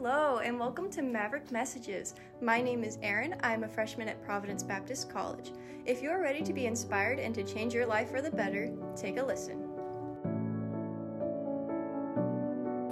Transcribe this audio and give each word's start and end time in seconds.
Hello, 0.00 0.38
and 0.38 0.60
welcome 0.60 0.88
to 0.90 1.02
Maverick 1.02 1.50
Messages. 1.50 2.14
My 2.40 2.62
name 2.62 2.84
is 2.84 2.98
Erin. 3.02 3.34
I'm 3.42 3.64
a 3.64 3.68
freshman 3.68 4.08
at 4.08 4.22
Providence 4.24 4.62
Baptist 4.62 5.10
College. 5.10 5.50
If 5.86 6.00
you're 6.02 6.22
ready 6.22 6.40
to 6.44 6.52
be 6.52 6.66
inspired 6.66 7.18
and 7.18 7.34
to 7.34 7.42
change 7.42 7.74
your 7.74 7.84
life 7.84 8.08
for 8.08 8.22
the 8.22 8.30
better, 8.30 8.70
take 8.94 9.16
a 9.18 9.24
listen. 9.24 9.58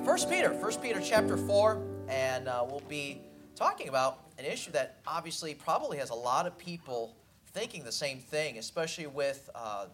First 0.05 0.29
Peter, 0.29 0.53
First 0.53 0.83
Peter 0.83 1.01
chapter 1.01 1.37
4, 1.37 1.81
and 2.09 2.49
uh, 2.49 2.67
we'll 2.69 2.83
be 2.89 3.21
talking 3.55 3.89
about 3.89 4.25
an 4.37 4.45
issue 4.45 4.73
that 4.73 4.99
obviously 5.07 5.55
probably 5.55 5.99
has 5.99 6.11
a 6.11 6.15
lot 6.15 6.45
of 6.45 6.59
people 6.59 7.15
thinking 7.53 7.85
the 7.85 7.93
same 7.93 8.19
thing, 8.19 8.59
especially 8.59 9.07
with 9.07 9.49
uh, 9.55 9.87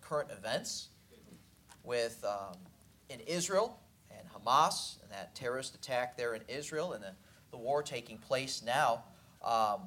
current 0.00 0.32
events, 0.32 0.88
with 1.84 2.24
um, 2.24 2.56
in 3.08 3.20
Israel 3.20 3.78
Hamas 4.44 5.02
and 5.02 5.10
that 5.10 5.34
terrorist 5.34 5.74
attack 5.74 6.16
there 6.16 6.34
in 6.34 6.42
Israel 6.48 6.92
and 6.92 7.02
the, 7.02 7.12
the 7.50 7.56
war 7.56 7.82
taking 7.82 8.18
place 8.18 8.62
now. 8.64 9.04
Um, 9.44 9.82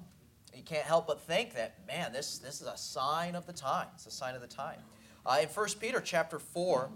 you 0.55 0.63
can't 0.63 0.85
help 0.85 1.07
but 1.07 1.21
think 1.21 1.53
that, 1.55 1.75
man, 1.87 2.13
this, 2.13 2.39
this 2.39 2.61
is 2.61 2.67
a 2.67 2.77
sign 2.77 3.35
of 3.35 3.45
the 3.45 3.53
time. 3.53 3.87
It's 3.95 4.07
a 4.07 4.11
sign 4.11 4.35
of 4.35 4.41
the 4.41 4.47
time. 4.47 4.79
Uh, 5.25 5.39
in 5.41 5.47
1 5.49 5.67
Peter 5.79 5.99
chapter 5.99 6.39
4, 6.39 6.89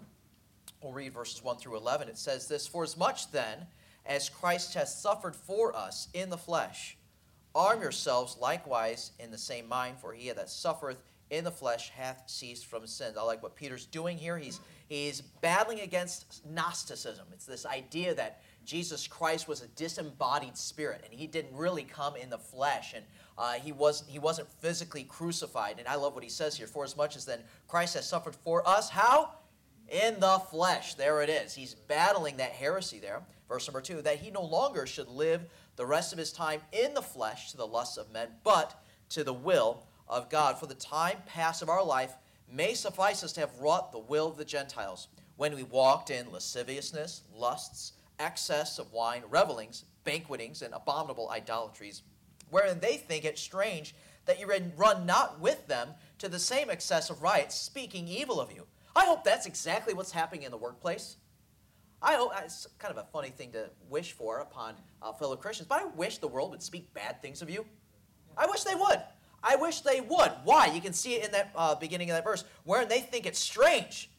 we'll 0.82 0.94
read 0.94 1.14
verses 1.14 1.44
1 1.44 1.58
through 1.58 1.78
11. 1.78 2.08
It 2.08 2.18
says 2.18 2.48
this 2.48 2.68
For 2.68 2.84
as 2.84 2.98
much 2.98 3.32
then 3.32 3.68
as 4.06 4.30
Christ 4.30 4.74
has 4.74 5.00
suffered 5.00 5.36
for 5.36 5.76
us 5.76 6.08
in 6.14 6.30
the 6.30 6.38
flesh, 6.38 6.98
arm 7.54 7.82
yourselves 7.82 8.38
likewise 8.40 9.12
in 9.20 9.32
the 9.32 9.38
same 9.38 9.68
mind, 9.68 9.98
for 10.00 10.14
he 10.14 10.32
that 10.32 10.50
suffereth 10.50 11.04
in 11.30 11.44
the 11.44 11.52
flesh 11.52 11.90
hath 11.90 12.24
ceased 12.26 12.66
from 12.66 12.88
sins. 12.88 13.18
I 13.18 13.24
like 13.24 13.44
what 13.44 13.56
Peter's 13.56 13.86
doing 13.86 14.18
here. 14.18 14.38
He's, 14.38 14.60
he's 14.92 15.22
battling 15.22 15.80
against 15.80 16.46
Gnosticism. 16.46 17.26
It's 17.32 17.46
this 17.46 17.66
idea 17.66 18.14
that 18.16 18.42
Jesus 18.66 19.08
Christ 19.08 19.48
was 19.48 19.62
a 19.62 19.68
disembodied 19.70 20.58
spirit 20.58 21.02
and 21.04 21.18
he 21.18 21.28
didn't 21.28 21.56
really 21.56 21.84
come 21.84 22.16
in 22.16 22.30
the 22.30 22.38
flesh 22.38 22.94
and 22.94 23.06
uh, 23.38 23.54
he, 23.54 23.72
was, 23.72 24.04
he 24.08 24.20
wasn't 24.20 24.50
physically 24.60 25.04
crucified. 25.04 25.80
And 25.80 25.88
I 25.88 25.96
love 25.96 26.14
what 26.14 26.24
he 26.24 26.30
says 26.30 26.58
here. 26.58 26.68
For 26.68 26.84
as 26.84 26.98
much 26.98 27.16
as 27.16 27.26
then 27.26 27.40
Christ 27.68 27.96
has 27.96 28.08
suffered 28.08 28.36
for 28.36 28.68
us, 28.68 28.90
how? 28.90 29.32
In 29.88 30.20
the 30.20 30.40
flesh. 30.52 30.96
There 30.96 31.22
it 31.22 31.30
is. 31.30 31.56
He's 31.56 31.74
battling 31.74 32.38
that 32.38 32.52
heresy 32.52 33.00
there. 33.00 33.22
Verse 33.48 33.68
number 33.68 33.82
two 33.82 34.02
that 34.02 34.18
he 34.18 34.30
no 34.30 34.44
longer 34.44 34.86
should 34.86 35.08
live 35.08 35.42
the 35.78 35.86
rest 35.86 36.12
of 36.12 36.20
his 36.20 36.34
time 36.34 36.62
in 36.74 36.94
the 36.94 37.02
flesh 37.02 37.52
to 37.52 37.58
the 37.58 37.66
lusts 37.66 37.98
of 37.98 38.12
men, 38.12 38.28
but 38.44 38.84
to 39.10 39.24
the 39.24 39.34
will 39.34 39.84
of 40.08 40.30
God. 40.30 40.60
For 40.60 40.68
the 40.68 40.76
time 40.76 41.18
past 41.26 41.62
of 41.62 41.70
our 41.70 41.84
life 41.84 42.14
may 42.52 42.74
suffice 42.74 43.24
us 43.24 43.34
to 43.34 43.40
have 43.40 43.60
wrought 43.60 43.92
the 43.92 44.00
will 44.00 44.28
of 44.28 44.38
the 44.38 44.46
Gentiles, 44.46 45.08
when 45.38 45.56
we 45.56 45.64
walked 45.64 46.10
in 46.10 46.32
lasciviousness, 46.32 47.24
lusts, 47.36 47.94
excess 48.20 48.78
of 48.78 48.92
wine, 48.94 49.24
revelings, 49.30 49.86
banquetings, 50.04 50.62
and 50.62 50.74
abominable 50.74 51.30
idolatries, 51.30 52.04
wherein 52.50 52.80
they 52.80 52.98
think 52.98 53.26
it 53.26 53.40
strange 53.40 53.96
that 54.26 54.40
you 54.40 54.48
run 54.78 55.06
not 55.06 55.40
with 55.40 55.68
them 55.68 55.90
to 56.20 56.30
the 56.30 56.40
same 56.40 56.70
excess 56.70 57.10
of 57.10 57.22
riots, 57.24 57.56
speaking 57.56 58.08
evil 58.08 58.40
of 58.40 58.52
you. 58.52 58.68
I 58.96 59.06
hope 59.06 59.24
that's 59.24 59.46
exactly 59.46 59.94
what's 59.94 60.12
happening 60.12 60.44
in 60.44 60.52
the 60.52 60.58
workplace. 60.58 61.16
I 62.02 62.16
hope 62.16 62.32
it's 62.44 62.68
kind 62.78 62.96
of 62.96 63.04
a 63.04 63.08
funny 63.12 63.30
thing 63.30 63.52
to 63.52 63.70
wish 63.90 64.12
for 64.12 64.40
upon 64.40 64.76
uh, 65.02 65.14
fellow 65.14 65.36
Christians, 65.36 65.68
but 65.68 65.82
I 65.82 65.86
wish 65.86 66.18
the 66.18 66.28
world 66.28 66.52
would 66.52 66.64
speak 66.64 66.94
bad 66.94 67.22
things 67.22 67.42
of 67.42 67.50
you. 67.50 67.66
I 68.38 68.46
wish 68.48 68.64
they 68.64 68.76
would. 68.76 69.02
I 69.44 69.56
wish 69.56 69.82
they 69.82 70.02
would. 70.02 70.32
Why? 70.44 70.68
You 70.68 70.82
can 70.82 70.94
see 70.94 71.16
it 71.16 71.26
in 71.26 71.32
that 71.32 71.52
uh, 71.56 71.76
beginning 71.76 72.10
of 72.10 72.16
that 72.16 72.24
verse, 72.24 72.44
where 72.64 72.86
they 72.86 73.00
think 73.00 73.26
it's 73.26 73.40
strange. 73.40 74.10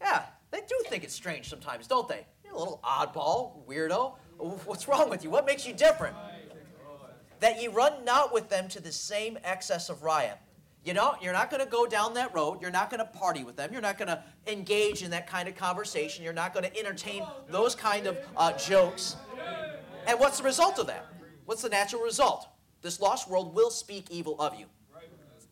Yeah, 0.00 0.22
they 0.50 0.60
do 0.60 0.76
think 0.88 1.04
it's 1.04 1.14
strange 1.14 1.48
sometimes, 1.48 1.86
don't 1.86 2.08
they? 2.08 2.26
You're 2.44 2.54
a 2.54 2.58
little 2.58 2.80
oddball, 2.84 3.66
weirdo. 3.66 4.14
What's 4.38 4.88
wrong 4.88 5.08
with 5.08 5.24
you? 5.24 5.30
What 5.30 5.46
makes 5.46 5.66
you 5.66 5.72
different? 5.72 6.16
That 7.40 7.60
ye 7.60 7.68
run 7.68 8.04
not 8.04 8.32
with 8.32 8.48
them 8.48 8.68
to 8.68 8.80
the 8.80 8.92
same 8.92 9.38
excess 9.44 9.88
of 9.88 10.02
riot. 10.02 10.38
You 10.84 10.94
know, 10.94 11.16
you're 11.20 11.32
not 11.32 11.50
going 11.50 11.64
to 11.64 11.68
go 11.68 11.86
down 11.86 12.14
that 12.14 12.32
road. 12.32 12.62
You're 12.62 12.70
not 12.70 12.90
going 12.90 13.00
to 13.00 13.06
party 13.06 13.42
with 13.42 13.56
them. 13.56 13.72
You're 13.72 13.82
not 13.82 13.98
going 13.98 14.08
to 14.08 14.22
engage 14.46 15.02
in 15.02 15.10
that 15.10 15.26
kind 15.26 15.48
of 15.48 15.56
conversation. 15.56 16.22
You're 16.22 16.32
not 16.32 16.54
going 16.54 16.64
to 16.64 16.78
entertain 16.78 17.24
those 17.48 17.74
kind 17.74 18.06
of 18.06 18.16
uh, 18.36 18.52
jokes. 18.52 19.16
And 20.06 20.20
what's 20.20 20.38
the 20.38 20.44
result 20.44 20.78
of 20.78 20.86
that? 20.86 21.06
What's 21.44 21.62
the 21.62 21.68
natural 21.68 22.02
result? 22.02 22.46
This 22.82 23.00
lost 23.00 23.28
world 23.28 23.54
will 23.54 23.70
speak 23.70 24.10
evil 24.10 24.40
of 24.40 24.54
you. 24.58 24.66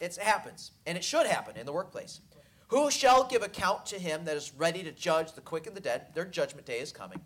It 0.01 0.17
happens, 0.17 0.73
and 0.87 0.99
it 0.99 1.05
should 1.05 1.27
happen 1.27 1.57
in 1.57 1.67
the 1.67 1.73
workplace. 1.73 2.21
Who 2.69 2.91
shall 2.91 3.25
give 3.25 3.43
account 3.43 3.87
to 3.87 3.99
him 3.99 4.25
that 4.25 4.37
is 4.37 4.53
ready 4.57 4.83
to 4.83 4.93
judge 4.93 5.33
the 5.33 5.41
quick 5.41 5.67
and 5.67 5.77
the 5.77 5.81
dead? 5.81 6.07
Their 6.15 6.25
judgment 6.25 6.67
day 6.67 6.81
is 6.81 6.93
coming. 6.93 7.21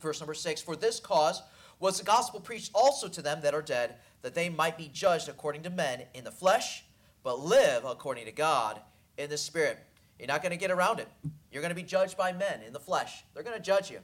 Verse 0.00 0.20
number 0.20 0.34
six 0.34 0.60
For 0.60 0.76
this 0.76 1.00
cause 1.00 1.42
was 1.80 1.98
the 1.98 2.04
gospel 2.04 2.40
preached 2.40 2.70
also 2.74 3.08
to 3.08 3.22
them 3.22 3.40
that 3.42 3.54
are 3.54 3.62
dead, 3.62 3.96
that 4.22 4.34
they 4.34 4.48
might 4.48 4.78
be 4.78 4.88
judged 4.92 5.28
according 5.28 5.62
to 5.62 5.70
men 5.70 6.02
in 6.14 6.24
the 6.24 6.30
flesh, 6.30 6.84
but 7.22 7.40
live 7.40 7.84
according 7.84 8.26
to 8.26 8.32
God 8.32 8.80
in 9.18 9.30
the 9.30 9.38
spirit. 9.38 9.78
You're 10.18 10.28
not 10.28 10.42
going 10.42 10.52
to 10.52 10.58
get 10.58 10.70
around 10.70 11.00
it. 11.00 11.08
You're 11.50 11.62
going 11.62 11.74
to 11.74 11.80
be 11.80 11.82
judged 11.82 12.16
by 12.16 12.32
men 12.32 12.62
in 12.64 12.72
the 12.72 12.80
flesh. 12.80 13.24
They're 13.34 13.42
going 13.42 13.56
to 13.56 13.62
judge 13.62 13.90
you. 13.90 13.98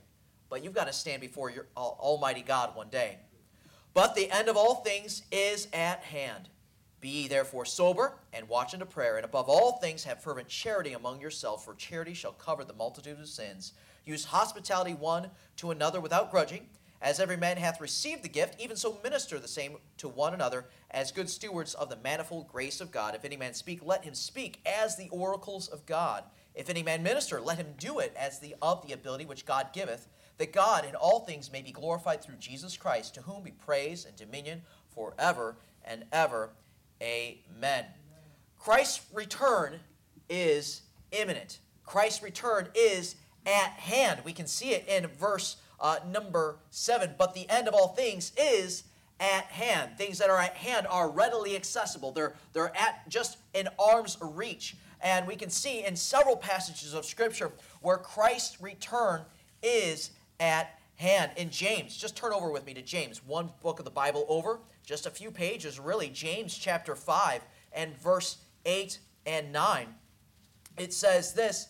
But 0.50 0.64
you've 0.64 0.75
got 0.75 0.88
to 0.88 0.92
stand 0.92 1.20
before 1.20 1.50
your 1.50 1.66
Almighty 1.76 2.42
God 2.42 2.75
one 2.75 2.88
day. 2.88 3.19
But 3.98 4.14
the 4.14 4.31
end 4.31 4.48
of 4.48 4.56
all 4.56 4.76
things 4.76 5.22
is 5.32 5.66
at 5.72 6.04
hand. 6.04 6.50
Be 7.00 7.09
ye 7.09 7.26
therefore 7.26 7.64
sober, 7.64 8.14
and 8.32 8.48
watch 8.48 8.72
unto 8.72 8.86
prayer, 8.86 9.16
and 9.16 9.25
above 9.25 9.48
all 9.48 9.72
things 9.72 10.04
have 10.04 10.22
fervent 10.22 10.47
charity 10.47 10.92
among 10.92 11.20
yourselves, 11.20 11.64
for 11.64 11.75
charity 11.75 12.14
shall 12.14 12.31
cover 12.31 12.62
the 12.62 12.75
multitude 12.75 13.19
of 13.19 13.26
sins. 13.26 13.72
Use 14.04 14.26
hospitality 14.26 14.94
one 14.94 15.32
to 15.56 15.72
another 15.72 16.00
without 16.00 16.31
grudging. 16.31 16.69
As 17.03 17.19
every 17.19 17.37
man 17.37 17.56
hath 17.56 17.81
received 17.81 18.22
the 18.22 18.28
gift, 18.28 18.60
even 18.60 18.76
so 18.76 19.00
minister 19.03 19.41
the 19.41 19.48
same 19.48 19.78
to 19.97 20.08
one 20.08 20.32
another, 20.32 20.66
as 20.92 21.10
good 21.10 21.28
stewards 21.28 21.75
of 21.75 21.91
the 21.91 21.97
manifold 21.97 22.47
grace 22.47 22.81
of 22.81 22.92
God. 22.92 23.16
If 23.16 23.25
any 23.25 23.37
man 23.37 23.53
speak, 23.53 23.81
let 23.84 24.04
him 24.04 24.14
speak 24.14 24.60
as 24.64 24.94
the 24.94 25.08
oracles 25.08 25.66
of 25.66 25.87
God. 25.87 26.22
If 26.54 26.70
any 26.70 26.84
man 26.84 27.03
minister, 27.03 27.41
let 27.41 27.58
him 27.58 27.75
do 27.78 27.98
it 27.98 28.14
as 28.16 28.38
the 28.38 28.54
of 28.62 28.87
the 28.87 28.92
ability 28.92 29.25
which 29.25 29.44
God 29.44 29.72
giveth, 29.72 30.06
that 30.38 30.53
God 30.53 30.84
in 30.84 30.94
all 30.94 31.21
things 31.21 31.53
may 31.53 31.62
be 31.62 31.72
glorified 31.72 32.22
through 32.22 32.37
Jesus 32.37 32.76
Christ, 32.76 33.15
to 33.15 33.22
whom 33.22 33.43
be 33.43 33.50
praise 33.50 34.04
and 34.04 34.16
dominion 34.16 34.62
forever 34.94 35.56
and 35.84 36.04
ever. 36.12 36.50
Amen. 37.03 37.84
Christ's 38.59 39.04
return 39.12 39.81
is 40.28 40.82
imminent. 41.12 41.59
Christ's 41.84 42.22
return 42.22 42.69
is 42.75 43.16
at 43.47 43.71
hand. 43.71 44.21
We 44.25 44.32
can 44.32 44.47
see 44.47 44.71
it 44.71 44.87
in 44.88 45.06
verse 45.06 45.56
uh, 45.81 45.99
number 46.10 46.59
7. 46.70 47.15
But 47.19 47.34
the 47.34 47.49
end 47.49 47.69
of 47.69 47.75
all 47.75 47.88
things 47.88 48.32
is 48.37 48.84
at 49.20 49.44
hand. 49.44 49.97
Things 49.97 50.19
that 50.19 50.31
are 50.31 50.38
at 50.38 50.55
hand 50.55 50.87
are 50.88 51.09
readily 51.09 51.56
accessible, 51.56 52.12
they're, 52.12 52.34
they're 52.53 52.76
at 52.76 53.09
just 53.09 53.38
in 53.55 53.69
arm's 53.78 54.16
reach. 54.20 54.76
And 55.00 55.26
we 55.26 55.37
can 55.37 55.50
see 55.50 55.84
in 55.84 55.94
several 55.97 56.37
passages 56.37 56.93
of 56.93 57.05
Scripture 57.05 57.53
where 57.81 57.99
Christ's 57.99 58.60
return 58.60 59.22
is 59.62 60.10
at 60.41 60.78
hand. 60.97 61.32
In 61.37 61.50
James, 61.50 61.97
just 61.97 62.16
turn 62.16 62.32
over 62.32 62.50
with 62.50 62.66
me 62.66 62.75
to 62.75 62.82
James, 62.82 63.25
one 63.25 63.50
book 63.62 63.78
of 63.78 63.84
the 63.84 63.91
Bible 63.91 64.26
over, 64.28 64.60
just 64.84 65.06
a 65.06 65.10
few 65.10 65.31
pages, 65.31 65.78
really. 65.78 66.09
James 66.09 66.56
chapter 66.56 66.94
5 66.94 67.43
and 67.72 67.97
verse 67.99 68.38
8 68.65 68.99
and 69.26 69.53
9. 69.53 69.87
It 70.76 70.93
says 70.93 71.32
this 71.34 71.69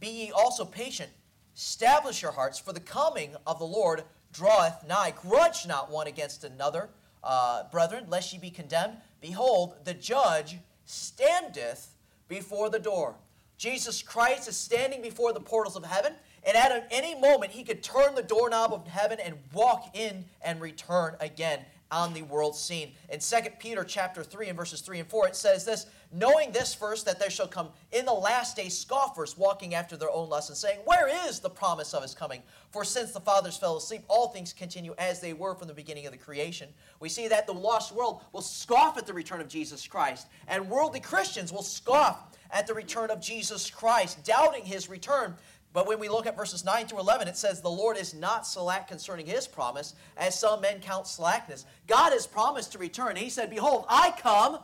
Be 0.00 0.08
ye 0.08 0.32
also 0.32 0.64
patient, 0.64 1.10
establish 1.54 2.22
your 2.22 2.32
hearts, 2.32 2.58
for 2.58 2.72
the 2.72 2.80
coming 2.80 3.34
of 3.46 3.58
the 3.58 3.64
Lord 3.64 4.04
draweth 4.32 4.86
nigh. 4.86 5.12
Grudge 5.20 5.66
not 5.66 5.90
one 5.90 6.06
against 6.06 6.44
another, 6.44 6.88
uh, 7.22 7.64
brethren, 7.70 8.06
lest 8.08 8.32
ye 8.32 8.38
be 8.38 8.50
condemned. 8.50 8.96
Behold, 9.20 9.74
the 9.84 9.94
judge 9.94 10.58
standeth 10.84 11.94
before 12.28 12.70
the 12.70 12.78
door. 12.78 13.16
Jesus 13.58 14.02
Christ 14.02 14.48
is 14.48 14.56
standing 14.56 15.02
before 15.02 15.32
the 15.32 15.40
portals 15.40 15.76
of 15.76 15.84
heaven, 15.84 16.14
and 16.44 16.56
at 16.56 16.88
any 16.90 17.14
moment 17.18 17.52
he 17.52 17.64
could 17.64 17.82
turn 17.82 18.14
the 18.14 18.22
doorknob 18.22 18.72
of 18.72 18.86
heaven 18.86 19.18
and 19.20 19.36
walk 19.52 19.96
in 19.96 20.24
and 20.42 20.60
return 20.60 21.16
again 21.20 21.60
on 21.92 22.14
the 22.14 22.22
world 22.22 22.56
scene. 22.56 22.92
In 23.10 23.20
2 23.20 23.36
Peter 23.58 23.84
chapter 23.84 24.24
3 24.24 24.48
and 24.48 24.58
verses 24.58 24.80
3 24.80 25.00
and 25.00 25.08
4, 25.08 25.28
it 25.28 25.36
says 25.36 25.64
this, 25.64 25.86
knowing 26.10 26.50
this 26.50 26.74
first, 26.74 27.04
that 27.04 27.20
there 27.20 27.30
shall 27.30 27.46
come 27.46 27.68
in 27.92 28.06
the 28.06 28.12
last 28.12 28.56
days 28.56 28.76
scoffers 28.76 29.36
walking 29.36 29.74
after 29.74 29.96
their 29.96 30.10
own 30.10 30.30
lusts, 30.30 30.48
and 30.48 30.56
saying, 30.56 30.80
Where 30.86 31.08
is 31.28 31.38
the 31.38 31.50
promise 31.50 31.92
of 31.92 32.02
his 32.02 32.14
coming? 32.14 32.42
For 32.70 32.82
since 32.82 33.12
the 33.12 33.20
fathers 33.20 33.58
fell 33.58 33.76
asleep, 33.76 34.02
all 34.08 34.28
things 34.28 34.54
continue 34.54 34.94
as 34.96 35.20
they 35.20 35.34
were 35.34 35.54
from 35.54 35.68
the 35.68 35.74
beginning 35.74 36.06
of 36.06 36.12
the 36.12 36.18
creation. 36.18 36.70
We 36.98 37.10
see 37.10 37.28
that 37.28 37.46
the 37.46 37.52
lost 37.52 37.92
world 37.94 38.22
will 38.32 38.42
scoff 38.42 38.96
at 38.96 39.06
the 39.06 39.14
return 39.14 39.42
of 39.42 39.48
Jesus 39.48 39.86
Christ, 39.86 40.26
and 40.48 40.70
worldly 40.70 41.00
Christians 41.00 41.52
will 41.52 41.62
scoff 41.62 42.30
at 42.50 42.66
the 42.66 42.74
return 42.74 43.10
of 43.10 43.20
Jesus 43.20 43.70
Christ, 43.70 44.24
doubting 44.24 44.64
his 44.64 44.88
return. 44.88 45.34
But 45.72 45.86
when 45.86 45.98
we 45.98 46.08
look 46.08 46.26
at 46.26 46.36
verses 46.36 46.64
9 46.64 46.86
through 46.86 47.00
11, 47.00 47.28
it 47.28 47.36
says, 47.36 47.60
The 47.60 47.70
Lord 47.70 47.96
is 47.96 48.12
not 48.12 48.46
slack 48.46 48.88
concerning 48.88 49.26
his 49.26 49.46
promise, 49.46 49.94
as 50.16 50.38
some 50.38 50.60
men 50.60 50.80
count 50.80 51.06
slackness. 51.06 51.64
God 51.86 52.12
has 52.12 52.26
promised 52.26 52.72
to 52.72 52.78
return. 52.78 53.16
He 53.16 53.30
said, 53.30 53.48
Behold, 53.48 53.86
I 53.88 54.12
come 54.18 54.58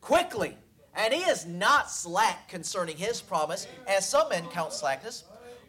quickly. 0.00 0.56
And 0.94 1.12
he 1.12 1.20
is 1.20 1.46
not 1.46 1.90
slack 1.90 2.48
concerning 2.48 2.96
his 2.96 3.20
promise, 3.20 3.68
as 3.86 4.08
some 4.08 4.30
men 4.30 4.46
count 4.46 4.72
slackness. 4.72 5.24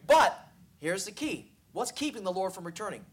But 0.07 0.47
here's 0.79 1.05
the 1.05 1.11
key 1.11 1.51
what's 1.73 1.91
keeping 1.91 2.23
the 2.23 2.31
Lord 2.31 2.53
from 2.53 2.63
returning? 2.63 3.05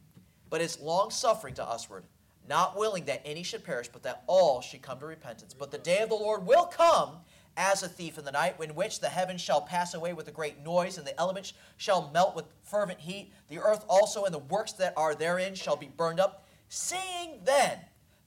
but 0.51 0.61
is 0.61 0.81
long 0.81 1.11
suffering 1.11 1.55
to 1.55 1.63
usward, 1.63 2.05
not 2.49 2.77
willing 2.77 3.05
that 3.07 3.23
any 3.25 3.43
should 3.43 3.65
perish, 3.65 3.89
but 3.89 4.03
that 4.05 4.23
all 4.27 4.61
should 4.61 4.83
come 4.83 4.99
to 5.01 5.07
repentance. 5.07 5.55
But 5.55 5.71
the 5.71 5.79
day 5.79 5.99
of 5.99 6.09
the 6.09 6.15
Lord 6.15 6.47
will 6.47 6.67
come 6.67 7.19
as 7.57 7.83
a 7.83 7.89
thief 7.89 8.19
in 8.19 8.25
the 8.25 8.33
night, 8.33 8.59
when 8.59 8.75
which 8.75 9.01
the 9.01 9.09
heavens 9.09 9.41
shall 9.41 9.61
pass 9.61 9.95
away 9.95 10.13
with 10.13 10.29
a 10.29 10.33
great 10.33 10.63
noise, 10.65 10.99
and 10.99 11.07
the 11.07 11.19
elements 11.19 11.53
shall 11.77 12.11
melt 12.13 12.37
with 12.37 12.45
fervent 12.63 13.01
heat. 13.01 13.33
The 13.49 13.59
earth 13.59 13.85
also 13.89 14.25
and 14.25 14.35
the 14.35 14.39
works 14.39 14.73
that 14.73 14.95
are 14.97 15.15
therein 15.15 15.55
shall 15.55 15.77
be 15.77 15.91
burned 15.97 16.21
up. 16.21 16.47
Seeing 16.69 17.41
then 17.45 17.79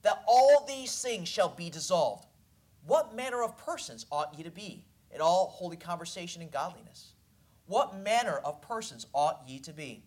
that 0.02 0.22
all 0.26 0.64
these 0.66 1.00
things 1.00 1.28
shall 1.28 1.48
be 1.48 1.70
dissolved, 1.70 2.26
what 2.86 3.14
manner 3.14 3.42
of 3.42 3.56
persons 3.58 4.06
ought 4.10 4.34
ye 4.36 4.44
to 4.44 4.50
be 4.50 4.84
in 5.14 5.20
all 5.20 5.48
holy 5.48 5.76
conversation 5.76 6.42
and 6.42 6.50
godliness? 6.50 7.12
What 7.66 8.00
manner 8.02 8.40
of 8.44 8.62
persons 8.62 9.06
ought 9.12 9.42
ye 9.46 9.58
to 9.60 9.72
be? 9.72 10.02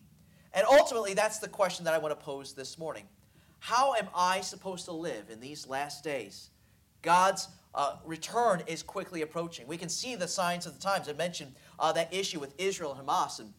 And 0.52 0.66
ultimately, 0.66 1.14
that's 1.14 1.38
the 1.38 1.48
question 1.48 1.84
that 1.84 1.94
I 1.94 1.98
want 1.98 2.18
to 2.18 2.24
pose 2.24 2.52
this 2.52 2.78
morning. 2.78 3.04
How 3.60 3.94
am 3.94 4.08
I 4.14 4.40
supposed 4.42 4.84
to 4.84 4.92
live 4.92 5.30
in 5.30 5.40
these 5.40 5.66
last 5.66 6.04
days? 6.04 6.50
God's 7.02 7.48
uh, 7.74 7.96
return 8.04 8.62
is 8.66 8.82
quickly 8.82 9.22
approaching. 9.22 9.66
We 9.66 9.76
can 9.76 9.88
see 9.88 10.14
the 10.14 10.28
signs 10.28 10.66
of 10.66 10.74
the 10.74 10.80
times. 10.80 11.08
I 11.08 11.12
mentioned 11.12 11.54
uh, 11.78 11.92
that 11.92 12.12
issue 12.14 12.38
with 12.38 12.54
Israel 12.58 12.92
and 12.92 13.06
Hamas. 13.06 13.40
And 13.40 13.52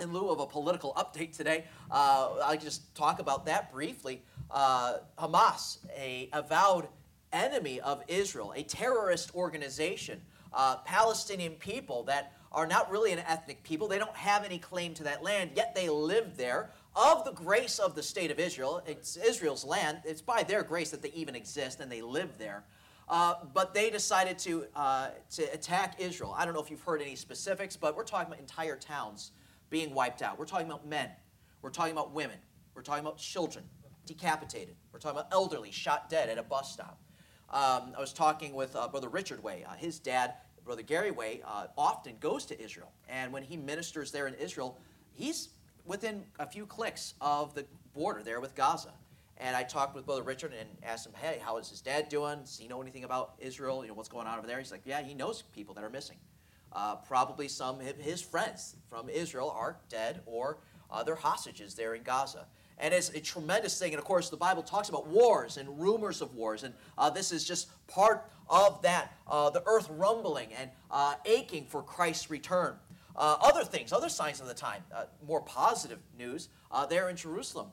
in 0.00 0.12
lieu 0.12 0.30
of 0.30 0.40
a 0.40 0.46
political 0.46 0.92
update 0.94 1.36
today, 1.36 1.64
uh, 1.90 2.34
I 2.44 2.56
can 2.56 2.64
just 2.64 2.94
talk 2.94 3.20
about 3.20 3.46
that 3.46 3.72
briefly. 3.72 4.22
Uh, 4.50 4.98
Hamas, 5.18 5.78
a 5.96 6.28
avowed 6.32 6.88
enemy 7.32 7.80
of 7.80 8.02
Israel, 8.08 8.52
a 8.54 8.62
terrorist 8.62 9.34
organization, 9.34 10.20
uh, 10.52 10.76
Palestinian 10.78 11.52
people 11.54 12.02
that 12.04 12.32
are 12.52 12.66
not 12.66 12.90
really 12.90 13.12
an 13.12 13.20
ethnic 13.20 13.62
people. 13.62 13.88
They 13.88 13.98
don't 13.98 14.14
have 14.14 14.44
any 14.44 14.58
claim 14.58 14.92
to 14.94 15.04
that 15.04 15.22
land, 15.22 15.52
yet 15.54 15.74
they 15.74 15.88
live 15.88 16.36
there. 16.36 16.70
Of 16.94 17.24
the 17.24 17.32
grace 17.32 17.78
of 17.78 17.94
the 17.94 18.02
state 18.02 18.30
of 18.30 18.38
Israel, 18.38 18.82
it's 18.86 19.16
Israel's 19.16 19.64
land. 19.64 20.02
It's 20.04 20.20
by 20.20 20.42
their 20.42 20.62
grace 20.62 20.90
that 20.90 21.00
they 21.00 21.10
even 21.12 21.34
exist 21.34 21.80
and 21.80 21.90
they 21.90 22.02
live 22.02 22.36
there. 22.38 22.64
Uh, 23.12 23.34
but 23.52 23.74
they 23.74 23.90
decided 23.90 24.38
to, 24.38 24.64
uh, 24.74 25.10
to 25.30 25.42
attack 25.52 26.00
Israel. 26.00 26.34
I 26.34 26.46
don't 26.46 26.54
know 26.54 26.62
if 26.62 26.70
you've 26.70 26.80
heard 26.80 27.02
any 27.02 27.14
specifics, 27.14 27.76
but 27.76 27.94
we're 27.94 28.04
talking 28.04 28.28
about 28.28 28.40
entire 28.40 28.74
towns 28.74 29.32
being 29.68 29.92
wiped 29.92 30.22
out. 30.22 30.38
We're 30.38 30.46
talking 30.46 30.66
about 30.66 30.86
men. 30.86 31.10
We're 31.60 31.68
talking 31.68 31.92
about 31.92 32.12
women. 32.12 32.38
We're 32.74 32.80
talking 32.80 33.04
about 33.04 33.18
children 33.18 33.64
decapitated. 34.06 34.76
We're 34.94 34.98
talking 34.98 35.18
about 35.18 35.30
elderly 35.30 35.70
shot 35.70 36.08
dead 36.08 36.30
at 36.30 36.38
a 36.38 36.42
bus 36.42 36.72
stop. 36.72 37.02
Um, 37.50 37.92
I 37.94 38.00
was 38.00 38.14
talking 38.14 38.54
with 38.54 38.74
uh, 38.74 38.88
Brother 38.88 39.10
Richard 39.10 39.42
Way. 39.42 39.62
Uh, 39.68 39.74
his 39.74 39.98
dad 39.98 40.32
Brother 40.64 40.80
Gary 40.80 41.10
Way 41.10 41.42
uh, 41.46 41.66
often 41.76 42.14
goes 42.18 42.46
to 42.46 42.58
Israel. 42.58 42.92
And 43.10 43.30
when 43.30 43.42
he 43.42 43.58
ministers 43.58 44.10
there 44.10 44.26
in 44.26 44.32
Israel, 44.36 44.78
he's 45.12 45.50
within 45.84 46.24
a 46.38 46.46
few 46.46 46.64
clicks 46.64 47.12
of 47.20 47.54
the 47.54 47.66
border 47.92 48.22
there 48.22 48.40
with 48.40 48.54
Gaza. 48.54 48.94
And 49.42 49.56
I 49.56 49.64
talked 49.64 49.96
with 49.96 50.06
Brother 50.06 50.22
Richard 50.22 50.52
and 50.58 50.68
asked 50.84 51.04
him, 51.04 51.14
hey, 51.20 51.40
how 51.42 51.56
is 51.56 51.68
his 51.68 51.80
dad 51.80 52.08
doing? 52.08 52.38
Does 52.42 52.56
he 52.56 52.68
know 52.68 52.80
anything 52.80 53.02
about 53.02 53.34
Israel? 53.40 53.82
You 53.82 53.88
know, 53.88 53.94
what's 53.94 54.08
going 54.08 54.28
on 54.28 54.38
over 54.38 54.46
there? 54.46 54.58
He's 54.58 54.70
like, 54.70 54.82
yeah, 54.84 55.02
he 55.02 55.14
knows 55.14 55.42
people 55.42 55.74
that 55.74 55.82
are 55.82 55.90
missing. 55.90 56.16
Uh, 56.72 56.94
probably 56.94 57.48
some 57.48 57.80
of 57.80 57.96
his 57.96 58.22
friends 58.22 58.76
from 58.88 59.08
Israel 59.08 59.50
are 59.50 59.78
dead 59.88 60.20
or 60.26 60.58
uh, 60.92 61.02
they're 61.02 61.16
hostages 61.16 61.74
there 61.74 61.96
in 61.96 62.04
Gaza. 62.04 62.46
And 62.78 62.94
it's 62.94 63.08
a 63.10 63.20
tremendous 63.20 63.76
thing. 63.80 63.92
And 63.92 63.98
of 63.98 64.04
course, 64.04 64.30
the 64.30 64.36
Bible 64.36 64.62
talks 64.62 64.88
about 64.88 65.08
wars 65.08 65.56
and 65.56 65.80
rumors 65.80 66.22
of 66.22 66.34
wars. 66.36 66.62
And 66.62 66.72
uh, 66.96 67.10
this 67.10 67.32
is 67.32 67.44
just 67.44 67.68
part 67.88 68.30
of 68.48 68.80
that 68.82 69.12
uh, 69.26 69.50
the 69.50 69.64
earth 69.66 69.88
rumbling 69.90 70.50
and 70.52 70.70
uh, 70.88 71.14
aching 71.26 71.66
for 71.66 71.82
Christ's 71.82 72.30
return. 72.30 72.76
Uh, 73.16 73.36
other 73.42 73.64
things, 73.64 73.92
other 73.92 74.08
signs 74.08 74.40
of 74.40 74.46
the 74.46 74.54
time, 74.54 74.82
more 75.26 75.42
positive 75.42 75.98
news, 76.16 76.48
there 76.88 77.10
in 77.10 77.16
Jerusalem. 77.16 77.72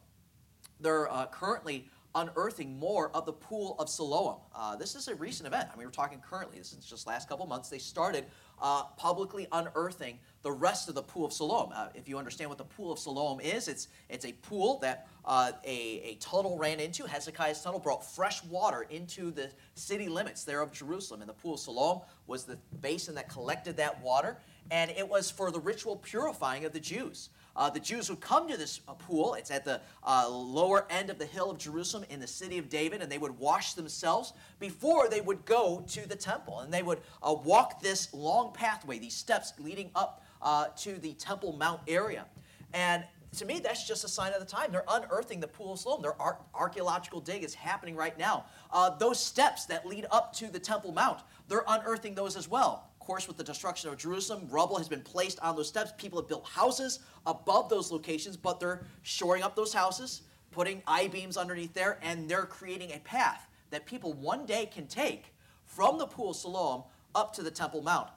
They're 0.79 1.07
currently 1.31 1.87
unearthing 2.15 2.77
more 2.79 3.11
of 3.11 3.25
the 3.25 3.33
pool 3.33 3.75
of 3.77 3.87
Siloam. 3.87 4.37
Uh, 4.55 4.75
this 4.75 4.95
is 4.95 5.07
a 5.07 5.15
recent 5.15 5.45
event. 5.45 5.69
I 5.71 5.77
mean, 5.77 5.85
we're 5.85 5.91
talking 5.91 6.19
currently. 6.27 6.57
This 6.57 6.73
is 6.73 6.83
just 6.83 7.05
last 7.05 7.29
couple 7.29 7.45
months. 7.45 7.69
They 7.69 7.77
started 7.77 8.25
uh, 8.61 8.83
publicly 8.97 9.47
unearthing 9.51 10.17
the 10.41 10.51
rest 10.51 10.89
of 10.89 10.95
the 10.95 11.03
pool 11.03 11.25
of 11.25 11.33
Siloam. 11.33 11.71
Uh, 11.73 11.87
if 11.93 12.09
you 12.09 12.17
understand 12.17 12.49
what 12.49 12.57
the 12.57 12.63
pool 12.63 12.91
of 12.91 12.99
Siloam 12.99 13.39
is, 13.39 13.67
it's 13.67 13.89
it's 14.09 14.25
a 14.25 14.33
pool 14.33 14.79
that 14.79 15.07
uh, 15.23 15.51
a, 15.63 16.01
a 16.03 16.15
tunnel 16.19 16.57
ran 16.57 16.79
into. 16.79 17.05
Hezekiah's 17.05 17.61
tunnel 17.61 17.79
brought 17.79 18.03
fresh 18.03 18.43
water 18.45 18.87
into 18.89 19.31
the 19.31 19.49
city 19.75 20.09
limits 20.09 20.43
there 20.43 20.61
of 20.61 20.71
Jerusalem. 20.71 21.21
And 21.21 21.29
the 21.29 21.33
pool 21.33 21.53
of 21.53 21.59
Siloam 21.59 22.01
was 22.25 22.43
the 22.43 22.57
basin 22.81 23.15
that 23.15 23.29
collected 23.29 23.77
that 23.77 24.01
water, 24.01 24.37
and 24.71 24.89
it 24.91 25.07
was 25.07 25.29
for 25.29 25.51
the 25.51 25.59
ritual 25.59 25.97
purifying 25.97 26.65
of 26.65 26.73
the 26.73 26.79
Jews. 26.79 27.29
Uh, 27.55 27.69
the 27.69 27.79
Jews 27.79 28.09
would 28.09 28.21
come 28.21 28.47
to 28.47 28.57
this 28.57 28.81
uh, 28.87 28.93
pool. 28.93 29.33
It's 29.33 29.51
at 29.51 29.65
the 29.65 29.81
uh, 30.03 30.29
lower 30.29 30.85
end 30.89 31.09
of 31.09 31.19
the 31.19 31.25
hill 31.25 31.51
of 31.51 31.57
Jerusalem 31.57 32.05
in 32.09 32.19
the 32.19 32.27
city 32.27 32.57
of 32.57 32.69
David, 32.69 33.01
and 33.01 33.11
they 33.11 33.17
would 33.17 33.37
wash 33.37 33.73
themselves 33.73 34.33
before 34.59 35.09
they 35.09 35.21
would 35.21 35.45
go 35.45 35.83
to 35.87 36.07
the 36.07 36.15
temple. 36.15 36.59
And 36.59 36.73
they 36.73 36.83
would 36.83 36.99
uh, 37.21 37.33
walk 37.33 37.81
this 37.81 38.13
long 38.13 38.53
pathway, 38.53 38.99
these 38.99 39.15
steps 39.15 39.53
leading 39.59 39.91
up 39.95 40.23
uh, 40.41 40.67
to 40.77 40.97
the 40.97 41.13
Temple 41.13 41.53
Mount 41.53 41.81
area. 41.87 42.25
And 42.73 43.03
to 43.37 43.45
me, 43.45 43.59
that's 43.59 43.87
just 43.87 44.03
a 44.03 44.07
sign 44.07 44.33
of 44.33 44.39
the 44.39 44.45
time. 44.45 44.71
They're 44.71 44.85
unearthing 44.89 45.39
the 45.39 45.47
pool 45.47 45.73
of 45.73 45.79
Siloam. 45.79 46.01
Their 46.01 46.19
ar- 46.19 46.39
archaeological 46.53 47.19
dig 47.19 47.43
is 47.43 47.53
happening 47.53 47.95
right 47.95 48.17
now. 48.17 48.45
Uh, 48.71 48.89
those 48.97 49.19
steps 49.19 49.65
that 49.65 49.85
lead 49.85 50.05
up 50.11 50.33
to 50.33 50.47
the 50.47 50.59
Temple 50.59 50.91
Mount, 50.91 51.19
they're 51.47 51.63
unearthing 51.67 52.15
those 52.15 52.35
as 52.35 52.47
well 52.47 52.88
course, 53.09 53.27
with 53.27 53.37
the 53.37 53.43
destruction 53.43 53.89
of 53.89 53.97
Jerusalem, 53.97 54.47
rubble 54.51 54.77
has 54.77 54.87
been 54.87 55.01
placed 55.01 55.39
on 55.39 55.55
those 55.55 55.67
steps. 55.67 55.91
People 55.97 56.21
have 56.21 56.27
built 56.27 56.45
houses 56.45 56.99
above 57.25 57.67
those 57.67 57.91
locations, 57.91 58.37
but 58.37 58.59
they're 58.59 58.85
shoring 59.01 59.41
up 59.41 59.55
those 59.55 59.73
houses, 59.73 60.21
putting 60.51 60.83
I 60.85 61.07
beams 61.07 61.35
underneath 61.35 61.73
there, 61.73 61.97
and 62.03 62.29
they're 62.29 62.45
creating 62.45 62.91
a 62.91 62.99
path 62.99 63.47
that 63.71 63.87
people 63.87 64.13
one 64.13 64.45
day 64.45 64.67
can 64.67 64.85
take 64.85 65.33
from 65.65 65.97
the 65.97 66.05
pool 66.05 66.29
of 66.29 66.35
Siloam 66.35 66.83
up 67.15 67.33
to 67.33 67.41
the 67.41 67.49
Temple 67.49 67.81
Mount. 67.81 68.09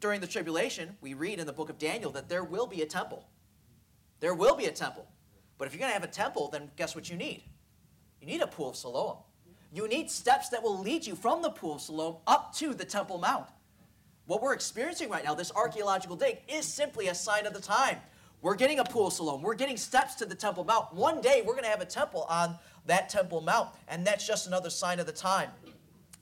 During 0.00 0.22
the 0.22 0.26
tribulation, 0.26 0.96
we 1.02 1.12
read 1.12 1.38
in 1.38 1.46
the 1.46 1.52
book 1.52 1.68
of 1.68 1.76
Daniel 1.76 2.10
that 2.12 2.30
there 2.30 2.44
will 2.44 2.66
be 2.66 2.80
a 2.80 2.86
temple. 2.86 3.28
There 4.20 4.34
will 4.34 4.56
be 4.56 4.64
a 4.64 4.72
temple. 4.72 5.06
But 5.58 5.68
if 5.68 5.74
you're 5.74 5.80
going 5.80 5.90
to 5.90 6.00
have 6.00 6.08
a 6.08 6.10
temple, 6.10 6.48
then 6.48 6.70
guess 6.76 6.94
what 6.94 7.10
you 7.10 7.16
need? 7.16 7.42
You 8.22 8.26
need 8.26 8.40
a 8.40 8.46
pool 8.46 8.70
of 8.70 8.76
Siloam. 8.76 9.18
You 9.70 9.86
need 9.86 10.10
steps 10.10 10.48
that 10.48 10.62
will 10.62 10.78
lead 10.78 11.06
you 11.06 11.14
from 11.14 11.42
the 11.42 11.50
pool 11.50 11.74
of 11.74 11.82
Siloam 11.82 12.16
up 12.26 12.54
to 12.54 12.72
the 12.72 12.86
Temple 12.86 13.18
Mount. 13.18 13.48
What 14.28 14.42
we're 14.42 14.52
experiencing 14.52 15.08
right 15.08 15.24
now, 15.24 15.32
this 15.34 15.50
archaeological 15.56 16.14
dig, 16.14 16.40
is 16.48 16.66
simply 16.66 17.08
a 17.08 17.14
sign 17.14 17.46
of 17.46 17.54
the 17.54 17.62
time. 17.62 17.96
We're 18.42 18.56
getting 18.56 18.78
a 18.78 18.84
pool 18.84 19.08
Siloam. 19.08 19.40
We're 19.40 19.54
getting 19.54 19.78
steps 19.78 20.16
to 20.16 20.26
the 20.26 20.34
Temple 20.34 20.64
Mount. 20.64 20.92
One 20.92 21.22
day 21.22 21.42
we're 21.46 21.54
going 21.54 21.64
to 21.64 21.70
have 21.70 21.80
a 21.80 21.86
temple 21.86 22.26
on 22.28 22.54
that 22.84 23.08
Temple 23.08 23.40
Mount, 23.40 23.70
and 23.88 24.06
that's 24.06 24.26
just 24.26 24.46
another 24.46 24.68
sign 24.68 25.00
of 25.00 25.06
the 25.06 25.12
time. 25.12 25.48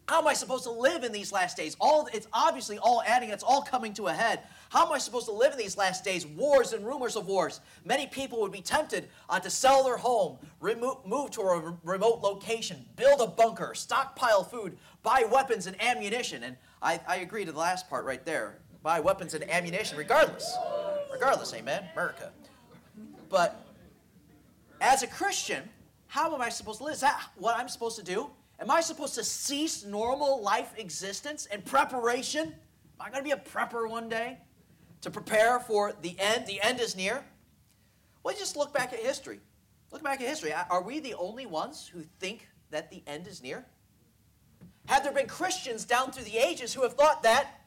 How 0.09 0.21
am 0.21 0.29
I 0.29 0.35
supposed 0.35 0.63
to 0.65 0.71
live 0.71 1.03
in 1.03 1.11
these 1.11 1.33
last 1.33 1.57
days? 1.57 1.77
All 1.81 2.09
it's 2.15 2.29
obviously 2.33 2.79
all 2.79 3.03
adding, 3.05 3.31
it's 3.31 3.43
all 3.43 3.63
coming 3.63 3.93
to 3.95 4.07
a 4.07 4.13
head. 4.13 4.39
How 4.69 4.87
am 4.87 4.93
I 4.93 4.99
supposed 4.99 5.27
to 5.27 5.33
live 5.33 5.53
in 5.53 5.59
these 5.59 5.77
last 5.77 6.05
days? 6.05 6.25
Wars 6.25 6.73
and 6.73 6.87
rumors 6.87 7.17
of 7.17 7.27
wars. 7.27 7.61
Many 7.85 8.07
people 8.07 8.41
would 8.41 8.53
be 8.53 8.61
tempted 8.61 9.09
uh, 9.29 9.41
to 9.41 9.51
sell 9.51 9.83
their 9.83 9.97
home, 9.97 10.39
remo- 10.61 11.01
move 11.05 11.33
to 11.33 11.41
a 11.41 11.59
re- 11.59 11.77
remote 11.83 12.21
location, 12.21 12.85
build 12.95 13.21
a 13.21 13.27
bunker, 13.27 13.75
stockpile 13.75 14.45
food, 14.45 14.79
buy 15.03 15.25
weapons 15.29 15.67
and 15.67 15.81
ammunition. 15.83 16.45
And 16.45 16.57
I, 16.87 17.00
I 17.09 17.16
agree 17.16 17.45
to 17.45 17.50
the 17.50 17.59
last 17.59 17.90
part 17.90 18.05
right 18.05 18.25
there. 18.25 18.59
Buy 18.85 19.00
weapons 19.00 19.35
and 19.35 19.50
ammunition, 19.50 19.99
regardless. 19.99 20.57
Regardless, 21.12 21.52
amen? 21.52 21.85
America. 21.93 22.31
But 23.28 23.66
as 24.81 25.02
a 25.02 25.09
Christian, 25.09 25.69
how 26.07 26.33
am 26.33 26.40
I 26.40 26.49
supposed 26.49 26.78
to 26.78 26.85
live? 26.85 26.95
Is 26.95 27.00
that 27.00 27.21
what 27.35 27.57
I'm 27.57 27.69
supposed 27.69 27.97
to 27.97 28.05
do? 28.05 28.31
Am 28.61 28.71
I 28.71 28.81
supposed 28.81 29.16
to 29.16 29.25
cease 29.25 29.85
normal 29.85 30.40
life 30.40 30.75
existence 30.76 31.47
and 31.50 31.64
preparation? 31.64 32.55
Am 33.00 33.00
I 33.00 33.11
going 33.11 33.19
to 33.19 33.25
be 33.25 33.33
a 33.33 33.37
prepper 33.37 33.90
one 33.90 34.09
day 34.09 34.38
to 35.00 35.11
prepare 35.11 35.59
for 35.59 35.93
the 36.02 36.14
end? 36.21 36.47
The 36.47 36.62
end 36.62 36.78
is 36.78 36.95
near. 36.95 37.25
Well, 38.23 38.37
just 38.38 38.57
look 38.57 38.73
back 38.73 38.93
at 38.93 39.00
history. 39.00 39.40
Look 39.90 40.05
back 40.05 40.21
at 40.21 40.28
history. 40.28 40.52
Are 40.71 40.83
we 40.83 41.00
the 41.00 41.14
only 41.14 41.47
ones 41.47 41.90
who 41.93 42.02
think 42.21 42.47
that 42.71 42.93
the 42.93 43.02
end 43.09 43.26
is 43.26 43.43
near? 43.43 43.66
Have 44.87 45.02
there 45.02 45.12
been 45.12 45.26
Christians 45.26 45.85
down 45.85 46.12
through 46.12 46.25
the 46.25 46.38
ages 46.38 46.73
who 46.73 46.83
have 46.83 46.95
thought 46.95 47.23
that 47.25 47.61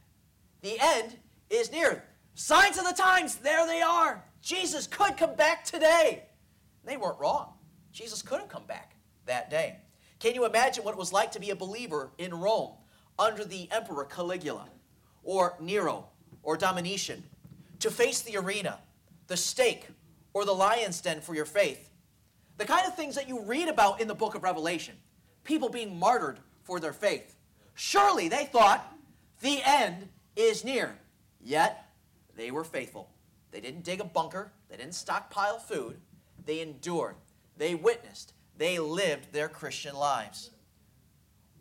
the 0.62 0.78
end 0.80 1.18
is 1.50 1.72
near? 1.72 2.04
Signs 2.34 2.78
of 2.78 2.86
the 2.86 2.94
times, 2.94 3.36
there 3.36 3.68
they 3.68 3.82
are. 3.82 4.24
Jesus 4.42 4.88
could 4.88 5.18
come 5.18 5.36
back 5.36 5.66
today. 5.66 6.24
They 6.86 6.98
weren't 6.98 7.20
wrong. 7.20 7.54
Jesus 7.92 8.22
could 8.22 8.40
have 8.40 8.50
come 8.50 8.66
back 8.66 8.96
that 9.26 9.50
day. 9.50 9.78
Can 10.20 10.36
you 10.36 10.46
imagine 10.46 10.84
what 10.84 10.94
it 10.94 10.98
was 10.98 11.14
like 11.14 11.32
to 11.34 11.40
be 11.40 11.50
a 11.50 11.56
believer 11.56 12.12
in 12.18 12.34
Rome 12.34 12.72
under 13.18 13.44
the 13.44 13.70
Emperor 13.72 14.06
Caligula 14.06 14.70
or 15.24 15.56
Nero 15.60 16.08
or 16.44 16.56
Domitian? 16.56 17.24
To 17.80 17.92
face 17.92 18.22
the 18.22 18.38
arena, 18.38 18.80
the 19.28 19.38
stake, 19.38 19.88
or 20.34 20.46
the 20.46 20.54
lion's 20.54 21.02
den 21.02 21.22
for 21.22 21.36
your 21.36 21.46
faith. 21.46 21.90
The 22.58 22.66
kind 22.66 22.86
of 22.86 22.96
things 22.96 23.16
that 23.16 23.28
you 23.28 23.42
read 23.42 23.70
about 23.70 24.02
in 24.02 24.08
the 24.08 24.16
book 24.16 24.36
of 24.36 24.44
Revelation. 24.44 24.96
People 25.44 25.70
being 25.70 25.98
martyred 25.98 26.40
for 26.70 26.80
their 26.80 26.94
faith. 26.94 27.36
Surely 27.74 28.28
they 28.28 28.46
thought 28.46 28.96
the 29.42 29.60
end 29.66 30.08
is 30.36 30.64
near. 30.64 31.00
Yet 31.42 31.90
they 32.36 32.52
were 32.52 32.64
faithful. 32.64 33.10
They 33.50 33.60
didn't 33.60 33.84
dig 33.84 34.02
a 34.02 34.04
bunker, 34.04 34.52
they 34.70 34.78
didn't 34.78 34.94
stockpile 34.94 35.58
food. 35.58 35.98
they 36.46 36.60
endured, 36.62 37.16
they 37.58 37.74
witnessed, 37.74 38.34
they 38.56 38.78
lived 38.78 39.34
their 39.34 39.50
Christian 39.50 39.96
lives. 39.96 40.52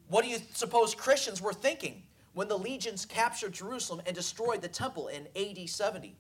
What 0.09 0.25
do 0.25 0.31
you 0.31 0.41
suppose 0.53 0.95
Christians 0.95 1.41
were 1.41 1.55
thinking 1.55 2.03
when 2.35 2.49
the 2.49 2.59
legions 2.59 3.07
captured 3.07 3.55
Jerusalem 3.55 4.03
and 4.07 4.15
destroyed 4.15 4.61
the 4.61 4.69
temple 4.69 5.09
in 5.09 5.27
AD 5.35 5.71
70? 5.71 6.17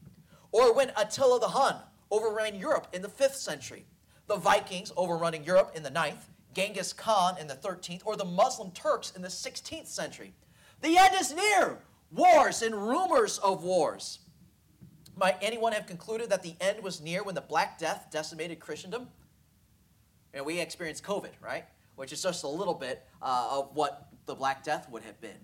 Or 0.50 0.74
when 0.74 0.92
Attila 0.96 1.40
the 1.40 1.48
Hun 1.48 1.76
overran 2.10 2.54
Europe 2.54 2.86
in 2.94 3.02
the 3.02 3.08
5th 3.08 3.34
century? 3.34 3.84
The 4.28 4.36
Vikings 4.36 4.92
overrunning 4.96 5.44
Europe 5.44 5.72
in 5.74 5.82
the 5.82 5.90
9th, 5.90 6.24
Genghis 6.54 6.92
Khan 6.92 7.36
in 7.38 7.46
the 7.46 7.54
13th, 7.54 8.02
or 8.04 8.16
the 8.16 8.24
Muslim 8.24 8.70
Turks 8.72 9.12
in 9.14 9.22
the 9.22 9.28
16th 9.28 9.86
century? 9.86 10.34
The 10.80 10.96
end 10.96 11.14
is 11.18 11.34
near! 11.34 11.78
Wars 12.10 12.62
and 12.62 12.74
rumors 12.74 13.38
of 13.38 13.62
wars. 13.62 14.20
Might 15.16 15.36
anyone 15.42 15.72
have 15.72 15.86
concluded 15.86 16.30
that 16.30 16.42
the 16.42 16.54
end 16.60 16.82
was 16.82 17.00
near 17.00 17.22
when 17.22 17.34
the 17.34 17.40
Black 17.40 17.78
Death 17.78 18.06
decimated 18.10 18.60
Christendom? 18.60 19.08
And 20.32 20.46
we 20.46 20.60
experienced 20.60 21.02
COVID, 21.02 21.32
right? 21.42 21.64
Which 21.96 22.12
is 22.12 22.22
just 22.22 22.44
a 22.44 22.48
little 22.48 22.74
bit 22.74 23.04
uh, 23.20 23.48
of 23.50 23.74
what 23.74 24.08
the 24.26 24.34
Black 24.34 24.62
Death 24.62 24.88
would 24.90 25.02
have 25.02 25.20
been. 25.20 25.38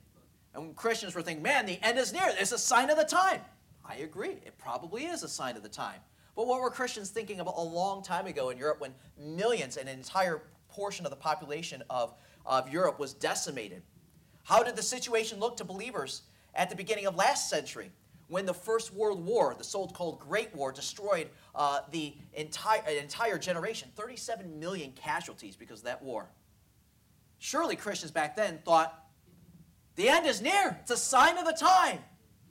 And 0.55 0.77
Christians 0.77 1.15
were 1.15 1.23
thinking, 1.23 1.43
man, 1.43 1.67
the 1.67 1.79
end 1.83 1.99
is 1.99 2.13
near. 2.13 2.23
It's 2.39 2.53
a 2.53 2.59
sign 2.59 2.89
of 2.89 2.97
the 2.97 3.05
time. 3.05 3.41
I 3.85 3.97
agree. 3.97 4.39
It 4.47 4.57
probably 4.59 5.07
is 5.07 5.23
a 5.23 5.29
sign 5.29 5.57
of 5.57 5.63
the 5.63 5.69
time. 5.69 6.01
But 6.37 6.47
what 6.47 6.61
were 6.61 6.71
Christians 6.71 7.11
thinking 7.11 7.41
about 7.41 7.55
a 7.57 7.63
long 7.63 8.03
time 8.03 8.27
ago 8.27 8.51
in 8.51 8.59
Europe 8.59 8.81
when 8.81 8.95
millions, 9.19 9.77
an 9.77 9.89
entire 9.89 10.43
portion 10.75 11.07
of 11.07 11.11
the 11.11 11.17
population 11.17 11.83
of, 11.89 12.15
of 12.45 12.69
Europe 12.69 12.99
was 12.99 13.15
decimated? 13.15 13.83
How 14.43 14.63
did 14.63 14.77
the 14.77 14.83
situation 14.83 15.39
look 15.39 15.57
to 15.59 15.65
believers 15.65 16.23
at 16.55 16.69
the 16.71 16.77
beginning 16.77 17.07
of 17.07 17.17
last 17.17 17.49
century? 17.49 17.91
when 18.29 18.47
the 18.47 18.55
First 18.55 18.93
World 18.95 19.25
War, 19.25 19.55
the 19.57 19.65
so 19.65 19.87
called 19.87 20.19
Great 20.19 20.55
War, 20.55 20.73
destroyed 20.73 21.29
uh, 21.55 21.81
the 21.91 22.15
entire, 22.33 22.83
entire 22.89 23.39
generation 23.39 23.91
37 23.97 24.59
million 24.59 24.93
casualties 24.93 25.57
because 25.57 25.81
of 25.81 25.85
that 25.85 26.03
war. 26.03 26.29
Surely 27.39 27.77
Christians 27.77 28.11
back 28.11 28.37
then 28.37 28.59
thought, 28.65 29.07
the 29.97 30.09
end 30.09 30.27
is 30.27 30.41
near. 30.41 30.77
It's 30.81 30.91
a 30.91 30.97
sign 30.97 31.37
of 31.39 31.45
the 31.45 31.53
time. 31.53 31.99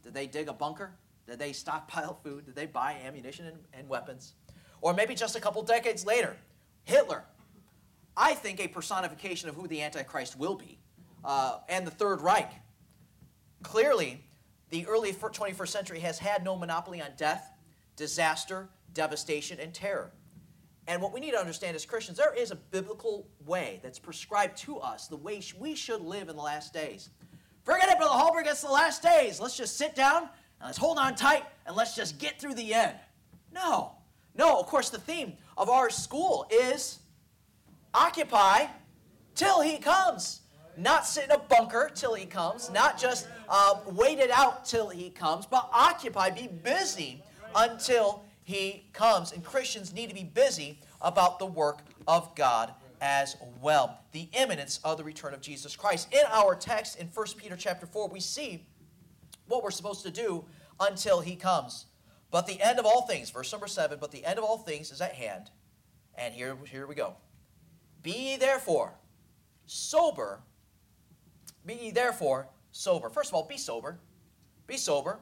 Did 0.03 0.13
they 0.13 0.27
dig 0.27 0.47
a 0.47 0.53
bunker? 0.53 0.91
Did 1.27 1.39
they 1.39 1.51
stockpile 1.51 2.19
food? 2.23 2.45
Did 2.45 2.55
they 2.55 2.67
buy 2.67 2.95
ammunition 3.05 3.47
and, 3.47 3.57
and 3.73 3.89
weapons? 3.89 4.35
Or 4.81 4.93
maybe 4.93 5.15
just 5.15 5.35
a 5.35 5.39
couple 5.39 5.63
decades 5.63 6.05
later, 6.05 6.37
Hitler. 6.83 7.23
I 8.15 8.33
think 8.33 8.59
a 8.59 8.67
personification 8.67 9.49
of 9.49 9.55
who 9.55 9.67
the 9.67 9.81
Antichrist 9.81 10.37
will 10.37 10.55
be, 10.55 10.79
uh, 11.23 11.59
and 11.67 11.85
the 11.85 11.91
Third 11.91 12.21
Reich. 12.21 12.51
Clearly, 13.63 14.23
the 14.69 14.85
early 14.87 15.13
21st 15.13 15.67
century 15.67 15.99
has 15.99 16.19
had 16.19 16.43
no 16.43 16.55
monopoly 16.55 17.01
on 17.01 17.09
death, 17.17 17.51
disaster, 17.95 18.69
devastation, 18.93 19.59
and 19.59 19.73
terror. 19.73 20.11
And 20.87 21.01
what 21.01 21.13
we 21.13 21.19
need 21.19 21.31
to 21.31 21.39
understand 21.39 21.75
as 21.75 21.85
Christians, 21.85 22.17
there 22.17 22.33
is 22.33 22.51
a 22.51 22.55
biblical 22.55 23.27
way 23.45 23.79
that's 23.81 23.99
prescribed 23.99 24.57
to 24.59 24.79
us, 24.79 25.07
the 25.07 25.15
way 25.15 25.41
we 25.57 25.75
should 25.75 26.01
live 26.01 26.27
in 26.27 26.35
the 26.35 26.41
last 26.41 26.73
days. 26.73 27.09
Forget 27.63 27.89
it, 27.89 27.97
Brother 27.97 28.13
Hallberg, 28.13 28.47
it's 28.47 28.61
the 28.61 28.69
last 28.69 29.01
days. 29.01 29.39
Let's 29.39 29.55
just 29.55 29.77
sit 29.77 29.95
down 29.95 30.23
and 30.23 30.67
let's 30.67 30.77
hold 30.77 30.97
on 30.97 31.15
tight 31.15 31.43
and 31.65 31.75
let's 31.75 31.95
just 31.95 32.17
get 32.19 32.39
through 32.39 32.55
the 32.55 32.73
end. 32.73 32.95
No. 33.53 33.93
No, 34.35 34.59
of 34.59 34.65
course, 34.65 34.89
the 34.89 34.97
theme 34.97 35.33
of 35.55 35.69
our 35.69 35.89
school 35.89 36.45
is 36.51 36.99
occupy 37.93 38.67
till 39.35 39.61
he 39.61 39.77
comes 39.77 40.41
not 40.77 41.05
sit 41.05 41.25
in 41.25 41.31
a 41.31 41.39
bunker 41.39 41.91
till 41.93 42.13
he 42.13 42.25
comes, 42.25 42.71
not 42.71 42.97
just 42.97 43.27
uh, 43.49 43.75
wait 43.87 44.19
it 44.19 44.31
out 44.31 44.65
till 44.65 44.89
he 44.89 45.09
comes, 45.09 45.45
but 45.45 45.69
occupy, 45.71 46.29
be 46.29 46.47
busy 46.47 47.23
until 47.55 48.23
he 48.43 48.85
comes. 48.93 49.31
And 49.31 49.43
Christians 49.43 49.93
need 49.93 50.09
to 50.09 50.15
be 50.15 50.23
busy 50.23 50.79
about 51.01 51.39
the 51.39 51.45
work 51.45 51.81
of 52.07 52.33
God 52.35 52.73
as 53.01 53.35
well. 53.61 53.99
The 54.13 54.29
imminence 54.33 54.79
of 54.83 54.97
the 54.97 55.03
return 55.03 55.33
of 55.33 55.41
Jesus 55.41 55.75
Christ. 55.75 56.07
In 56.11 56.23
our 56.31 56.55
text 56.55 56.97
in 56.99 57.07
1 57.07 57.25
Peter 57.37 57.55
chapter 57.55 57.85
4, 57.85 58.07
we 58.07 58.19
see 58.19 58.65
what 59.47 59.63
we're 59.63 59.71
supposed 59.71 60.03
to 60.03 60.11
do 60.11 60.45
until 60.79 61.21
he 61.21 61.35
comes. 61.35 61.85
But 62.31 62.47
the 62.47 62.59
end 62.61 62.79
of 62.79 62.85
all 62.85 63.05
things, 63.05 63.29
verse 63.29 63.51
number 63.51 63.67
7, 63.67 63.99
but 64.01 64.11
the 64.11 64.25
end 64.25 64.39
of 64.39 64.45
all 64.45 64.57
things 64.57 64.91
is 64.91 65.01
at 65.01 65.13
hand. 65.13 65.51
And 66.15 66.33
here, 66.33 66.57
here 66.67 66.87
we 66.87 66.95
go. 66.95 67.15
Be 68.03 68.37
therefore 68.37 68.93
sober 69.65 70.41
be 71.65 71.75
ye 71.75 71.91
therefore 71.91 72.47
sober. 72.71 73.09
First 73.09 73.29
of 73.29 73.35
all, 73.35 73.47
be 73.47 73.57
sober. 73.57 73.99
Be 74.67 74.77
sober. 74.77 75.19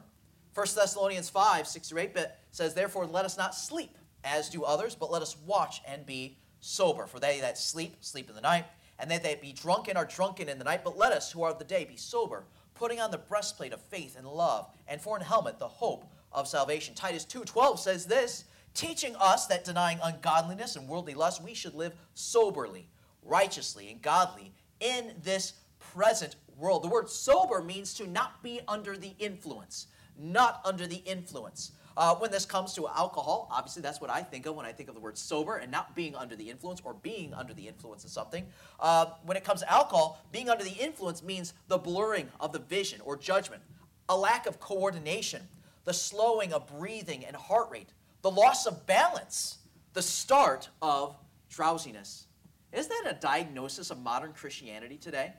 1 0.54 0.66
Thessalonians 0.74 1.28
5, 1.28 1.66
6 1.66 1.88
through 1.88 2.00
8 2.00 2.16
says, 2.50 2.74
Therefore 2.74 3.06
let 3.06 3.24
us 3.24 3.38
not 3.38 3.54
sleep, 3.54 3.96
as 4.24 4.50
do 4.50 4.64
others, 4.64 4.94
but 4.94 5.10
let 5.10 5.22
us 5.22 5.36
watch 5.46 5.80
and 5.86 6.04
be 6.04 6.38
sober. 6.60 7.06
For 7.06 7.20
they 7.20 7.40
that 7.40 7.56
sleep, 7.56 7.96
sleep 8.00 8.28
in 8.28 8.34
the 8.34 8.40
night, 8.40 8.66
and 8.98 9.10
they 9.10 9.18
that 9.18 9.40
be 9.40 9.52
drunken 9.52 9.96
are 9.96 10.04
drunken 10.04 10.48
in 10.48 10.58
the 10.58 10.64
night. 10.64 10.84
But 10.84 10.98
let 10.98 11.12
us, 11.12 11.32
who 11.32 11.42
are 11.42 11.50
of 11.50 11.58
the 11.58 11.64
day, 11.64 11.84
be 11.84 11.96
sober, 11.96 12.44
putting 12.74 13.00
on 13.00 13.10
the 13.10 13.18
breastplate 13.18 13.72
of 13.72 13.80
faith 13.80 14.16
and 14.16 14.26
love, 14.26 14.68
and 14.88 15.00
for 15.00 15.16
an 15.16 15.22
helmet 15.22 15.58
the 15.58 15.68
hope 15.68 16.04
of 16.32 16.48
salvation. 16.48 16.94
Titus 16.94 17.24
2.12 17.24 17.78
says 17.78 18.06
this, 18.06 18.44
teaching 18.74 19.14
us 19.20 19.46
that 19.46 19.64
denying 19.64 19.98
ungodliness 20.02 20.76
and 20.76 20.88
worldly 20.88 21.14
lust, 21.14 21.42
we 21.42 21.54
should 21.54 21.74
live 21.74 21.94
soberly, 22.14 22.88
righteously, 23.22 23.90
and 23.90 24.02
godly 24.02 24.52
in 24.80 25.12
this 25.22 25.54
present 25.78 26.36
world. 26.56 26.82
The 26.82 26.88
word 26.88 27.08
sober 27.08 27.62
means 27.62 27.94
to 27.94 28.06
not 28.06 28.42
be 28.42 28.60
under 28.68 28.96
the 28.96 29.14
influence, 29.18 29.86
not 30.18 30.60
under 30.64 30.86
the 30.86 30.96
influence. 30.96 31.72
Uh, 31.96 32.14
when 32.14 32.30
this 32.30 32.46
comes 32.46 32.72
to 32.74 32.88
alcohol, 32.88 33.48
obviously 33.50 33.82
that's 33.82 34.00
what 34.00 34.08
I 34.08 34.22
think 34.22 34.46
of 34.46 34.54
when 34.56 34.64
I 34.64 34.72
think 34.72 34.88
of 34.88 34.94
the 34.94 35.00
word 35.00 35.18
sober 35.18 35.56
and 35.56 35.70
not 35.70 35.94
being 35.94 36.14
under 36.14 36.34
the 36.34 36.48
influence 36.48 36.80
or 36.82 36.94
being 36.94 37.34
under 37.34 37.52
the 37.52 37.68
influence 37.68 38.04
of 38.04 38.10
something. 38.10 38.46
Uh, 38.80 39.06
when 39.24 39.36
it 39.36 39.44
comes 39.44 39.60
to 39.60 39.70
alcohol, 39.70 40.24
being 40.32 40.48
under 40.48 40.64
the 40.64 40.72
influence 40.72 41.22
means 41.22 41.52
the 41.68 41.76
blurring 41.76 42.28
of 42.40 42.52
the 42.52 42.58
vision 42.60 43.00
or 43.04 43.16
judgment, 43.16 43.62
a 44.08 44.16
lack 44.16 44.46
of 44.46 44.58
coordination, 44.58 45.42
the 45.84 45.92
slowing 45.92 46.52
of 46.52 46.66
breathing 46.78 47.24
and 47.26 47.36
heart 47.36 47.68
rate, 47.70 47.90
the 48.22 48.30
loss 48.30 48.66
of 48.66 48.86
balance, 48.86 49.58
the 49.92 50.02
start 50.02 50.68
of 50.80 51.16
drowsiness. 51.50 52.26
Isn't 52.72 52.92
that 53.04 53.16
a 53.16 53.20
diagnosis 53.20 53.90
of 53.90 54.00
modern 54.00 54.32
Christianity 54.32 54.96
today? 54.96 55.32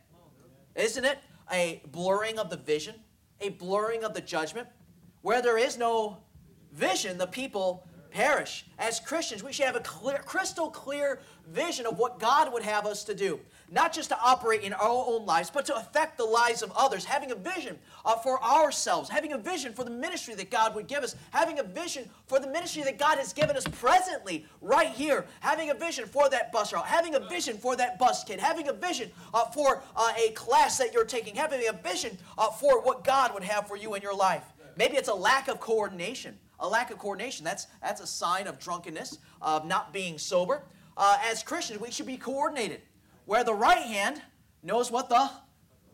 Isn't 0.76 1.06
it 1.06 1.20
a 1.52 1.82
blurring 1.92 2.38
of 2.38 2.50
the 2.50 2.58
vision, 2.58 2.96
a 3.42 3.50
blurring 3.50 4.04
of 4.04 4.14
the 4.14 4.22
judgment? 4.22 4.68
Where 5.22 5.42
there 5.42 5.58
is 5.58 5.78
no 5.78 6.18
vision, 6.72 7.18
the 7.18 7.28
people 7.28 7.88
perish. 8.14 8.66
As 8.78 9.00
Christians, 9.00 9.44
we 9.44 9.52
should 9.52 9.66
have 9.66 9.76
a 9.76 9.82
clear, 9.82 10.20
crystal 10.20 10.70
clear 10.70 11.20
vision 11.52 11.86
of 11.86 11.98
what 11.98 12.20
God 12.20 12.54
would 12.54 12.64
have 12.64 12.86
us 12.86 13.04
to 13.06 13.16
do. 13.16 13.40
Not 13.72 13.92
just 13.92 14.10
to 14.10 14.20
operate 14.24 14.62
in 14.62 14.72
our 14.72 15.06
own 15.08 15.26
lives, 15.26 15.50
but 15.50 15.66
to 15.66 15.76
affect 15.76 16.18
the 16.18 16.24
lives 16.24 16.62
of 16.62 16.72
others, 16.76 17.06
having 17.06 17.32
a 17.32 17.36
vision 17.36 17.78
uh, 18.06 18.16
for 18.18 18.42
ourselves, 18.44 19.10
having 19.10 19.34
a 19.34 19.38
vision 19.38 19.74
for 19.74 19.84
the 19.84 19.90
ministry 19.90 20.36
that 20.36 20.52
God 20.52 20.76
would 20.76 20.88
give 20.88 21.04
us, 21.04 21.16
having 21.32 21.60
a 21.60 21.64
vision 21.64 22.08
for 22.28 22.40
the 22.40 22.48
ministry 22.48 22.84
that 22.84 23.00
God 23.00 23.18
has 23.18 23.34
given 23.34 23.58
us 23.58 23.66
presently, 23.68 24.46
right 24.62 24.90
here, 24.90 25.26
having 25.40 25.72
a 25.72 25.74
vision 25.74 26.06
for 26.06 26.30
that 26.30 26.52
bus 26.52 26.72
route, 26.72 26.86
having 26.86 27.16
a 27.16 27.20
vision 27.20 27.58
for 27.58 27.76
that 27.76 27.98
bus 27.98 28.24
kid, 28.24 28.40
having 28.40 28.68
a 28.68 28.74
vision 28.74 29.10
uh, 29.34 29.46
for 29.46 29.82
uh, 29.96 30.14
a 30.18 30.32
class 30.32 30.78
that 30.78 30.94
you're 30.94 31.04
taking, 31.04 31.36
having 31.36 31.68
a 31.68 31.74
vision 31.74 32.16
uh, 32.38 32.50
for 32.52 32.82
what 32.82 33.04
God 33.04 33.34
would 33.34 33.44
have 33.44 33.68
for 33.68 33.76
you 33.76 33.96
in 33.96 34.02
your 34.02 34.16
life. 34.16 34.44
Maybe 34.78 34.98
it's 34.98 35.10
a 35.10 35.14
lack 35.14 35.48
of 35.48 35.60
coordination. 35.60 36.38
A 36.64 36.68
lack 36.68 36.90
of 36.90 36.98
coordination. 36.98 37.46
That's, 37.46 37.68
that's 37.82 38.02
a 38.02 38.08
sign 38.08 38.48
of 38.48 38.58
drunkenness, 38.58 39.20
of 39.42 39.66
not 39.68 39.94
being 39.94 40.18
sober. 40.18 40.64
Uh, 40.98 41.18
as 41.30 41.44
Christians, 41.44 41.80
we 41.80 41.92
should 41.92 42.08
be 42.08 42.18
coordinated 42.18 42.82
where 43.26 43.44
the 43.44 43.54
right 43.54 43.84
hand 43.84 44.22
knows 44.64 44.90
what 44.90 45.10
the 45.10 45.30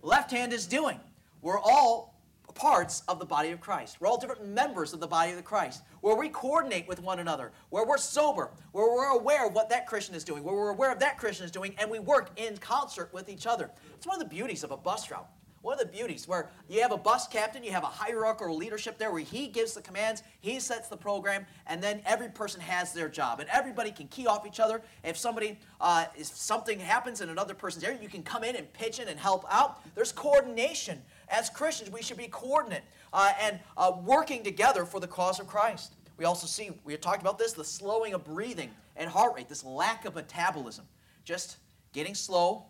left 0.01 0.31
hand 0.31 0.53
is 0.53 0.67
doing. 0.67 0.99
We're 1.41 1.59
all 1.59 2.19
parts 2.53 3.03
of 3.07 3.19
the 3.19 3.25
body 3.25 3.51
of 3.51 3.61
Christ. 3.61 3.97
We're 3.99 4.07
all 4.07 4.19
different 4.19 4.45
members 4.45 4.93
of 4.93 4.99
the 4.99 5.07
body 5.07 5.31
of 5.31 5.43
Christ, 5.43 5.81
where 6.01 6.15
we 6.15 6.29
coordinate 6.29 6.87
with 6.87 7.01
one 7.01 7.19
another, 7.19 7.51
where 7.69 7.85
we're 7.85 7.97
sober, 7.97 8.51
where 8.73 8.85
we're 8.85 9.17
aware 9.17 9.47
of 9.47 9.53
what 9.53 9.69
that 9.69 9.87
Christian 9.87 10.13
is 10.13 10.23
doing, 10.23 10.43
where 10.43 10.53
we're 10.53 10.69
aware 10.69 10.91
of 10.91 10.99
that 10.99 11.17
Christian 11.17 11.45
is 11.45 11.51
doing, 11.51 11.73
and 11.77 11.89
we 11.89 11.99
work 11.99 12.31
in 12.35 12.57
concert 12.57 13.13
with 13.13 13.29
each 13.29 13.47
other. 13.47 13.71
It's 13.95 14.05
one 14.05 14.21
of 14.21 14.27
the 14.27 14.35
beauties 14.35 14.63
of 14.63 14.71
a 14.71 14.77
bus 14.77 15.09
route. 15.09 15.27
One 15.61 15.73
of 15.73 15.79
the 15.79 15.85
beauties 15.85 16.27
where 16.27 16.49
you 16.69 16.81
have 16.81 16.93
a 16.93 16.97
bus 16.97 17.27
captain, 17.27 17.63
you 17.63 17.71
have 17.71 17.83
a 17.83 17.87
hierarchical 17.87 18.55
leadership 18.55 18.97
there 18.97 19.11
where 19.11 19.21
he 19.21 19.47
gives 19.47 19.73
the 19.73 19.81
commands, 19.81 20.23
he 20.39 20.59
sets 20.59 20.87
the 20.87 20.95
program, 20.95 21.45
and 21.67 21.83
then 21.83 22.01
every 22.05 22.29
person 22.29 22.61
has 22.61 22.93
their 22.93 23.09
job. 23.09 23.41
And 23.41 23.49
everybody 23.49 23.91
can 23.91 24.07
key 24.07 24.25
off 24.25 24.47
each 24.47 24.59
other. 24.59 24.81
If 25.03 25.17
somebody, 25.17 25.59
uh, 25.81 26.05
if 26.15 26.27
something 26.27 26.79
happens 26.79 27.19
in 27.19 27.29
another 27.29 27.53
person's 27.53 27.83
area, 27.83 27.99
you 28.01 28.07
can 28.07 28.23
come 28.23 28.43
in 28.43 28.55
and 28.55 28.71
pitch 28.71 28.99
in 28.99 29.09
and 29.09 29.19
help 29.19 29.45
out. 29.49 29.81
There's 29.95 30.13
coordination. 30.13 31.01
As 31.27 31.49
Christians, 31.49 31.91
we 31.91 32.01
should 32.01 32.17
be 32.17 32.27
coordinate 32.27 32.83
uh, 33.11 33.33
and 33.41 33.59
uh, 33.75 33.91
working 34.03 34.43
together 34.43 34.85
for 34.85 34.99
the 34.99 35.07
cause 35.07 35.39
of 35.39 35.47
Christ. 35.47 35.93
We 36.17 36.25
also 36.25 36.47
see, 36.47 36.71
we 36.83 36.95
talked 36.97 37.21
about 37.21 37.37
this, 37.37 37.53
the 37.53 37.63
slowing 37.63 38.13
of 38.13 38.23
breathing 38.23 38.71
and 38.95 39.09
heart 39.09 39.35
rate, 39.35 39.47
this 39.47 39.63
lack 39.63 40.05
of 40.05 40.15
metabolism. 40.15 40.85
Just 41.23 41.57
getting 41.93 42.15
slow, 42.15 42.65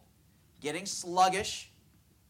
getting 0.62 0.86
sluggish, 0.86 1.68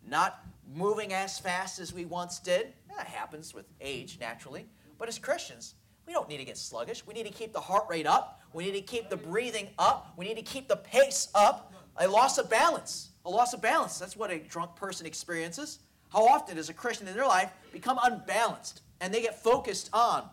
not 0.09 0.45
moving 0.73 1.13
as 1.13 1.39
fast 1.39 1.79
as 1.79 1.93
we 1.93 2.05
once 2.05 2.39
did. 2.39 2.73
That 2.95 3.07
happens 3.07 3.53
with 3.53 3.65
age, 3.81 4.17
naturally. 4.19 4.65
But 4.97 5.07
as 5.07 5.17
Christians, 5.19 5.75
We 6.09 6.13
don't 6.13 6.27
need 6.27 6.37
to 6.37 6.43
get 6.43 6.57
sluggish. 6.57 7.05
We 7.05 7.13
need 7.13 7.27
to 7.27 7.31
keep 7.31 7.53
the 7.53 7.59
heart 7.59 7.85
rate 7.87 8.07
up. 8.07 8.41
We 8.51 8.65
need 8.65 8.71
to 8.71 8.81
keep 8.81 9.11
the 9.11 9.15
breathing 9.15 9.67
up. 9.77 10.11
We 10.17 10.25
need 10.25 10.37
to 10.37 10.41
keep 10.41 10.67
the 10.67 10.75
pace 10.75 11.27
up. 11.35 11.71
A 11.97 12.07
loss 12.07 12.39
of 12.39 12.49
balance. 12.49 13.09
A 13.25 13.29
loss 13.29 13.53
of 13.53 13.61
balance. 13.61 13.99
That's 13.99 14.17
what 14.17 14.31
a 14.31 14.39
drunk 14.39 14.75
person 14.75 15.05
experiences. 15.05 15.77
How 16.11 16.25
often 16.25 16.55
does 16.55 16.67
a 16.67 16.73
Christian 16.73 17.07
in 17.07 17.15
their 17.15 17.27
life 17.27 17.51
become 17.71 17.99
unbalanced 18.01 18.81
and 18.99 19.13
they 19.13 19.21
get 19.21 19.39
focused 19.43 19.91
on 19.93 20.27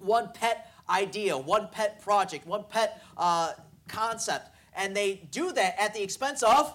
one 0.00 0.28
pet 0.34 0.70
idea, 0.90 1.34
one 1.38 1.68
pet 1.72 2.02
project, 2.02 2.46
one 2.46 2.64
pet 2.68 3.02
uh, 3.16 3.52
concept, 3.88 4.50
and 4.74 4.94
they 4.94 5.26
do 5.30 5.50
that 5.52 5.80
at 5.80 5.94
the 5.94 6.02
expense 6.02 6.42
of 6.42 6.74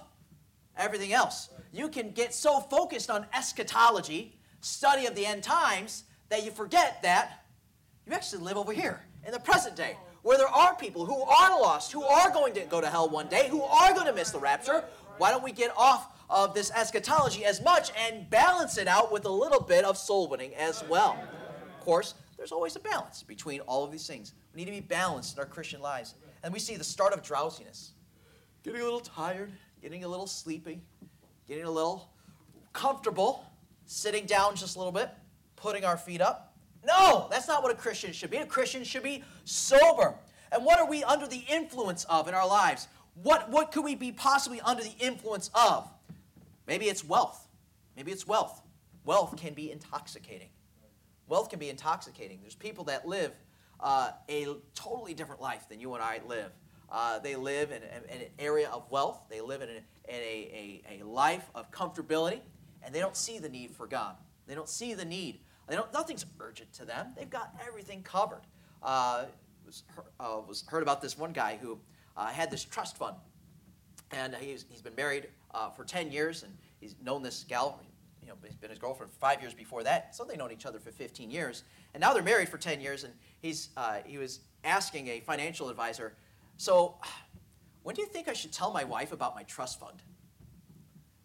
everything 0.76 1.14
else. 1.14 1.50
You 1.76 1.90
can 1.90 2.12
get 2.12 2.34
so 2.34 2.62
focused 2.62 3.10
on 3.10 3.26
eschatology, 3.34 4.38
study 4.62 5.08
of 5.08 5.16
the 5.16 5.26
end 5.26 5.44
times, 5.44 6.06
that 6.30 6.46
you 6.46 6.52
forget 6.52 7.04
that 7.04 7.46
you 8.08 8.14
actually 8.14 8.44
live 8.44 8.56
over 8.56 8.72
here 8.72 9.02
in 9.26 9.34
the 9.34 9.42
present 9.42 9.76
day, 9.76 9.98
where 10.22 10.38
there 10.38 10.48
are 10.48 10.74
people 10.76 11.06
who 11.06 11.22
are 11.22 11.50
lost, 11.62 11.92
who 11.92 12.02
are 12.02 12.32
going 12.32 12.54
to 12.54 12.62
go 12.62 12.80
to 12.80 12.90
hell 12.90 13.10
one 13.10 13.28
day, 13.28 13.50
who 13.50 13.62
are 13.62 13.94
going 13.94 14.06
to 14.06 14.14
miss 14.14 14.32
the 14.32 14.40
rapture. 14.40 14.86
Why 15.18 15.32
don't 15.32 15.44
we 15.44 15.52
get 15.52 15.74
off 15.76 16.08
of 16.30 16.54
this 16.54 16.72
eschatology 16.72 17.44
as 17.44 17.62
much 17.62 17.92
and 18.08 18.30
balance 18.30 18.78
it 18.78 18.88
out 18.88 19.12
with 19.12 19.26
a 19.26 19.30
little 19.30 19.60
bit 19.62 19.84
of 19.84 19.98
soul 19.98 20.30
winning 20.30 20.56
as 20.56 20.82
well? 20.88 21.22
Of 21.78 21.84
course, 21.84 22.14
there's 22.38 22.54
always 22.54 22.78
a 22.78 22.80
balance 22.80 23.22
between 23.22 23.60
all 23.62 23.84
of 23.84 23.92
these 23.92 24.08
things. 24.08 24.34
We 24.54 24.60
need 24.60 24.66
to 24.66 24.72
be 24.72 24.80
balanced 24.80 25.36
in 25.36 25.42
our 25.42 25.46
Christian 25.46 25.82
lives. 25.82 26.16
And 26.42 26.54
we 26.54 26.60
see 26.60 26.78
the 26.78 26.86
start 26.86 27.12
of 27.12 27.22
drowsiness. 27.22 27.92
Getting 28.64 28.80
a 28.80 28.86
little 28.86 29.02
tired, 29.02 29.52
getting 29.82 30.06
a 30.06 30.08
little 30.08 30.26
sleepy, 30.26 30.80
getting 31.48 31.66
a 31.66 31.72
little 31.72 32.10
comfortable, 32.74 33.46
sitting 33.86 34.26
down 34.26 34.56
just 34.56 34.76
a 34.76 34.80
little 34.80 34.92
bit, 34.92 35.10
putting 35.56 35.86
our 35.86 35.98
feet 35.98 36.22
up. 36.22 36.56
No, 36.86 37.28
that's 37.32 37.48
not 37.48 37.64
what 37.64 37.72
a 37.72 37.76
Christian 37.76 38.14
should 38.14 38.30
be. 38.30 38.38
A 38.38 38.46
Christian 38.46 38.84
should 38.84 39.04
be 39.04 39.24
sober. 39.44 40.16
And 40.52 40.64
what 40.64 40.80
are 40.80 40.88
we 40.88 41.04
under 41.04 41.28
the 41.28 41.44
influence 41.50 42.04
of 42.06 42.28
in 42.28 42.34
our 42.34 42.48
lives? 42.48 42.88
What, 43.22 43.50
what 43.50 43.72
could 43.72 43.84
we 43.84 43.96
be 43.96 44.12
possibly 44.12 44.62
under 44.62 44.84
the 44.84 44.94
influence 45.00 45.50
of? 45.54 45.90
Maybe 46.68 46.86
it's 46.86 47.04
wealth. 47.04 47.48
Maybe 47.96 48.12
it's 48.12 48.28
wealth. 48.28 48.62
Wealth 49.06 49.38
can 49.38 49.54
be 49.54 49.72
intoxicating. 49.72 50.50
Wealth 51.28 51.50
can 51.50 51.60
be 51.60 51.70
intoxicating. 51.70 52.40
There's 52.42 52.56
people 52.56 52.84
that 52.86 53.08
live 53.08 53.32
uh, 53.80 54.12
a 54.30 54.48
totally 54.74 55.14
different 55.14 55.42
life 55.42 55.68
than 55.70 55.80
you 55.80 55.94
and 55.94 56.04
I 56.04 56.22
live. 56.28 56.52
Uh, 56.96 57.20
they 57.20 57.36
live 57.36 57.74
in, 57.74 57.82
in, 57.84 58.22
an 58.22 58.28
area 58.40 58.70
of 58.70 58.90
wealth. 58.90 59.20
They 59.30 59.42
live 59.42 59.62
in, 59.62 59.68
a, 59.68 59.74
in 59.74 60.16
a, 60.16 60.82
a, 60.90 61.02
a, 61.02 61.06
life 61.06 61.50
of 61.54 61.70
comfortability, 61.70 62.40
and 62.82 62.96
they 62.96 63.02
don't 63.02 63.18
see 63.18 63.38
the 63.38 63.50
need 63.50 63.72
for 63.72 63.86
God. 63.86 64.16
They 64.48 64.56
don't 64.56 64.70
see 64.70 64.94
the 64.94 65.04
need. 65.04 65.42
They 65.68 65.76
don't, 65.76 65.92
nothing's 65.92 66.26
urgent 66.40 66.72
to 66.72 66.86
them. 66.86 67.08
They've 67.18 67.30
got 67.30 67.54
everything 67.68 68.02
covered. 68.02 68.44
Uh, 68.82 69.26
was, 69.66 69.84
uh, 70.22 70.38
was 70.48 70.64
heard 70.68 70.84
about 70.84 71.02
this 71.02 71.18
one 71.18 71.34
guy 71.34 71.60
who 71.62 71.78
uh, 72.16 72.28
had 72.28 72.50
this 72.50 72.64
trust 72.64 72.96
fund, 72.96 73.18
and 74.12 74.34
he's, 74.36 74.66
he's 74.70 74.82
been 74.82 74.96
married 74.96 75.28
uh, 75.54 75.72
for 75.72 75.84
10 75.84 76.14
years, 76.14 76.44
and 76.44 76.58
he's 76.80 76.96
known 77.04 77.22
this 77.22 77.44
gal 77.44 77.82
you 78.26 78.32
know, 78.32 78.38
he's 78.44 78.56
been 78.56 78.72
his 78.72 78.80
girlfriend 78.80 79.12
for 79.12 79.20
five 79.20 79.42
years 79.42 79.54
before 79.54 79.84
that, 79.84 80.16
so 80.16 80.24
they've 80.24 80.38
known 80.38 80.52
each 80.52 80.66
other 80.66 80.80
for 80.80 80.92
15 80.92 81.30
years. 81.30 81.64
And 81.94 82.02
now 82.02 82.14
they're 82.14 82.24
married 82.24 82.50
for 82.50 82.58
10 82.58 82.82
years, 82.82 83.04
and 83.04 83.14
he's, 83.40 83.70
uh, 83.78 83.98
he 84.06 84.18
was 84.18 84.40
asking 84.64 85.10
a 85.10 85.20
financial 85.20 85.70
advisor, 85.70 86.14
so 86.58 86.96
when 87.84 87.96
do 87.96 88.02
you 88.02 88.08
think 88.08 88.28
I 88.28 88.34
should 88.34 88.52
tell 88.52 88.72
my 88.72 88.84
wife 88.84 89.12
about 89.12 89.36
my 89.36 89.44
trust 89.44 89.80
fund? 89.80 90.02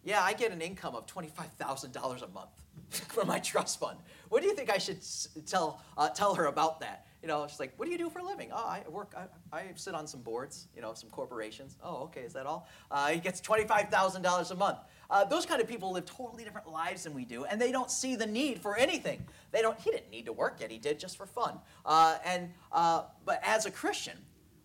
Yeah, 0.03 0.21
I 0.21 0.33
get 0.33 0.51
an 0.51 0.61
income 0.61 0.95
of 0.95 1.05
$25,000 1.05 1.95
a 1.95 2.27
month 2.29 2.49
from 2.89 3.27
my 3.27 3.39
trust 3.39 3.79
fund. 3.79 3.99
What 4.29 4.41
do 4.41 4.47
you 4.47 4.55
think 4.55 4.69
I 4.69 4.77
should 4.77 4.99
tell, 5.45 5.81
uh, 5.97 6.09
tell 6.09 6.33
her 6.35 6.45
about 6.45 6.79
that? 6.79 7.05
You 7.21 7.27
know, 7.27 7.45
she's 7.47 7.59
like, 7.59 7.73
what 7.77 7.85
do 7.85 7.91
you 7.91 7.99
do 7.99 8.09
for 8.09 8.17
a 8.17 8.23
living? 8.23 8.49
Oh, 8.51 8.65
I 8.65 8.81
work, 8.89 9.13
I, 9.15 9.55
I 9.55 9.65
sit 9.75 9.93
on 9.93 10.07
some 10.07 10.21
boards, 10.21 10.67
you 10.75 10.81
know, 10.81 10.95
some 10.95 11.09
corporations. 11.11 11.77
Oh, 11.83 12.03
okay, 12.05 12.21
is 12.21 12.33
that 12.33 12.47
all? 12.47 12.67
Uh, 12.89 13.09
he 13.09 13.19
gets 13.19 13.39
$25,000 13.41 14.51
a 14.51 14.55
month. 14.55 14.79
Uh, 15.07 15.23
those 15.25 15.45
kind 15.45 15.61
of 15.61 15.67
people 15.67 15.91
live 15.91 16.05
totally 16.05 16.43
different 16.43 16.67
lives 16.67 17.03
than 17.03 17.13
we 17.13 17.23
do, 17.23 17.45
and 17.45 17.61
they 17.61 17.71
don't 17.71 17.91
see 17.91 18.15
the 18.15 18.25
need 18.25 18.59
for 18.59 18.75
anything. 18.75 19.23
They 19.51 19.61
don't, 19.61 19.79
he 19.79 19.91
didn't 19.91 20.09
need 20.09 20.25
to 20.25 20.33
work 20.33 20.61
yet, 20.61 20.71
he 20.71 20.79
did 20.79 20.99
just 20.99 21.15
for 21.15 21.27
fun. 21.27 21.59
Uh, 21.85 22.17
and, 22.25 22.49
uh, 22.71 23.03
but 23.23 23.39
as 23.43 23.67
a 23.67 23.71
Christian, 23.71 24.17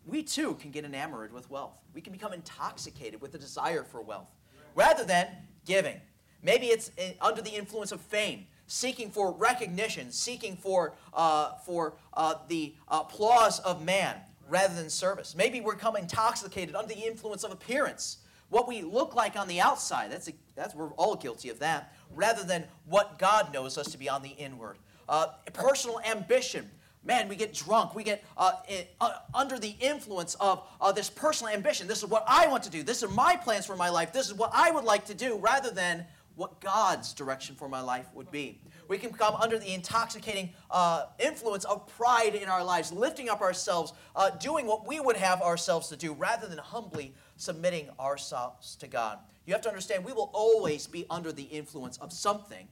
we 0.06 0.22
too 0.22 0.54
can 0.54 0.70
get 0.70 0.84
enamored 0.84 1.32
with 1.32 1.50
wealth. 1.50 1.74
We 1.92 2.00
can 2.00 2.12
become 2.12 2.32
intoxicated 2.32 3.20
with 3.20 3.32
the 3.32 3.38
desire 3.38 3.82
for 3.82 4.00
wealth 4.00 4.28
rather 4.74 5.04
than 5.04 5.26
giving. 5.64 6.00
Maybe 6.42 6.66
it's 6.66 6.90
in, 6.96 7.14
under 7.20 7.42
the 7.42 7.50
influence 7.50 7.92
of 7.92 8.00
fame 8.00 8.46
seeking 8.66 9.10
for 9.10 9.32
recognition, 9.32 10.10
seeking 10.10 10.56
for, 10.56 10.94
uh, 11.14 11.52
for 11.64 11.94
uh, 12.14 12.34
the 12.48 12.74
applause 12.88 13.60
of 13.60 13.84
man 13.84 14.16
rather 14.48 14.74
than 14.74 14.90
service. 14.90 15.34
Maybe 15.36 15.60
we're 15.60 15.74
become 15.74 15.96
intoxicated 15.96 16.74
under 16.74 16.94
the 16.94 17.00
influence 17.00 17.44
of 17.44 17.52
appearance, 17.52 18.18
what 18.48 18.68
we 18.68 18.82
look 18.82 19.14
like 19.14 19.36
on 19.36 19.48
the 19.48 19.60
outside. 19.60 20.10
That's, 20.10 20.28
a, 20.28 20.32
that's 20.54 20.74
we're 20.74 20.92
all 20.92 21.16
guilty 21.16 21.48
of 21.48 21.58
that, 21.60 21.94
rather 22.14 22.44
than 22.44 22.64
what 22.84 23.18
God 23.18 23.52
knows 23.52 23.78
us 23.78 23.90
to 23.92 23.98
be 23.98 24.08
on 24.08 24.22
the 24.22 24.30
inward. 24.30 24.78
Uh, 25.08 25.28
personal 25.52 26.00
ambition. 26.00 26.70
Man, 27.06 27.28
we 27.28 27.36
get 27.36 27.54
drunk. 27.54 27.94
We 27.94 28.02
get 28.02 28.24
uh, 28.36 28.52
uh, 29.00 29.12
under 29.32 29.60
the 29.60 29.76
influence 29.78 30.34
of 30.34 30.66
uh, 30.80 30.90
this 30.90 31.08
personal 31.08 31.54
ambition. 31.54 31.86
This 31.86 32.02
is 32.02 32.08
what 32.08 32.24
I 32.26 32.48
want 32.48 32.64
to 32.64 32.70
do. 32.70 32.82
This 32.82 33.04
are 33.04 33.08
my 33.08 33.36
plans 33.36 33.64
for 33.64 33.76
my 33.76 33.88
life. 33.88 34.12
This 34.12 34.26
is 34.26 34.34
what 34.34 34.50
I 34.52 34.72
would 34.72 34.82
like 34.82 35.06
to 35.06 35.14
do, 35.14 35.38
rather 35.38 35.70
than 35.70 36.04
what 36.34 36.60
God's 36.60 37.14
direction 37.14 37.54
for 37.54 37.68
my 37.68 37.80
life 37.80 38.06
would 38.12 38.30
be. 38.32 38.60
We 38.88 38.98
can 38.98 39.12
come 39.12 39.36
under 39.36 39.56
the 39.56 39.72
intoxicating 39.72 40.50
uh, 40.68 41.06
influence 41.20 41.64
of 41.64 41.86
pride 41.96 42.34
in 42.34 42.48
our 42.48 42.64
lives, 42.64 42.90
lifting 42.90 43.28
up 43.28 43.40
ourselves, 43.40 43.92
uh, 44.16 44.30
doing 44.30 44.66
what 44.66 44.86
we 44.86 44.98
would 44.98 45.16
have 45.16 45.40
ourselves 45.42 45.88
to 45.88 45.96
do, 45.96 46.12
rather 46.12 46.48
than 46.48 46.58
humbly 46.58 47.14
submitting 47.36 47.88
ourselves 48.00 48.74
to 48.76 48.88
God. 48.88 49.20
You 49.46 49.52
have 49.52 49.62
to 49.62 49.68
understand, 49.68 50.04
we 50.04 50.12
will 50.12 50.30
always 50.34 50.88
be 50.88 51.06
under 51.08 51.30
the 51.30 51.44
influence 51.44 51.98
of 51.98 52.12
something. 52.12 52.66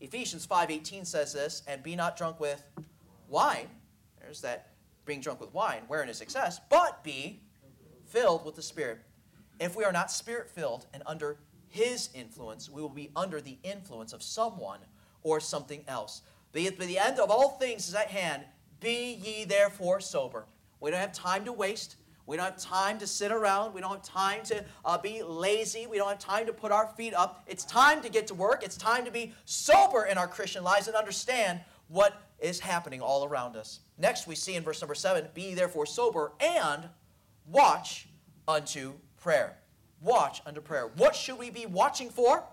Ephesians 0.00 0.46
5.18 0.46 1.06
says 1.06 1.34
this, 1.34 1.62
and 1.68 1.82
be 1.82 1.94
not 1.94 2.16
drunk 2.16 2.40
with 2.40 2.62
wine. 3.28 3.68
There's 4.20 4.40
that 4.42 4.72
being 5.04 5.20
drunk 5.20 5.40
with 5.40 5.54
wine, 5.54 5.82
wherein 5.86 6.08
is 6.08 6.20
excess, 6.20 6.60
but 6.68 7.02
be 7.04 7.40
filled 8.06 8.44
with 8.44 8.56
the 8.56 8.62
Spirit. 8.62 9.00
If 9.58 9.76
we 9.76 9.84
are 9.84 9.92
not 9.92 10.10
spirit 10.10 10.50
filled 10.50 10.86
and 10.92 11.02
under 11.06 11.38
his 11.68 12.10
influence, 12.14 12.68
we 12.68 12.82
will 12.82 12.88
be 12.88 13.10
under 13.16 13.40
the 13.40 13.58
influence 13.62 14.12
of 14.12 14.22
someone 14.22 14.80
or 15.22 15.40
something 15.40 15.82
else. 15.88 16.22
The, 16.52 16.68
the 16.70 16.98
end 16.98 17.18
of 17.18 17.30
all 17.30 17.50
things 17.50 17.88
is 17.88 17.94
at 17.94 18.08
hand. 18.08 18.44
Be 18.80 19.14
ye 19.14 19.44
therefore 19.44 20.00
sober. 20.00 20.46
We 20.80 20.90
don't 20.90 21.00
have 21.00 21.12
time 21.12 21.44
to 21.46 21.52
waste. 21.52 21.96
We 22.26 22.36
don't 22.36 22.46
have 22.46 22.58
time 22.58 22.98
to 22.98 23.06
sit 23.06 23.30
around. 23.30 23.72
We 23.72 23.80
don't 23.80 23.92
have 23.92 24.02
time 24.02 24.42
to 24.44 24.64
uh, 24.84 24.98
be 24.98 25.22
lazy. 25.22 25.86
We 25.86 25.96
don't 25.96 26.08
have 26.08 26.18
time 26.18 26.46
to 26.46 26.52
put 26.52 26.72
our 26.72 26.88
feet 26.96 27.14
up. 27.14 27.44
It's 27.46 27.64
time 27.64 28.02
to 28.02 28.08
get 28.08 28.26
to 28.28 28.34
work. 28.34 28.62
It's 28.64 28.76
time 28.76 29.04
to 29.04 29.10
be 29.10 29.32
sober 29.44 30.04
in 30.04 30.18
our 30.18 30.26
Christian 30.26 30.64
lives 30.64 30.88
and 30.88 30.96
understand 30.96 31.60
what 31.88 32.20
is 32.38 32.60
happening 32.60 33.00
all 33.00 33.24
around 33.24 33.56
us. 33.56 33.80
Next, 33.98 34.26
we 34.26 34.34
see 34.34 34.54
in 34.54 34.62
verse 34.62 34.80
number 34.80 34.94
seven 34.94 35.28
Be 35.34 35.54
therefore 35.54 35.86
sober 35.86 36.32
and 36.40 36.88
watch 37.46 38.08
unto 38.46 38.94
prayer 39.16 39.58
watch 40.00 40.42
unto 40.46 40.60
prayer. 40.60 40.90
What 40.96 41.14
should 41.14 41.38
we 41.38 41.50
be 41.50 41.66
watching 41.66 42.10
for? 42.10 42.44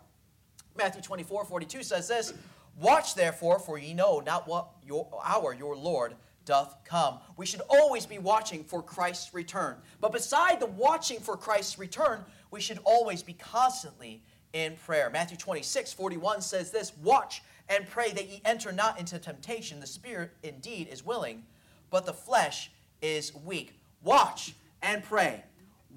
Matthew 0.75 1.01
24, 1.01 1.45
42 1.45 1.83
says 1.83 2.07
this 2.07 2.33
Watch 2.77 3.15
therefore, 3.15 3.59
for 3.59 3.77
ye 3.77 3.93
know 3.93 4.19
not 4.25 4.47
what 4.47 4.69
your, 4.83 5.07
hour 5.23 5.53
your 5.53 5.75
Lord 5.75 6.15
doth 6.45 6.75
come. 6.83 7.19
We 7.37 7.45
should 7.45 7.61
always 7.69 8.05
be 8.05 8.17
watching 8.17 8.63
for 8.63 8.81
Christ's 8.81 9.33
return. 9.33 9.77
But 10.01 10.11
beside 10.11 10.59
the 10.59 10.65
watching 10.65 11.19
for 11.19 11.37
Christ's 11.37 11.79
return, 11.79 12.25
we 12.51 12.59
should 12.59 12.79
always 12.83 13.23
be 13.23 13.33
constantly 13.33 14.23
in 14.51 14.75
prayer. 14.85 15.09
Matthew 15.09 15.37
26, 15.37 15.93
41 15.93 16.41
says 16.41 16.71
this 16.71 16.97
Watch 16.97 17.43
and 17.69 17.87
pray 17.87 18.11
that 18.11 18.29
ye 18.29 18.41
enter 18.45 18.71
not 18.71 18.99
into 18.99 19.19
temptation. 19.19 19.79
The 19.79 19.87
spirit 19.87 20.31
indeed 20.43 20.87
is 20.91 21.05
willing, 21.05 21.43
but 21.89 22.05
the 22.05 22.13
flesh 22.13 22.71
is 23.01 23.33
weak. 23.45 23.79
Watch 24.03 24.53
and 24.81 25.03
pray 25.03 25.43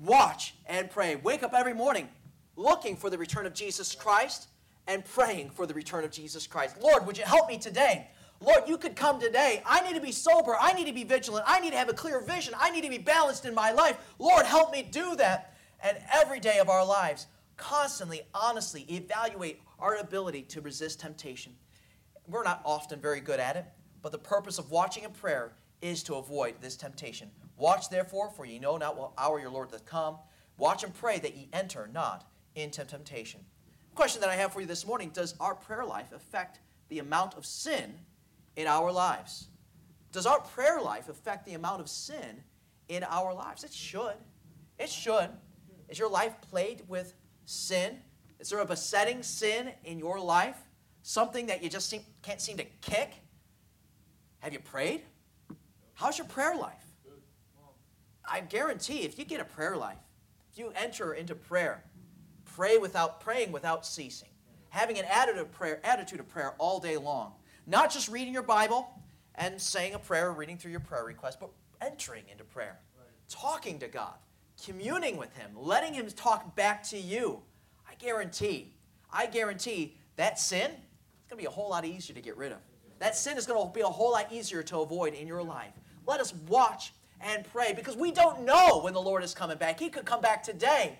watch 0.02 0.54
and 0.66 0.90
pray. 0.90 1.16
Wake 1.16 1.42
up 1.42 1.54
every 1.54 1.74
morning 1.74 2.08
looking 2.56 2.96
for 2.96 3.10
the 3.10 3.18
return 3.18 3.46
of 3.46 3.54
Jesus 3.54 3.94
Christ 3.94 4.48
and 4.86 5.04
praying 5.04 5.50
for 5.50 5.66
the 5.66 5.74
return 5.74 6.04
of 6.04 6.10
Jesus 6.10 6.46
Christ. 6.46 6.80
Lord, 6.80 7.06
would 7.06 7.18
you 7.18 7.24
help 7.24 7.48
me 7.48 7.58
today? 7.58 8.08
Lord, 8.40 8.64
you 8.66 8.76
could 8.76 8.96
come 8.96 9.18
today. 9.18 9.62
I 9.64 9.80
need 9.80 9.94
to 9.94 10.00
be 10.00 10.12
sober. 10.12 10.56
I 10.60 10.72
need 10.72 10.86
to 10.86 10.92
be 10.92 11.04
vigilant. 11.04 11.44
I 11.48 11.58
need 11.60 11.70
to 11.70 11.78
have 11.78 11.88
a 11.88 11.94
clear 11.94 12.20
vision. 12.20 12.54
I 12.58 12.70
need 12.70 12.84
to 12.84 12.90
be 12.90 12.98
balanced 12.98 13.46
in 13.46 13.54
my 13.54 13.72
life. 13.72 13.96
Lord, 14.18 14.44
help 14.44 14.72
me 14.72 14.86
do 14.90 15.16
that. 15.16 15.54
And 15.82 15.98
every 16.12 16.40
day 16.40 16.58
of 16.58 16.68
our 16.68 16.84
lives, 16.84 17.26
constantly, 17.56 18.22
honestly 18.34 18.86
evaluate 18.90 19.60
our 19.78 19.96
ability 19.96 20.42
to 20.42 20.60
resist 20.60 21.00
temptation. 21.00 21.54
We're 22.26 22.44
not 22.44 22.62
often 22.64 23.00
very 23.00 23.20
good 23.20 23.40
at 23.40 23.56
it, 23.56 23.66
but 24.02 24.12
the 24.12 24.18
purpose 24.18 24.58
of 24.58 24.70
watching 24.70 25.04
and 25.04 25.14
prayer 25.14 25.52
is 25.80 26.02
to 26.04 26.14
avoid 26.14 26.54
this 26.60 26.76
temptation. 26.76 27.30
Watch 27.56 27.88
therefore, 27.88 28.30
for 28.30 28.44
ye 28.44 28.58
know 28.58 28.76
not 28.76 28.96
what 28.96 29.12
hour 29.18 29.40
your 29.40 29.50
Lord 29.50 29.70
doth 29.70 29.86
come. 29.86 30.16
Watch 30.58 30.84
and 30.84 30.94
pray 30.94 31.18
that 31.18 31.36
ye 31.36 31.48
enter 31.52 31.88
not 31.92 32.28
into 32.54 32.84
temptation. 32.84 33.40
question 33.94 34.20
that 34.20 34.30
I 34.30 34.36
have 34.36 34.52
for 34.52 34.60
you 34.60 34.66
this 34.66 34.86
morning 34.86 35.10
Does 35.12 35.34
our 35.40 35.54
prayer 35.54 35.84
life 35.84 36.12
affect 36.12 36.60
the 36.88 36.98
amount 36.98 37.34
of 37.34 37.46
sin 37.46 37.94
in 38.56 38.66
our 38.66 38.90
lives? 38.90 39.48
Does 40.12 40.26
our 40.26 40.40
prayer 40.40 40.80
life 40.80 41.08
affect 41.08 41.44
the 41.44 41.54
amount 41.54 41.80
of 41.80 41.88
sin 41.88 42.42
in 42.88 43.04
our 43.04 43.34
lives? 43.34 43.64
It 43.64 43.72
should. 43.72 44.16
It 44.78 44.88
should. 44.88 45.28
Is 45.88 45.98
your 45.98 46.10
life 46.10 46.34
plagued 46.50 46.88
with 46.88 47.14
sin? 47.44 47.98
Is 48.38 48.50
there 48.50 48.60
a 48.60 48.66
besetting 48.66 49.22
sin 49.22 49.70
in 49.84 49.98
your 49.98 50.20
life? 50.20 50.56
Something 51.02 51.46
that 51.46 51.62
you 51.62 51.68
just 51.68 51.88
seem, 51.88 52.02
can't 52.22 52.40
seem 52.40 52.56
to 52.56 52.64
kick? 52.80 53.12
Have 54.40 54.52
you 54.52 54.58
prayed? 54.58 55.02
How's 55.94 56.18
your 56.18 56.26
prayer 56.26 56.56
life? 56.56 56.84
I 58.28 58.40
guarantee 58.40 59.02
if 59.02 59.18
you 59.18 59.24
get 59.24 59.40
a 59.40 59.44
prayer 59.44 59.76
life, 59.76 59.98
if 60.52 60.58
you 60.58 60.72
enter 60.76 61.14
into 61.14 61.34
prayer, 61.34 61.84
pray 62.44 62.78
without 62.78 63.20
praying 63.20 63.52
without 63.52 63.86
ceasing, 63.86 64.28
having 64.70 64.98
an 64.98 65.04
attitude 65.04 65.40
of 65.40 65.52
prayer, 65.52 65.80
attitude 65.84 66.20
of 66.20 66.28
prayer 66.28 66.54
all 66.58 66.80
day 66.80 66.96
long, 66.96 67.32
not 67.66 67.92
just 67.92 68.08
reading 68.08 68.34
your 68.34 68.42
Bible 68.42 68.88
and 69.36 69.60
saying 69.60 69.94
a 69.94 69.98
prayer, 69.98 70.32
reading 70.32 70.56
through 70.56 70.70
your 70.70 70.80
prayer 70.80 71.04
request, 71.04 71.38
but 71.40 71.50
entering 71.80 72.24
into 72.30 72.44
prayer, 72.44 72.78
talking 73.28 73.78
to 73.78 73.88
God, 73.88 74.14
communing 74.64 75.16
with 75.16 75.34
Him, 75.36 75.50
letting 75.54 75.94
Him 75.94 76.08
talk 76.08 76.56
back 76.56 76.82
to 76.84 76.98
you. 76.98 77.42
Guarantee, 77.98 78.72
I 79.12 79.26
guarantee 79.26 79.96
that 80.16 80.38
sin 80.38 80.70
is 80.70 81.28
going 81.28 81.38
to 81.38 81.42
be 81.42 81.46
a 81.46 81.50
whole 81.50 81.70
lot 81.70 81.84
easier 81.84 82.14
to 82.14 82.20
get 82.20 82.36
rid 82.36 82.52
of. 82.52 82.58
That 82.98 83.16
sin 83.16 83.36
is 83.36 83.46
going 83.46 83.66
to 83.66 83.72
be 83.72 83.82
a 83.82 83.86
whole 83.86 84.12
lot 84.12 84.32
easier 84.32 84.62
to 84.64 84.78
avoid 84.80 85.14
in 85.14 85.26
your 85.26 85.42
life. 85.42 85.72
Let 86.06 86.20
us 86.20 86.34
watch 86.48 86.92
and 87.20 87.44
pray 87.52 87.72
because 87.74 87.96
we 87.96 88.12
don't 88.12 88.42
know 88.42 88.80
when 88.82 88.94
the 88.94 89.00
Lord 89.00 89.22
is 89.22 89.34
coming 89.34 89.58
back. 89.58 89.78
He 89.78 89.88
could 89.88 90.04
come 90.04 90.20
back 90.20 90.42
today. 90.42 90.98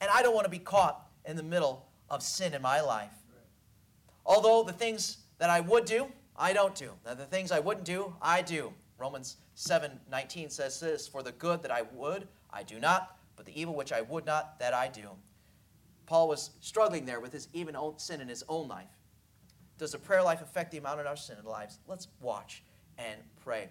And 0.00 0.10
I 0.12 0.22
don't 0.22 0.34
want 0.34 0.44
to 0.44 0.50
be 0.50 0.58
caught 0.58 1.06
in 1.24 1.36
the 1.36 1.42
middle 1.42 1.86
of 2.10 2.22
sin 2.22 2.54
in 2.54 2.62
my 2.62 2.80
life. 2.80 3.12
Although 4.26 4.64
the 4.64 4.72
things 4.72 5.18
that 5.38 5.50
I 5.50 5.60
would 5.60 5.84
do, 5.84 6.06
I 6.36 6.52
don't 6.52 6.74
do. 6.74 6.90
Now, 7.04 7.14
the 7.14 7.26
things 7.26 7.52
I 7.52 7.60
wouldn't 7.60 7.84
do, 7.84 8.14
I 8.20 8.42
do. 8.42 8.72
Romans 8.98 9.36
7 9.54 9.90
19 10.10 10.50
says 10.50 10.80
this 10.80 11.06
For 11.06 11.22
the 11.22 11.32
good 11.32 11.62
that 11.62 11.70
I 11.70 11.82
would, 11.92 12.26
I 12.50 12.62
do 12.62 12.80
not, 12.80 13.16
but 13.36 13.46
the 13.46 13.60
evil 13.60 13.74
which 13.74 13.92
I 13.92 14.00
would 14.00 14.26
not, 14.26 14.58
that 14.58 14.74
I 14.74 14.88
do. 14.88 15.08
Paul 16.06 16.28
was 16.28 16.50
struggling 16.60 17.06
there 17.06 17.20
with 17.20 17.32
his 17.32 17.48
even 17.52 17.76
own 17.76 17.98
sin 17.98 18.20
in 18.20 18.28
his 18.28 18.44
own 18.48 18.68
life. 18.68 18.88
Does 19.78 19.92
the 19.92 19.98
prayer 19.98 20.22
life 20.22 20.42
affect 20.42 20.70
the 20.70 20.78
amount 20.78 21.00
of 21.00 21.06
our 21.06 21.16
sin 21.16 21.36
in 21.38 21.44
lives? 21.44 21.78
Let's 21.88 22.08
watch 22.20 22.62
and 22.98 23.20
pray. 23.42 23.68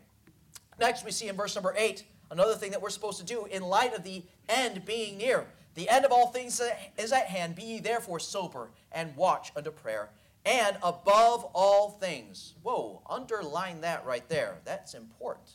Next, 0.80 1.06
we 1.06 1.12
see 1.12 1.28
in 1.28 1.36
verse 1.36 1.56
number 1.56 1.74
8 1.78 2.04
another 2.32 2.56
thing 2.56 2.72
that 2.72 2.82
we're 2.82 2.90
supposed 2.90 3.20
to 3.20 3.26
do 3.26 3.46
in 3.46 3.62
light 3.62 3.96
of 3.96 4.04
the 4.04 4.24
end 4.50 4.86
being 4.86 5.18
near. 5.18 5.46
The 5.76 5.90
end 5.90 6.06
of 6.06 6.12
all 6.12 6.28
things 6.28 6.62
is 6.98 7.12
at 7.12 7.28
hand. 7.28 7.56
Be 7.56 7.64
ye 7.64 7.80
therefore 7.80 8.20
sober 8.20 8.70
and 8.92 9.16
watch 9.16 9.52
unto 9.56 9.72
prayer. 9.72 10.10
And 10.46 10.78
above 10.84 11.46
all 11.54 11.90
things, 11.90 12.54
whoa, 12.64 13.02
underline 13.10 13.82
that 13.82 14.06
right 14.06 14.28
there. 14.28 14.58
That's 14.66 14.94
important. 14.94 15.52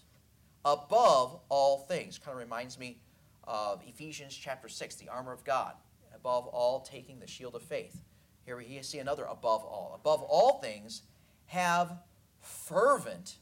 Above 0.65 1.39
all 1.49 1.79
things. 1.79 2.19
Kind 2.19 2.37
of 2.37 2.43
reminds 2.43 2.79
me 2.79 2.99
of 3.45 3.83
Ephesians 3.87 4.35
chapter 4.35 4.69
6, 4.69 4.97
the 4.97 5.09
armor 5.09 5.33
of 5.33 5.45
God. 5.45 5.75
Above 6.21 6.47
all, 6.49 6.81
taking 6.81 7.21
the 7.21 7.27
shield 7.27 7.55
of 7.55 7.63
faith. 7.63 8.03
Here 8.45 8.57
we 8.57 8.81
see 8.83 8.99
another 8.99 9.25
above 9.25 9.63
all. 9.63 9.93
Above 9.95 10.23
all 10.23 10.59
things, 10.59 11.03
have 11.47 11.99
fervent 12.41 13.37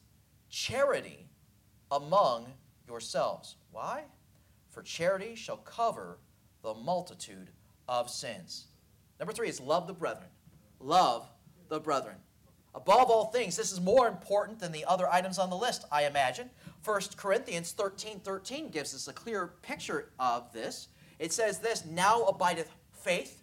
charity 0.48 1.28
among 1.90 2.46
yourselves. 2.86 3.56
Why? 3.70 4.04
For 4.70 4.82
charity 4.82 5.34
shall 5.34 5.58
cover 5.58 6.18
the 6.62 6.74
multitude 6.74 7.50
of 7.88 8.10
sins. 8.10 8.66
Number 9.18 9.32
three 9.32 9.48
is 9.48 9.60
love 9.60 9.86
the 9.86 9.94
brethren. 9.94 10.28
Love 10.80 11.28
the 11.68 11.80
brethren. 11.80 12.16
Above 12.74 13.08
all 13.10 13.26
things, 13.26 13.56
this 13.56 13.72
is 13.72 13.80
more 13.80 14.06
important 14.06 14.58
than 14.58 14.70
the 14.70 14.84
other 14.84 15.08
items 15.10 15.38
on 15.38 15.48
the 15.48 15.56
list, 15.56 15.86
I 15.90 16.04
imagine. 16.04 16.50
1 16.84 17.00
Corinthians 17.16 17.72
13 17.72 18.20
13 18.20 18.68
gives 18.68 18.94
us 18.94 19.08
a 19.08 19.12
clear 19.14 19.54
picture 19.62 20.10
of 20.18 20.52
this. 20.52 20.88
It 21.18 21.32
says 21.32 21.58
this 21.58 21.84
Now 21.84 22.22
abideth 22.24 22.70
faith, 22.92 23.42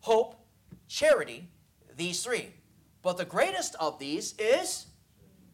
hope, 0.00 0.36
charity, 0.88 1.48
these 1.96 2.22
three. 2.22 2.50
But 3.02 3.16
the 3.16 3.24
greatest 3.24 3.74
of 3.80 3.98
these 3.98 4.34
is 4.38 4.86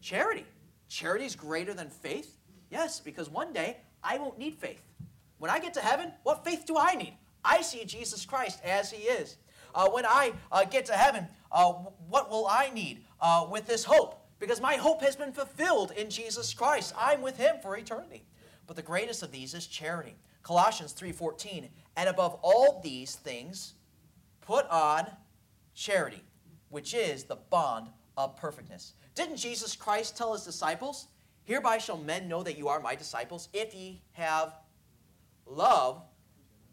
charity. 0.00 0.44
Charity 0.88 1.24
is 1.24 1.34
greater 1.34 1.74
than 1.74 1.88
faith? 1.88 2.36
Yes, 2.70 3.00
because 3.00 3.30
one 3.30 3.52
day 3.52 3.78
I 4.02 4.18
won't 4.18 4.38
need 4.38 4.54
faith. 4.56 4.82
When 5.38 5.50
I 5.50 5.58
get 5.58 5.74
to 5.74 5.80
heaven, 5.80 6.12
what 6.24 6.44
faith 6.44 6.64
do 6.66 6.76
I 6.76 6.94
need? 6.94 7.14
I 7.44 7.62
see 7.62 7.84
Jesus 7.84 8.26
Christ 8.26 8.60
as 8.64 8.90
he 8.90 9.04
is. 9.04 9.36
Uh, 9.74 9.88
when 9.90 10.04
I 10.04 10.32
uh, 10.50 10.64
get 10.64 10.86
to 10.86 10.92
heaven, 10.92 11.28
uh, 11.52 11.72
what 12.08 12.30
will 12.30 12.46
I 12.46 12.70
need 12.70 13.04
uh, 13.20 13.46
with 13.50 13.66
this 13.66 13.84
hope? 13.84 14.20
Because 14.38 14.60
my 14.60 14.74
hope 14.74 15.02
has 15.02 15.16
been 15.16 15.32
fulfilled 15.32 15.92
in 15.96 16.10
Jesus 16.10 16.52
Christ. 16.54 16.94
I'm 16.98 17.22
with 17.22 17.36
him 17.36 17.56
for 17.62 17.76
eternity. 17.76 18.24
But 18.68 18.76
the 18.76 18.82
greatest 18.82 19.24
of 19.24 19.32
these 19.32 19.54
is 19.54 19.66
charity. 19.66 20.14
Colossians 20.42 20.92
3:14, 20.92 21.70
and 21.96 22.08
above 22.08 22.38
all 22.42 22.80
these 22.80 23.16
things, 23.16 23.74
put 24.42 24.66
on 24.68 25.16
charity, 25.74 26.22
which 26.68 26.94
is 26.94 27.24
the 27.24 27.36
bond 27.36 27.90
of 28.16 28.36
perfectness. 28.36 28.92
Didn't 29.14 29.36
Jesus 29.36 29.74
Christ 29.74 30.16
tell 30.16 30.34
his 30.34 30.44
disciples, 30.44 31.08
Hereby 31.44 31.78
shall 31.78 31.96
men 31.96 32.28
know 32.28 32.42
that 32.42 32.58
you 32.58 32.68
are 32.68 32.78
my 32.78 32.94
disciples 32.94 33.48
if 33.54 33.74
ye 33.74 34.02
have 34.12 34.54
love 35.46 36.02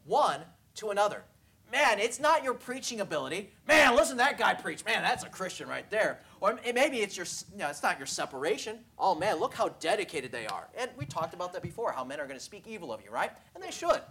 one 0.03 0.41
to 0.75 0.89
another. 0.89 1.23
Man, 1.71 1.99
it's 1.99 2.19
not 2.19 2.43
your 2.43 2.53
preaching 2.53 2.99
ability. 2.99 3.53
Man, 3.65 3.95
listen 3.95 4.17
to 4.17 4.23
that 4.23 4.37
guy 4.37 4.53
preach. 4.53 4.83
Man, 4.83 5.01
that's 5.01 5.23
a 5.23 5.29
Christian 5.29 5.69
right 5.69 5.89
there. 5.89 6.19
Or 6.41 6.59
maybe 6.73 6.97
it's 6.97 7.15
your, 7.17 7.25
you 7.51 7.59
know, 7.59 7.69
it's 7.69 7.83
not 7.83 7.97
your 7.97 8.07
separation. 8.07 8.79
Oh 8.99 9.15
man, 9.15 9.39
look 9.39 9.53
how 9.53 9.69
dedicated 9.79 10.31
they 10.31 10.47
are. 10.47 10.67
And 10.77 10.91
we 10.97 11.05
talked 11.05 11.33
about 11.33 11.53
that 11.53 11.61
before, 11.61 11.91
how 11.91 12.03
men 12.03 12.19
are 12.19 12.27
going 12.27 12.39
to 12.39 12.43
speak 12.43 12.67
evil 12.67 12.93
of 12.93 13.01
you, 13.03 13.09
right? 13.09 13.31
And 13.55 13.63
they 13.63 13.71
should. 13.71 14.01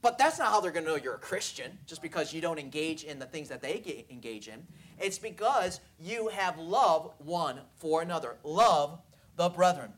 But 0.00 0.16
that's 0.16 0.38
not 0.38 0.48
how 0.48 0.60
they're 0.60 0.70
going 0.70 0.84
to 0.84 0.90
know 0.90 0.96
you're 0.96 1.14
a 1.14 1.18
Christian, 1.18 1.76
just 1.86 2.02
because 2.02 2.32
you 2.32 2.40
don't 2.40 2.58
engage 2.58 3.02
in 3.02 3.18
the 3.18 3.26
things 3.26 3.48
that 3.48 3.60
they 3.60 4.06
engage 4.10 4.46
in. 4.46 4.64
It's 4.98 5.18
because 5.18 5.80
you 5.98 6.28
have 6.28 6.58
love 6.58 7.12
one 7.18 7.60
for 7.76 8.00
another. 8.00 8.36
Love 8.44 9.00
the 9.36 9.48
brethren. 9.48 9.92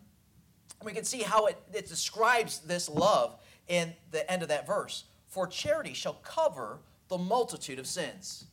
And 0.81 0.87
we 0.87 0.93
can 0.93 1.05
see 1.05 1.23
how 1.23 1.47
it, 1.47 1.59
it 1.75 1.87
describes 1.87 2.61
this 2.61 2.89
love 2.89 3.37
in 3.69 3.93
the 4.11 4.31
end 4.31 4.43
of 4.43 4.49
that 4.49 4.67
verse. 4.67 5.05
For 5.27 5.47
charity 5.47 5.93
shall 5.93 6.15
cover 6.15 6.81
the 7.09 7.19
multitude 7.19 7.79
of 7.79 7.87
sins. 7.87 8.47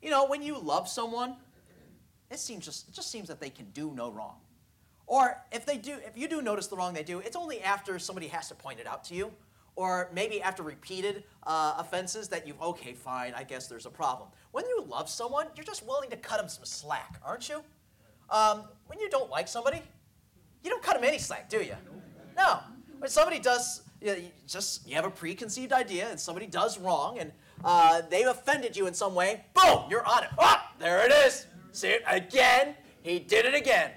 You 0.00 0.10
know, 0.10 0.26
when 0.26 0.42
you 0.42 0.58
love 0.58 0.88
someone, 0.88 1.36
it 2.30 2.38
seems 2.38 2.64
just 2.64 2.88
it 2.88 2.94
just 2.94 3.10
seems 3.10 3.28
that 3.28 3.40
they 3.40 3.50
can 3.50 3.66
do 3.72 3.92
no 3.94 4.10
wrong. 4.10 4.36
Or 5.06 5.42
if 5.50 5.66
they 5.66 5.76
do, 5.76 5.96
if 6.06 6.16
you 6.16 6.28
do 6.28 6.40
notice 6.40 6.68
the 6.68 6.76
wrong 6.76 6.94
they 6.94 7.02
do, 7.02 7.18
it's 7.18 7.34
only 7.34 7.60
after 7.62 7.98
somebody 7.98 8.28
has 8.28 8.48
to 8.48 8.54
point 8.54 8.78
it 8.78 8.86
out 8.86 9.02
to 9.06 9.14
you, 9.14 9.32
or 9.74 10.08
maybe 10.14 10.40
after 10.40 10.62
repeated 10.62 11.24
uh, 11.48 11.74
offenses 11.78 12.28
that 12.28 12.46
you've 12.46 12.62
okay, 12.62 12.92
fine, 12.92 13.34
I 13.36 13.42
guess 13.42 13.66
there's 13.66 13.86
a 13.86 13.90
problem. 13.90 14.28
When 14.52 14.64
you 14.66 14.84
love 14.88 15.08
someone, 15.08 15.46
you're 15.56 15.64
just 15.64 15.84
willing 15.84 16.10
to 16.10 16.16
cut 16.16 16.38
them 16.38 16.48
some 16.48 16.64
slack, 16.64 17.20
aren't 17.24 17.48
you? 17.48 17.62
Um, 18.30 18.62
when 18.86 19.00
you 19.00 19.10
don't 19.10 19.28
like 19.30 19.48
somebody, 19.48 19.82
you 20.62 20.70
don't 20.70 20.82
cut 20.82 20.94
them 20.94 21.02
any 21.02 21.18
slack, 21.18 21.50
do 21.50 21.58
you? 21.58 21.74
No. 22.36 22.60
When 22.98 23.10
somebody 23.10 23.40
does, 23.40 23.82
you, 24.00 24.06
know, 24.06 24.14
you 24.14 24.28
just 24.46 24.88
you 24.88 24.94
have 24.94 25.04
a 25.04 25.10
preconceived 25.10 25.72
idea, 25.72 26.08
and 26.08 26.20
somebody 26.20 26.46
does 26.46 26.78
wrong, 26.78 27.18
and 27.18 27.32
uh, 27.64 28.02
they've 28.08 28.28
offended 28.28 28.76
you 28.76 28.86
in 28.86 28.94
some 28.94 29.16
way. 29.16 29.44
Boom, 29.54 29.86
you're 29.90 30.06
on 30.06 30.22
it. 30.22 30.30
Ah, 30.38 30.72
there 30.78 31.04
it 31.04 31.10
is. 31.26 31.46
See 31.72 31.88
it 31.88 32.02
again. 32.06 32.74
He 33.02 33.18
did 33.18 33.46
it 33.46 33.54
again. 33.54 33.92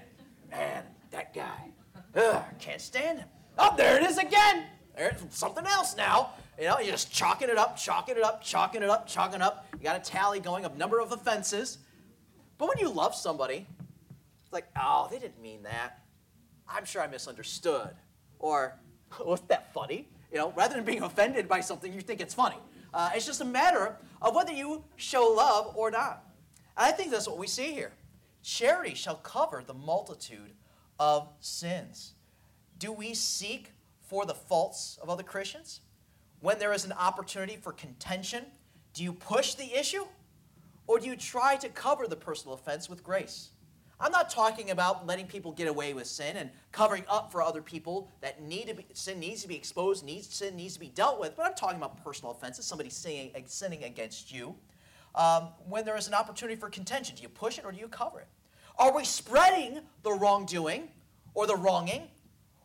Man, 0.50 0.84
that 1.10 1.34
guy. 1.34 1.70
Ugh, 2.14 2.42
can't 2.58 2.80
stand 2.80 3.18
him. 3.18 3.28
Oh, 3.58 3.74
there 3.76 3.96
it 3.96 4.02
is 4.04 4.18
again. 4.18 4.64
There's 4.96 5.20
something 5.30 5.66
else 5.66 5.96
now. 5.96 6.30
You 6.58 6.66
know, 6.66 6.78
you're 6.78 6.92
just 6.92 7.12
chalking 7.12 7.48
it 7.48 7.58
up, 7.58 7.76
chalking 7.76 8.16
it 8.16 8.22
up, 8.22 8.42
chalking 8.42 8.82
it 8.82 8.88
up, 8.88 9.08
chalking 9.08 9.36
it 9.36 9.42
up. 9.42 9.66
You 9.72 9.80
got 9.80 9.96
a 9.96 10.10
tally 10.10 10.38
going 10.38 10.64
of 10.64 10.76
number 10.76 11.00
of 11.00 11.10
offenses. 11.10 11.78
But 12.58 12.68
when 12.68 12.78
you 12.78 12.88
love 12.88 13.14
somebody, 13.14 13.66
it's 14.44 14.52
like, 14.52 14.66
oh, 14.80 15.08
they 15.10 15.18
didn't 15.18 15.42
mean 15.42 15.64
that. 15.64 16.04
I'm 16.68 16.84
sure 16.84 17.02
I 17.02 17.08
misunderstood. 17.08 17.90
Or, 18.38 18.76
wasn't 19.24 19.48
that 19.48 19.72
funny? 19.74 20.08
You 20.30 20.38
know, 20.38 20.52
rather 20.56 20.76
than 20.76 20.84
being 20.84 21.02
offended 21.02 21.48
by 21.48 21.60
something, 21.60 21.92
you 21.92 22.00
think 22.00 22.20
it's 22.20 22.34
funny. 22.34 22.58
Uh, 22.92 23.10
it's 23.14 23.26
just 23.26 23.40
a 23.40 23.44
matter 23.44 23.96
of 24.22 24.34
whether 24.34 24.52
you 24.52 24.84
show 24.96 25.34
love 25.36 25.76
or 25.76 25.90
not. 25.90 26.24
I 26.76 26.90
think 26.92 27.10
that's 27.10 27.28
what 27.28 27.38
we 27.38 27.46
see 27.46 27.72
here. 27.72 27.92
Charity 28.42 28.94
shall 28.94 29.16
cover 29.16 29.62
the 29.66 29.74
multitude 29.74 30.52
of 30.98 31.28
sins. 31.40 32.14
Do 32.78 32.92
we 32.92 33.14
seek 33.14 33.72
for 34.02 34.26
the 34.26 34.34
faults 34.34 34.98
of 35.02 35.08
other 35.08 35.22
Christians? 35.22 35.80
When 36.40 36.58
there 36.58 36.72
is 36.72 36.84
an 36.84 36.92
opportunity 36.92 37.56
for 37.56 37.72
contention, 37.72 38.44
do 38.92 39.02
you 39.02 39.12
push 39.12 39.54
the 39.54 39.78
issue? 39.78 40.04
Or 40.86 40.98
do 40.98 41.06
you 41.06 41.16
try 41.16 41.56
to 41.56 41.68
cover 41.70 42.06
the 42.06 42.16
personal 42.16 42.54
offense 42.54 42.90
with 42.90 43.02
grace? 43.02 43.50
I'm 43.98 44.12
not 44.12 44.28
talking 44.28 44.70
about 44.70 45.06
letting 45.06 45.26
people 45.26 45.52
get 45.52 45.68
away 45.68 45.94
with 45.94 46.06
sin 46.06 46.36
and 46.36 46.50
covering 46.72 47.04
up 47.08 47.30
for 47.30 47.40
other 47.40 47.62
people 47.62 48.10
that 48.20 48.42
need 48.42 48.66
to 48.66 48.74
be, 48.74 48.86
sin 48.92 49.20
needs 49.20 49.42
to 49.42 49.48
be 49.48 49.54
exposed, 49.54 50.04
needs, 50.04 50.34
sin 50.34 50.56
needs 50.56 50.74
to 50.74 50.80
be 50.80 50.88
dealt 50.88 51.20
with, 51.20 51.36
but 51.36 51.46
I'm 51.46 51.54
talking 51.54 51.78
about 51.78 52.02
personal 52.04 52.32
offenses, 52.32 52.66
somebody 52.66 52.90
sinning, 52.90 53.30
sinning 53.46 53.84
against 53.84 54.32
you. 54.32 54.56
Um, 55.14 55.48
when 55.68 55.84
there 55.84 55.96
is 55.96 56.08
an 56.08 56.14
opportunity 56.14 56.58
for 56.58 56.68
contention, 56.68 57.16
do 57.16 57.22
you 57.22 57.28
push 57.28 57.58
it 57.58 57.64
or 57.64 57.72
do 57.72 57.78
you 57.78 57.88
cover 57.88 58.20
it? 58.20 58.28
Are 58.78 58.94
we 58.94 59.04
spreading 59.04 59.80
the 60.02 60.12
wrongdoing 60.12 60.88
or 61.34 61.46
the 61.46 61.56
wronging 61.56 62.08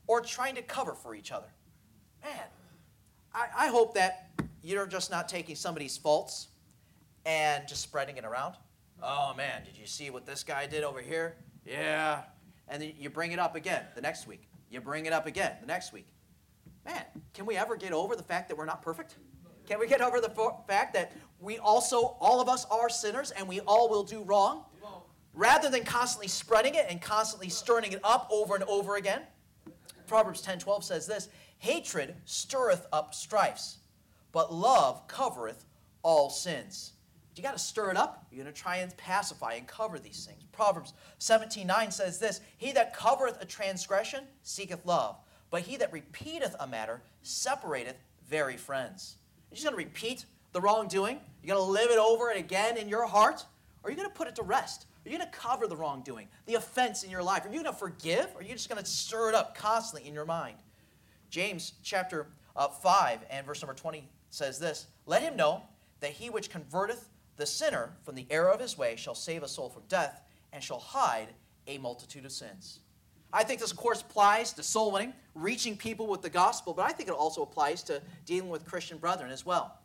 or 0.10 0.22
trying 0.22 0.56
to 0.56 0.62
cover 0.64 0.94
for 0.94 1.14
each 1.14 1.32
other. 1.32 1.46
Man, 2.24 2.48
I, 3.34 3.66
I 3.66 3.68
hope 3.68 3.94
that 3.94 4.32
you're 4.64 4.88
just 4.88 5.12
not 5.12 5.30
taking 5.30 5.56
somebody's 5.56 5.98
faults 5.98 6.48
and 7.28 7.68
just 7.68 7.82
spreading 7.82 8.18
it 8.18 8.26
around. 8.26 8.56
Oh 9.04 9.34
man, 9.38 9.64
did 9.64 9.78
you 9.78 9.86
see 9.86 10.10
what 10.10 10.26
this 10.26 10.44
guy 10.44 10.66
did 10.66 10.84
over 10.84 11.00
here? 11.00 11.36
Yeah. 11.64 12.24
And 12.68 12.82
then 12.82 12.94
you 12.98 13.12
bring 13.12 13.32
it 13.32 13.40
up 13.40 13.56
again 13.56 13.84
the 13.94 14.02
next 14.02 14.28
week. 14.28 14.50
You 14.72 14.82
bring 14.82 15.06
it 15.06 15.14
up 15.14 15.28
again 15.28 15.54
the 15.62 15.68
next 15.68 15.94
week. 15.94 16.08
Man, 16.86 17.04
can 17.34 17.46
we 17.46 17.56
ever 17.56 17.76
get 17.76 17.94
over 17.94 18.16
the 18.16 18.24
fact 18.24 18.50
that 18.50 18.58
we're 18.58 18.66
not 18.66 18.82
perfect? 18.82 19.16
Can 19.68 19.80
we 19.80 19.86
get 19.86 20.02
over 20.02 20.20
the 20.20 20.32
fact 20.68 20.96
that 20.96 21.14
we 21.41 21.58
also, 21.58 22.17
all 22.19 22.41
of 22.41 22.49
us 22.49 22.65
are 22.69 22.89
sinners 22.89 23.32
and 23.32 23.47
we 23.47 23.60
all 23.62 23.89
will 23.89 24.04
do 24.04 24.23
wrong? 24.23 24.65
Rather 25.34 25.69
than 25.69 25.84
constantly 25.84 26.28
spreading 26.28 26.75
it 26.75 26.88
and 26.89 27.02
constantly 27.02 27.49
stirring 27.49 27.91
it 27.93 28.02
up 28.04 28.28
over 28.32 28.56
and 28.56 28.63
over 28.65 28.95
again? 28.95 29.21
Proverbs 30.08 30.41
10:12 30.41 30.84
says 30.84 31.08
this, 31.08 31.30
hatred 31.60 32.15
stirreth 32.25 32.88
up 32.91 33.13
strifes, 33.13 33.78
but 34.32 34.54
love 34.54 35.08
covereth 35.08 35.65
all 36.02 36.30
sins. 36.30 36.93
You 37.36 37.43
got 37.43 37.54
to 37.54 37.60
stir 37.60 37.91
it 37.91 37.95
up. 37.95 38.25
You're 38.32 38.43
going 38.43 38.54
to 38.54 38.62
try 38.62 38.78
and 38.78 38.95
pacify 38.97 39.54
and 39.54 39.65
cover 39.65 39.97
these 39.97 40.25
things. 40.25 40.43
Proverbs 40.52 40.93
17:9 41.19 41.93
says 41.93 42.19
this, 42.19 42.41
he 42.58 42.73
that 42.73 42.93
covereth 42.93 43.41
a 43.41 43.45
transgression 43.45 44.25
seeketh 44.43 44.86
love, 44.86 45.15
but 45.52 45.62
he 45.62 45.78
that 45.78 45.93
repeateth 45.93 46.56
a 46.60 46.67
matter 46.67 47.02
separateth 47.21 47.95
very 48.28 48.58
friends. 48.58 49.15
You're 49.49 49.56
just 49.56 49.63
going 49.63 49.80
to 49.80 49.86
repeat 49.88 50.25
the 50.52 50.60
wrongdoing. 50.60 51.21
You're 51.50 51.58
going 51.58 51.68
to 51.68 51.82
live 51.82 51.90
it 51.90 51.98
over 51.98 52.30
and 52.30 52.38
again 52.38 52.78
in 52.78 52.88
your 52.88 53.08
heart, 53.08 53.44
or 53.82 53.88
are 53.88 53.92
you 53.92 53.98
going 53.98 54.08
to 54.08 54.14
put 54.14 54.28
it 54.28 54.36
to 54.36 54.44
rest? 54.44 54.86
Are 55.04 55.10
you 55.10 55.18
going 55.18 55.28
to 55.28 55.36
cover 55.36 55.66
the 55.66 55.76
wrongdoing, 55.76 56.28
the 56.46 56.54
offense 56.54 57.02
in 57.02 57.10
your 57.10 57.24
life? 57.24 57.44
Are 57.44 57.48
you 57.48 57.56
going 57.56 57.66
to 57.66 57.74
forgive, 57.74 58.28
or 58.36 58.42
are 58.42 58.44
you 58.44 58.54
just 58.54 58.70
going 58.70 58.80
to 58.80 58.88
stir 58.88 59.30
it 59.30 59.36
up 59.36 59.58
constantly 59.58 60.08
in 60.08 60.14
your 60.14 60.26
mind? 60.26 60.58
James 61.32 61.74
chapter 61.82 62.28
uh, 62.56 62.68
5 62.68 63.22
and 63.32 63.48
verse 63.48 63.64
number 63.64 63.74
20 63.74 64.08
says 64.30 64.60
this 64.60 64.86
Let 65.08 65.24
him 65.24 65.36
know 65.36 65.64
that 66.02 66.12
he 66.12 66.30
which 66.30 66.52
converteth 66.52 67.10
the 67.36 67.48
sinner 67.48 67.94
from 68.04 68.14
the 68.14 68.28
error 68.30 68.52
of 68.52 68.60
his 68.60 68.78
way 68.78 68.96
shall 68.96 69.16
save 69.16 69.42
a 69.42 69.48
soul 69.48 69.70
from 69.70 69.82
death 69.90 70.22
and 70.54 70.64
shall 70.64 70.78
hide 70.78 71.30
a 71.66 71.80
multitude 71.80 72.26
of 72.26 72.32
sins. 72.32 72.82
I 73.34 73.44
think 73.44 73.60
this, 73.60 73.72
of 73.72 73.78
course, 73.78 74.02
applies 74.02 74.54
to 74.54 74.62
soul 74.62 74.92
winning, 74.92 75.14
reaching 75.34 75.76
people 75.76 76.06
with 76.06 76.22
the 76.22 76.30
gospel, 76.30 76.76
but 76.76 76.86
I 76.86 76.92
think 76.92 77.10
it 77.10 77.16
also 77.16 77.42
applies 77.42 77.82
to 77.84 78.04
dealing 78.28 78.52
with 78.52 78.66
Christian 78.66 79.00
brethren 79.00 79.32
as 79.32 79.48
well. 79.48 79.80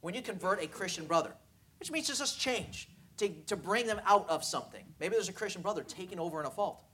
When 0.00 0.14
you 0.14 0.22
convert 0.22 0.62
a 0.62 0.66
Christian 0.66 1.06
brother, 1.06 1.32
which 1.78 1.90
means 1.90 2.08
just 2.08 2.40
change, 2.40 2.88
to, 3.18 3.28
to 3.46 3.56
bring 3.56 3.86
them 3.86 4.00
out 4.06 4.28
of 4.28 4.44
something. 4.44 4.84
Maybe 5.00 5.14
there's 5.14 5.28
a 5.28 5.32
Christian 5.32 5.60
brother 5.62 5.82
taking 5.82 6.18
over 6.18 6.40
in 6.40 6.46
a 6.46 6.50
fault. 6.50 6.84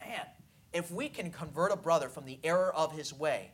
Man, 0.00 0.26
if 0.72 0.90
we 0.90 1.08
can 1.08 1.30
convert 1.30 1.72
a 1.72 1.76
brother 1.76 2.08
from 2.08 2.24
the 2.24 2.38
error 2.42 2.74
of 2.74 2.92
his 2.92 3.12
way, 3.12 3.50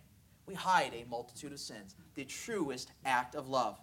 we 0.47 0.55
hide 0.55 0.93
a 0.95 1.09
multitude 1.09 1.53
of 1.53 1.61
sins. 1.61 1.95
The 2.15 2.25
truest 2.25 2.93
act 3.05 3.35
of 3.35 3.49
love. 3.49 3.79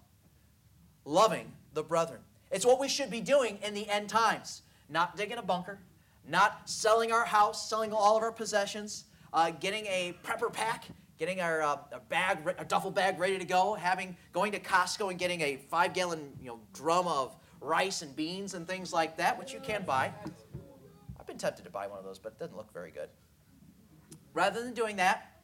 Loving 1.05 1.51
the 1.73 1.83
brethren. 1.83 2.21
It's 2.51 2.65
what 2.65 2.79
we 2.79 2.89
should 2.89 3.11
be 3.11 3.21
doing 3.21 3.59
in 3.63 3.73
the 3.73 3.87
end 3.89 4.09
times. 4.09 4.63
Not 4.89 5.17
digging 5.17 5.37
a 5.37 5.43
bunker, 5.43 5.79
not 6.27 6.69
selling 6.69 7.11
our 7.11 7.25
house, 7.25 7.69
selling 7.69 7.91
all 7.93 8.17
of 8.17 8.23
our 8.23 8.31
possessions, 8.31 9.05
uh, 9.33 9.51
getting 9.51 9.85
a 9.85 10.15
prepper 10.23 10.51
pack, 10.51 10.85
getting 11.17 11.41
our 11.41 11.61
uh, 11.61 11.77
a 11.91 11.99
bag, 11.99 12.39
a 12.57 12.65
duffel 12.65 12.91
bag 12.91 13.19
ready 13.19 13.37
to 13.37 13.45
go, 13.45 13.73
having 13.73 14.15
going 14.33 14.51
to 14.51 14.59
Costco 14.59 15.09
and 15.09 15.19
getting 15.19 15.41
a 15.41 15.57
five 15.69 15.93
gallon 15.93 16.33
you 16.41 16.47
know 16.47 16.59
drum 16.73 17.07
of 17.07 17.35
rice 17.59 18.01
and 18.01 18.15
beans 18.15 18.53
and 18.53 18.67
things 18.67 18.93
like 18.93 19.17
that, 19.17 19.37
which 19.37 19.53
you 19.53 19.59
can 19.59 19.83
buy. 19.83 20.11
I've 21.19 21.27
been 21.27 21.37
tempted 21.37 21.63
to 21.63 21.71
buy 21.71 21.87
one 21.87 21.97
of 21.97 22.05
those, 22.05 22.19
but 22.19 22.33
it 22.33 22.39
doesn't 22.39 22.55
look 22.55 22.71
very 22.71 22.91
good. 22.91 23.09
Rather 24.33 24.63
than 24.63 24.73
doing 24.73 24.95
that, 24.97 25.41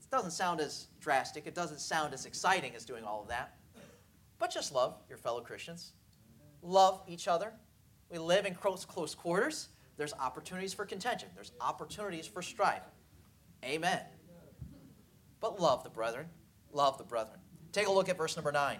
it 0.00 0.10
doesn't 0.10 0.30
sound 0.30 0.60
as 0.60 0.86
drastic. 1.00 1.46
It 1.46 1.54
doesn't 1.54 1.80
sound 1.80 2.14
as 2.14 2.26
exciting 2.26 2.74
as 2.76 2.84
doing 2.84 3.04
all 3.04 3.22
of 3.22 3.28
that. 3.28 3.56
But 4.38 4.50
just 4.50 4.72
love 4.72 4.96
your 5.08 5.18
fellow 5.18 5.40
Christians. 5.40 5.92
Love 6.62 7.02
each 7.08 7.28
other. 7.28 7.52
We 8.10 8.18
live 8.18 8.46
in 8.46 8.54
close, 8.54 8.84
close 8.84 9.14
quarters. 9.14 9.68
There's 9.96 10.14
opportunities 10.14 10.72
for 10.72 10.84
contention. 10.84 11.28
There's 11.34 11.52
opportunities 11.60 12.26
for 12.26 12.40
strife. 12.40 12.82
Amen. 13.64 14.00
But 15.40 15.60
love 15.60 15.82
the 15.82 15.90
brethren. 15.90 16.26
Love 16.72 16.98
the 16.98 17.04
brethren. 17.04 17.38
Take 17.72 17.86
a 17.86 17.92
look 17.92 18.08
at 18.08 18.16
verse 18.16 18.36
number 18.36 18.52
9. 18.52 18.78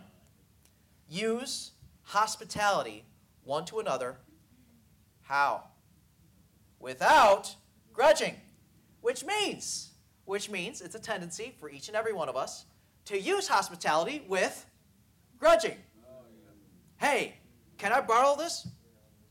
Use 1.09 1.73
hospitality 2.03 3.05
one 3.45 3.65
to 3.67 3.81
another. 3.81 4.17
How? 5.23 5.65
Without 6.79 7.55
grudging. 7.93 8.37
Which 9.01 9.25
means, 9.25 9.91
which 10.25 10.51
means 10.51 10.81
it's 10.81 10.95
a 10.95 11.01
tendency 11.01 11.55
for 11.59 11.71
each 11.71 11.89
and 11.89 11.97
every 11.97 12.13
one 12.13 12.29
of 12.29 12.37
us 12.37 12.67
to 13.07 13.19
use 13.19 13.49
hospitality 13.49 14.23
with 14.29 14.67
grudging. 15.39 15.77
Hey, 16.99 17.35
can 17.79 17.93
I 17.93 18.01
borrow 18.03 18.37
this? 18.37 18.69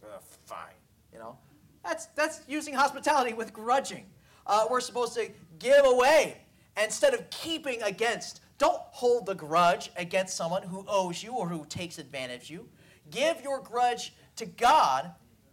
Uh, 0.04 0.18
fine. 0.46 0.74
You 1.14 1.20
know, 1.20 1.38
that's 1.84 2.08
that's 2.08 2.42
using 2.48 2.74
hospitality 2.74 3.34
with 3.34 3.54
grudging. 3.54 4.06
Uh, 4.48 4.66
we're 4.72 4.82
supposed 4.82 5.14
to 5.14 5.30
give 5.60 5.86
away 5.86 6.42
instead 6.82 7.14
of 7.14 7.30
keeping 7.30 7.82
against. 7.82 8.42
Don't 8.58 8.82
hold 8.92 9.26
the 9.26 9.36
grudge 9.36 9.90
against 9.96 10.36
someone 10.36 10.64
who 10.64 10.84
owes 10.88 11.24
you 11.24 11.32
or 11.34 11.48
who 11.48 11.66
takes 11.66 11.98
advantage 11.98 12.44
of 12.44 12.50
you. 12.50 12.70
Give 13.10 13.42
your 13.42 13.62
grudge 13.62 14.14
to 14.36 14.46
God 14.46 15.12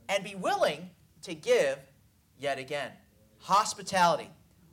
and 0.09 0.25
be 0.25 0.35
willing 0.35 0.91
to 1.23 1.35
give 1.35 1.79
yet 2.39 2.59
again. 2.59 2.91
Hospitality. 3.39 4.29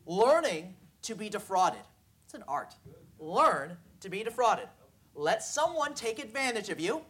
Learning 0.06 0.76
to 1.04 1.16
be 1.16 1.30
defrauded. 1.30 1.82
It's 2.26 2.34
an 2.34 2.44
art. 2.48 2.76
Learn 3.20 3.78
to 4.00 4.10
be 4.10 4.24
defrauded. 4.24 4.68
Let 5.16 5.44
someone 5.44 5.94
take 5.94 6.20
advantage 6.20 6.70
of 6.70 6.80
you 6.80 7.02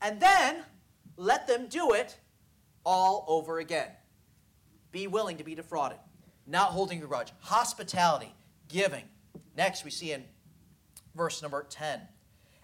and 0.00 0.20
then 0.20 0.62
let 1.16 1.46
them 1.46 1.66
do 1.68 1.92
it 1.92 2.18
all 2.84 3.24
over 3.26 3.58
again. 3.58 3.88
Be 4.92 5.06
willing 5.06 5.36
to 5.38 5.44
be 5.44 5.54
defrauded. 5.54 5.98
Not 6.46 6.70
holding 6.70 7.02
a 7.02 7.06
grudge. 7.06 7.32
Hospitality. 7.40 8.32
Giving. 8.68 9.04
Next, 9.56 9.84
we 9.84 9.90
see 9.90 10.12
in 10.12 10.24
verse 11.14 11.42
number 11.42 11.64
10. 11.68 12.00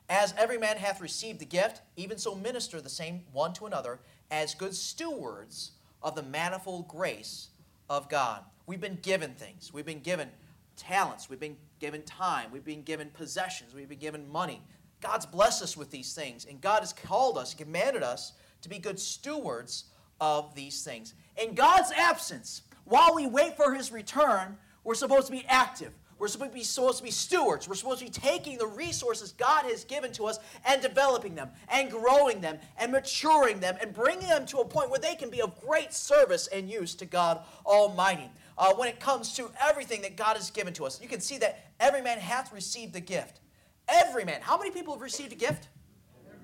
As 0.09 0.35
every 0.37 0.59
man 0.59 0.77
hath 0.77 1.01
received 1.01 1.39
the 1.39 1.47
gift, 1.47 1.81
even 1.97 2.19
so 2.19 2.35
minister 2.35 2.81
the 2.81 2.91
same 2.91 3.23
one 3.33 3.53
to 3.55 3.67
another 3.67 4.01
as 4.31 4.55
good 4.55 4.75
stewards 4.75 5.73
of 6.03 6.15
the 6.15 6.23
manifold 6.23 6.89
grace 6.89 7.49
of 7.89 8.09
God. 8.09 8.43
We've 8.67 8.81
been 8.81 8.99
given 9.03 9.33
things. 9.35 9.73
We've 9.73 9.87
been 9.87 10.01
given 10.01 10.29
talents. 10.77 11.31
We've 11.31 11.41
been 11.41 11.57
given 11.79 12.03
time. 12.03 12.51
We've 12.53 12.65
been 12.65 12.83
given 12.83 13.11
possessions. 13.11 13.75
We've 13.75 13.89
been 13.89 13.99
given 13.99 14.31
money. 14.31 14.63
God's 15.01 15.27
blessed 15.27 15.63
us 15.63 15.77
with 15.77 15.91
these 15.91 16.15
things, 16.15 16.45
and 16.45 16.61
God 16.61 16.81
has 16.81 16.93
called 16.93 17.37
us, 17.37 17.55
commanded 17.55 18.03
us 18.03 18.33
to 18.63 18.69
be 18.69 18.79
good 18.79 19.01
stewards 19.01 19.85
of 20.21 20.55
these 20.55 20.85
things. 20.85 21.15
In 21.43 21.55
God's 21.55 21.91
absence, 21.91 22.63
while 22.85 23.15
we 23.15 23.27
wait 23.27 23.57
for 23.57 23.75
his 23.75 23.91
return, 23.91 24.57
we're 24.85 24.95
supposed 24.95 25.27
to 25.27 25.33
be 25.33 25.45
active. 25.49 25.93
We're 26.19 26.29
supposed 26.29 26.53
to, 26.53 26.55
be, 26.55 26.63
supposed 26.63 26.99
to 26.99 27.05
be 27.05 27.11
stewards. 27.11 27.69
We're 27.69 27.75
supposed 27.75 27.99
to 27.99 28.05
be 28.05 28.11
taking 28.11 28.57
the 28.57 28.67
resources 28.67 29.33
God 29.33 29.65
has 29.65 29.83
given 29.83 30.13
to 30.13 30.27
us 30.27 30.39
and 30.65 30.81
developing 30.81 31.35
them 31.35 31.51
and 31.69 31.91
growing 31.91 32.41
them 32.41 32.59
and 32.79 32.93
maturing 32.93 33.59
them 33.59 33.77
and 33.81 33.93
bringing 33.93 34.29
them 34.29 34.47
to 34.47 34.59
a 34.59 34.65
point 34.65 34.89
where 34.89 35.01
they 35.01 35.17
can 35.17 35.31
be 35.31 35.43
of 35.43 35.61
great 35.61 35.93
service 35.93 36.47
and 36.47 36.71
use 36.71 36.95
to 36.95 37.07
God 37.07 37.41
Almighty. 37.67 38.31
Uh, 38.57 38.73
when 38.75 38.89
it 38.89 39.01
comes 39.01 39.35
to 39.35 39.51
everything 39.61 40.03
that 40.03 40.15
God 40.15 40.37
has 40.37 40.51
given 40.53 40.73
to 40.75 40.85
us, 40.85 41.01
you 41.03 41.09
can 41.09 41.21
see 41.21 41.39
that 41.39 41.73
every 41.81 42.03
man 42.03 42.19
hath 42.19 42.53
received 42.53 42.93
the 42.93 43.01
gift. 43.01 43.41
Every 43.89 44.25
man. 44.25 44.41
How 44.43 44.57
many 44.57 44.71
people 44.71 44.95
have 44.95 45.03
received 45.03 45.33
a 45.33 45.37
gift? 45.37 45.69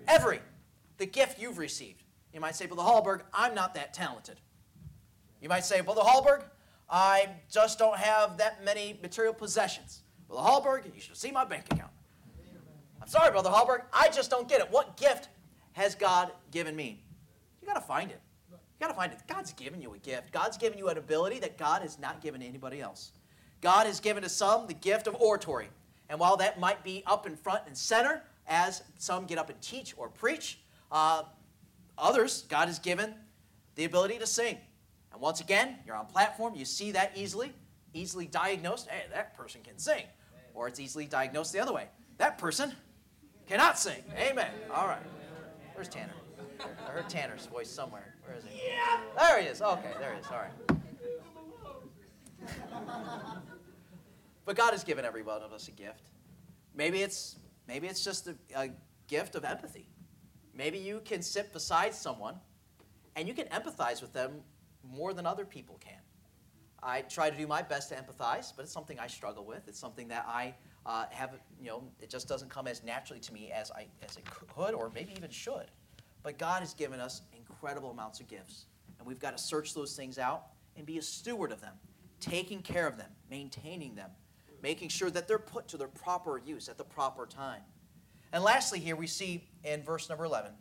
Every. 0.09 0.41
The 0.97 1.07
gift 1.07 1.41
you've 1.41 1.59
received. 1.59 2.03
You 2.35 2.41
might 2.41 2.57
say, 2.57 2.67
Brother 2.67 2.83
Hallberg, 2.83 3.21
I'm 3.33 3.55
not 3.55 3.75
that 3.75 3.95
talented. 3.95 4.41
You 5.41 5.49
might 5.49 5.65
say, 5.65 5.81
Brother 5.83 6.01
Hallberg, 6.01 6.43
I 6.91 7.29
just 7.51 7.79
don't 7.79 7.97
have 7.97 8.39
that 8.39 8.65
many 8.65 8.99
material 9.03 9.35
possessions. 9.35 10.03
Brother 10.29 10.49
Hallberg, 10.49 10.95
you 10.95 11.01
should 11.01 11.17
see 11.17 11.31
my 11.31 11.45
bank 11.45 11.65
account. 11.71 11.91
I'm 13.01 13.09
sorry, 13.09 13.31
Brother 13.31 13.51
Hallberg, 13.51 13.83
I 13.93 14.09
just 14.09 14.31
don't 14.31 14.49
get 14.49 14.61
it. 14.61 14.71
What 14.71 14.97
gift 14.97 15.29
has 15.73 15.95
God 15.95 16.33
given 16.51 16.75
me? 16.75 17.03
You 17.61 17.67
got 17.67 17.75
to 17.75 17.81
find 17.81 18.11
it. 18.11 18.21
You 18.51 18.57
got 18.87 18.89
to 18.89 18.95
find 18.95 19.13
it. 19.13 19.19
God's 19.27 19.53
given 19.53 19.81
you 19.81 19.95
a 19.95 19.99
gift. 19.99 20.33
God's 20.33 20.57
given 20.57 20.79
you 20.79 20.89
an 20.89 20.99
ability 20.99 21.41
that 21.41 21.59
God 21.59 21.83
has 21.83 21.99
not 21.99 22.21
given 22.21 22.41
to 22.41 22.47
anybody 22.47 22.81
else. 22.81 23.13
God 23.61 23.87
has 23.87 24.01
given 24.01 24.23
to 24.23 24.29
some 24.29 24.67
the 24.67 24.75
gift 24.75 25.07
of 25.07 25.15
oratory. 25.17 25.69
And 26.09 26.19
while 26.19 26.37
that 26.39 26.59
might 26.59 26.85
be 26.85 27.03
up 27.07 27.27
in 27.27 27.37
front 27.37 27.63
and 27.67 27.77
center, 27.77 28.23
as 28.47 28.83
some 28.99 29.27
get 29.27 29.37
up 29.37 29.51
and 29.51 29.61
teach 29.61 29.95
or 29.97 30.09
preach, 30.09 30.61
uh, 30.91 31.25
others, 31.99 32.45
God 32.49 32.69
has 32.69 32.79
given 32.79 33.15
the 33.75 33.85
ability 33.85 34.19
to 34.19 34.27
sing. 34.27 34.59
And 35.19 35.23
once 35.25 35.41
again, 35.41 35.75
you're 35.85 35.97
on 35.97 36.07
platform, 36.07 36.55
you 36.55 36.65
see 36.65 36.93
that 36.93 37.11
easily, 37.17 37.53
easily 37.93 38.27
diagnosed. 38.27 38.87
Hey, 38.87 39.03
that 39.13 39.37
person 39.37 39.61
can 39.65 39.77
sing. 39.77 40.05
Or 40.55 40.69
it's 40.69 40.79
easily 40.79 41.07
diagnosed 41.07 41.53
the 41.53 41.59
other 41.59 41.73
way. 41.73 41.89
That 42.19 42.39
person 42.39 42.73
cannot 43.49 43.81
sing. 43.81 44.01
Amen. 44.17 44.53
All 44.73 44.87
right. 44.87 45.03
Where's 45.75 45.89
Tanner? 45.89 46.13
I 46.61 46.91
heard 46.93 47.09
Tanner's 47.09 47.47
voice 47.47 47.69
somewhere. 47.69 48.15
Where 48.25 48.37
is 48.37 48.45
he? 48.45 48.61
Yeah. 48.69 49.01
There 49.19 49.43
he 49.43 49.49
is. 49.49 49.61
Okay, 49.61 49.91
there 49.99 50.13
he 50.13 50.21
is. 50.21 50.27
All 50.31 50.39
right. 50.39 50.53
but 54.45 54.55
God 54.55 54.71
has 54.71 54.85
given 54.85 55.05
every 55.05 55.23
one 55.23 55.43
of 55.43 55.53
us 55.53 55.67
a 55.67 55.73
gift. 55.73 56.11
Maybe 56.77 57.03
it's 57.03 57.35
maybe 57.67 57.89
it's 57.89 58.05
just 58.05 58.29
a, 58.29 58.37
a 58.57 58.69
gift 59.09 59.35
of 59.35 59.45
empathy. 59.45 59.89
Maybe 60.55 60.79
you 60.79 61.03
can 61.05 61.23
sit 61.23 61.53
beside 61.53 61.93
someone 61.93 62.37
and 63.17 63.27
you 63.27 63.35
can 63.35 63.47
empathize 63.47 64.01
with 64.01 64.13
them 64.13 64.43
more 64.91 65.13
than 65.13 65.27
other 65.27 65.45
people 65.45 65.79
can. 65.81 66.01
I 66.83 67.03
try 67.03 67.29
to 67.29 67.37
do 67.37 67.47
my 67.47 67.63
best 67.63 67.89
to 67.91 67.97
empathize, 67.97 68.53
but 68.55 68.63
it's 68.63 68.73
something 68.73 68.99
I 68.99 69.09
struggle 69.09 69.45
with. 69.45 69.67
It's 69.67 69.79
something 69.79 70.09
that 70.09 70.25
I 70.29 70.55
uh, 70.87 71.07
have, 71.11 71.35
you 71.61 71.69
know, 71.69 71.83
it 72.01 72.09
just 72.09 72.29
doesn't 72.29 72.51
come 72.51 72.69
as 72.69 72.85
naturally 72.85 73.21
to 73.21 73.33
me 73.33 73.51
as 73.53 73.71
I 73.73 73.87
as 74.09 74.17
it 74.17 74.25
could 74.25 74.75
or 74.75 74.91
maybe 74.95 75.13
even 75.17 75.31
should. 75.31 75.71
But 76.23 76.39
God 76.39 76.61
has 76.61 76.75
given 76.75 77.01
us 77.01 77.23
incredible 77.37 77.91
amounts 77.91 78.21
of 78.21 78.29
gifts, 78.29 78.67
and 78.99 79.07
we've 79.07 79.19
got 79.19 79.37
to 79.37 79.43
search 79.43 79.75
those 79.75 79.97
things 79.97 80.19
out 80.19 80.47
and 80.77 80.87
be 80.87 80.99
a 80.99 81.03
steward 81.03 81.51
of 81.51 81.61
them, 81.61 81.75
taking 82.21 82.63
care 82.63 82.87
of 82.87 82.97
them, 82.97 83.11
maintaining 83.29 83.95
them, 83.97 84.11
making 84.63 84.89
sure 84.89 85.11
that 85.11 85.27
they're 85.27 85.39
put 85.39 85.67
to 85.69 85.77
their 85.77 85.89
proper 85.89 86.39
use 86.39 86.69
at 86.69 86.79
the 86.79 86.85
proper 86.85 87.27
time. 87.27 87.63
And 88.33 88.45
lastly, 88.45 88.79
here 88.79 88.97
we 88.97 89.07
see 89.07 89.49
in 89.65 89.83
verse 89.83 90.09
number 90.09 90.25
11 90.25 90.53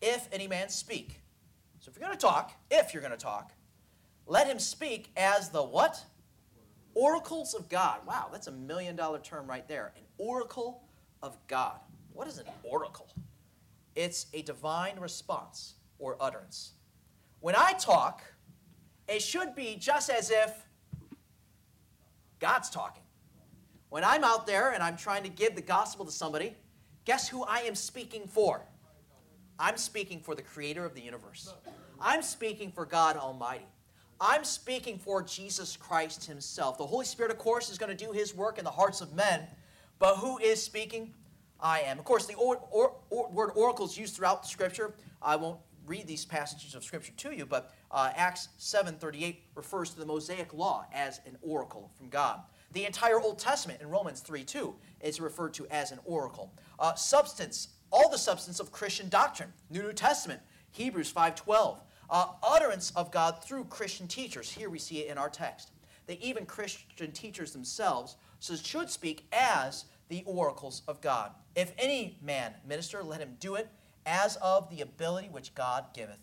if 0.00 0.28
any 0.32 0.48
man 0.48 0.68
speak. 0.68 1.20
So 1.80 1.90
if 1.90 1.96
you're 1.96 2.06
going 2.06 2.16
to 2.16 2.26
talk, 2.26 2.52
if 2.70 2.92
you're 2.92 3.02
going 3.02 3.12
to 3.12 3.18
talk, 3.18 3.52
let 4.30 4.46
him 4.46 4.60
speak 4.60 5.10
as 5.16 5.48
the 5.48 5.60
what? 5.60 6.04
Oracles 6.94 7.52
of 7.52 7.68
God. 7.68 7.98
Wow, 8.06 8.28
that's 8.30 8.46
a 8.46 8.52
million 8.52 8.94
dollar 8.94 9.18
term 9.18 9.44
right 9.48 9.66
there. 9.66 9.92
An 9.96 10.04
oracle 10.18 10.84
of 11.20 11.36
God. 11.48 11.80
What 12.12 12.28
is 12.28 12.38
an 12.38 12.46
oracle? 12.62 13.08
It's 13.96 14.26
a 14.32 14.42
divine 14.42 15.00
response 15.00 15.74
or 15.98 16.16
utterance. 16.20 16.74
When 17.40 17.56
I 17.56 17.72
talk, 17.72 18.22
it 19.08 19.20
should 19.20 19.56
be 19.56 19.74
just 19.74 20.08
as 20.08 20.30
if 20.30 20.64
God's 22.38 22.70
talking. 22.70 23.02
When 23.88 24.04
I'm 24.04 24.22
out 24.22 24.46
there 24.46 24.70
and 24.70 24.80
I'm 24.80 24.96
trying 24.96 25.24
to 25.24 25.28
give 25.28 25.56
the 25.56 25.62
gospel 25.62 26.04
to 26.04 26.12
somebody, 26.12 26.54
guess 27.04 27.28
who 27.28 27.42
I 27.42 27.62
am 27.62 27.74
speaking 27.74 28.28
for? 28.28 28.64
I'm 29.58 29.76
speaking 29.76 30.20
for 30.20 30.36
the 30.36 30.42
creator 30.42 30.84
of 30.84 30.94
the 30.94 31.02
universe. 31.02 31.52
I'm 32.00 32.22
speaking 32.22 32.70
for 32.70 32.86
God 32.86 33.16
Almighty. 33.16 33.66
I'm 34.20 34.44
speaking 34.44 34.98
for 34.98 35.22
Jesus 35.22 35.76
Christ 35.76 36.26
Himself. 36.26 36.76
The 36.76 36.86
Holy 36.86 37.06
Spirit, 37.06 37.32
of 37.32 37.38
course, 37.38 37.70
is 37.70 37.78
going 37.78 37.96
to 37.96 38.04
do 38.04 38.12
His 38.12 38.34
work 38.34 38.58
in 38.58 38.64
the 38.64 38.70
hearts 38.70 39.00
of 39.00 39.14
men, 39.14 39.46
but 39.98 40.16
who 40.16 40.38
is 40.38 40.62
speaking? 40.62 41.14
I 41.58 41.80
am. 41.80 41.98
Of 41.98 42.04
course, 42.04 42.26
the 42.26 42.34
or, 42.34 42.56
or, 42.70 42.96
or, 43.10 43.30
word 43.30 43.52
oracle 43.54 43.86
is 43.86 43.96
used 43.96 44.16
throughout 44.16 44.42
the 44.42 44.48
Scripture. 44.48 44.94
I 45.22 45.36
won't 45.36 45.58
read 45.86 46.06
these 46.06 46.24
passages 46.24 46.74
of 46.74 46.84
Scripture 46.84 47.12
to 47.16 47.32
you, 47.32 47.46
but 47.46 47.74
uh, 47.90 48.12
Acts 48.14 48.48
7:38 48.58 49.36
refers 49.54 49.90
to 49.90 49.98
the 49.98 50.06
Mosaic 50.06 50.52
Law 50.52 50.86
as 50.92 51.20
an 51.26 51.36
oracle 51.42 51.90
from 51.96 52.08
God. 52.08 52.40
The 52.72 52.84
entire 52.84 53.20
Old 53.20 53.38
Testament 53.38 53.80
in 53.80 53.88
Romans 53.88 54.22
3:2 54.22 54.74
is 55.00 55.20
referred 55.20 55.54
to 55.54 55.66
as 55.68 55.92
an 55.92 55.98
oracle. 56.04 56.52
Uh, 56.78 56.94
substance, 56.94 57.68
all 57.90 58.10
the 58.10 58.18
substance 58.18 58.60
of 58.60 58.70
Christian 58.70 59.08
doctrine, 59.08 59.52
New 59.70 59.82
New 59.82 59.92
Testament, 59.92 60.40
Hebrews 60.72 61.12
5:12 61.12 61.78
uh, 62.10 62.26
utterance 62.42 62.92
of 62.96 63.10
God 63.10 63.42
through 63.42 63.64
Christian 63.64 64.08
teachers. 64.08 64.50
Here 64.50 64.68
we 64.68 64.78
see 64.78 64.98
it 64.98 65.10
in 65.10 65.18
our 65.18 65.28
text. 65.30 65.70
That 66.06 66.20
even 66.20 66.44
Christian 66.44 67.12
teachers 67.12 67.52
themselves 67.52 68.16
should 68.40 68.90
speak 68.90 69.26
as 69.32 69.84
the 70.08 70.24
oracles 70.26 70.82
of 70.88 71.00
God. 71.00 71.32
If 71.54 71.72
any 71.78 72.18
man 72.22 72.54
minister, 72.66 73.02
let 73.02 73.20
him 73.20 73.36
do 73.38 73.54
it 73.54 73.68
as 74.06 74.36
of 74.36 74.68
the 74.70 74.80
ability 74.80 75.28
which 75.30 75.54
God 75.54 75.86
giveth. 75.94 76.18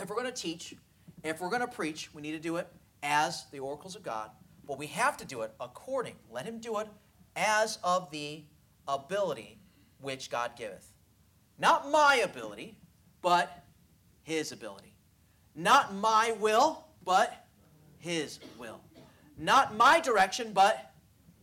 If 0.00 0.08
we're 0.08 0.16
going 0.16 0.32
to 0.32 0.32
teach, 0.32 0.74
if 1.22 1.40
we're 1.40 1.50
going 1.50 1.60
to 1.60 1.66
preach, 1.66 2.12
we 2.14 2.22
need 2.22 2.32
to 2.32 2.38
do 2.38 2.56
it 2.56 2.66
as 3.02 3.46
the 3.50 3.58
oracles 3.58 3.94
of 3.94 4.02
God, 4.02 4.30
but 4.66 4.78
we 4.78 4.86
have 4.86 5.16
to 5.18 5.24
do 5.24 5.42
it 5.42 5.52
according. 5.60 6.14
Let 6.30 6.46
him 6.46 6.60
do 6.60 6.78
it 6.78 6.88
as 7.36 7.78
of 7.84 8.10
the 8.10 8.44
ability 8.88 9.58
which 10.00 10.30
God 10.30 10.52
giveth. 10.56 10.92
Not 11.58 11.90
my 11.90 12.22
ability, 12.24 12.78
but 13.20 13.61
his 14.24 14.52
ability. 14.52 14.92
Not 15.54 15.94
my 15.94 16.34
will, 16.40 16.84
but 17.04 17.46
His 17.98 18.38
will. 18.58 18.80
Not 19.38 19.76
my 19.76 20.00
direction, 20.00 20.52
but 20.52 20.92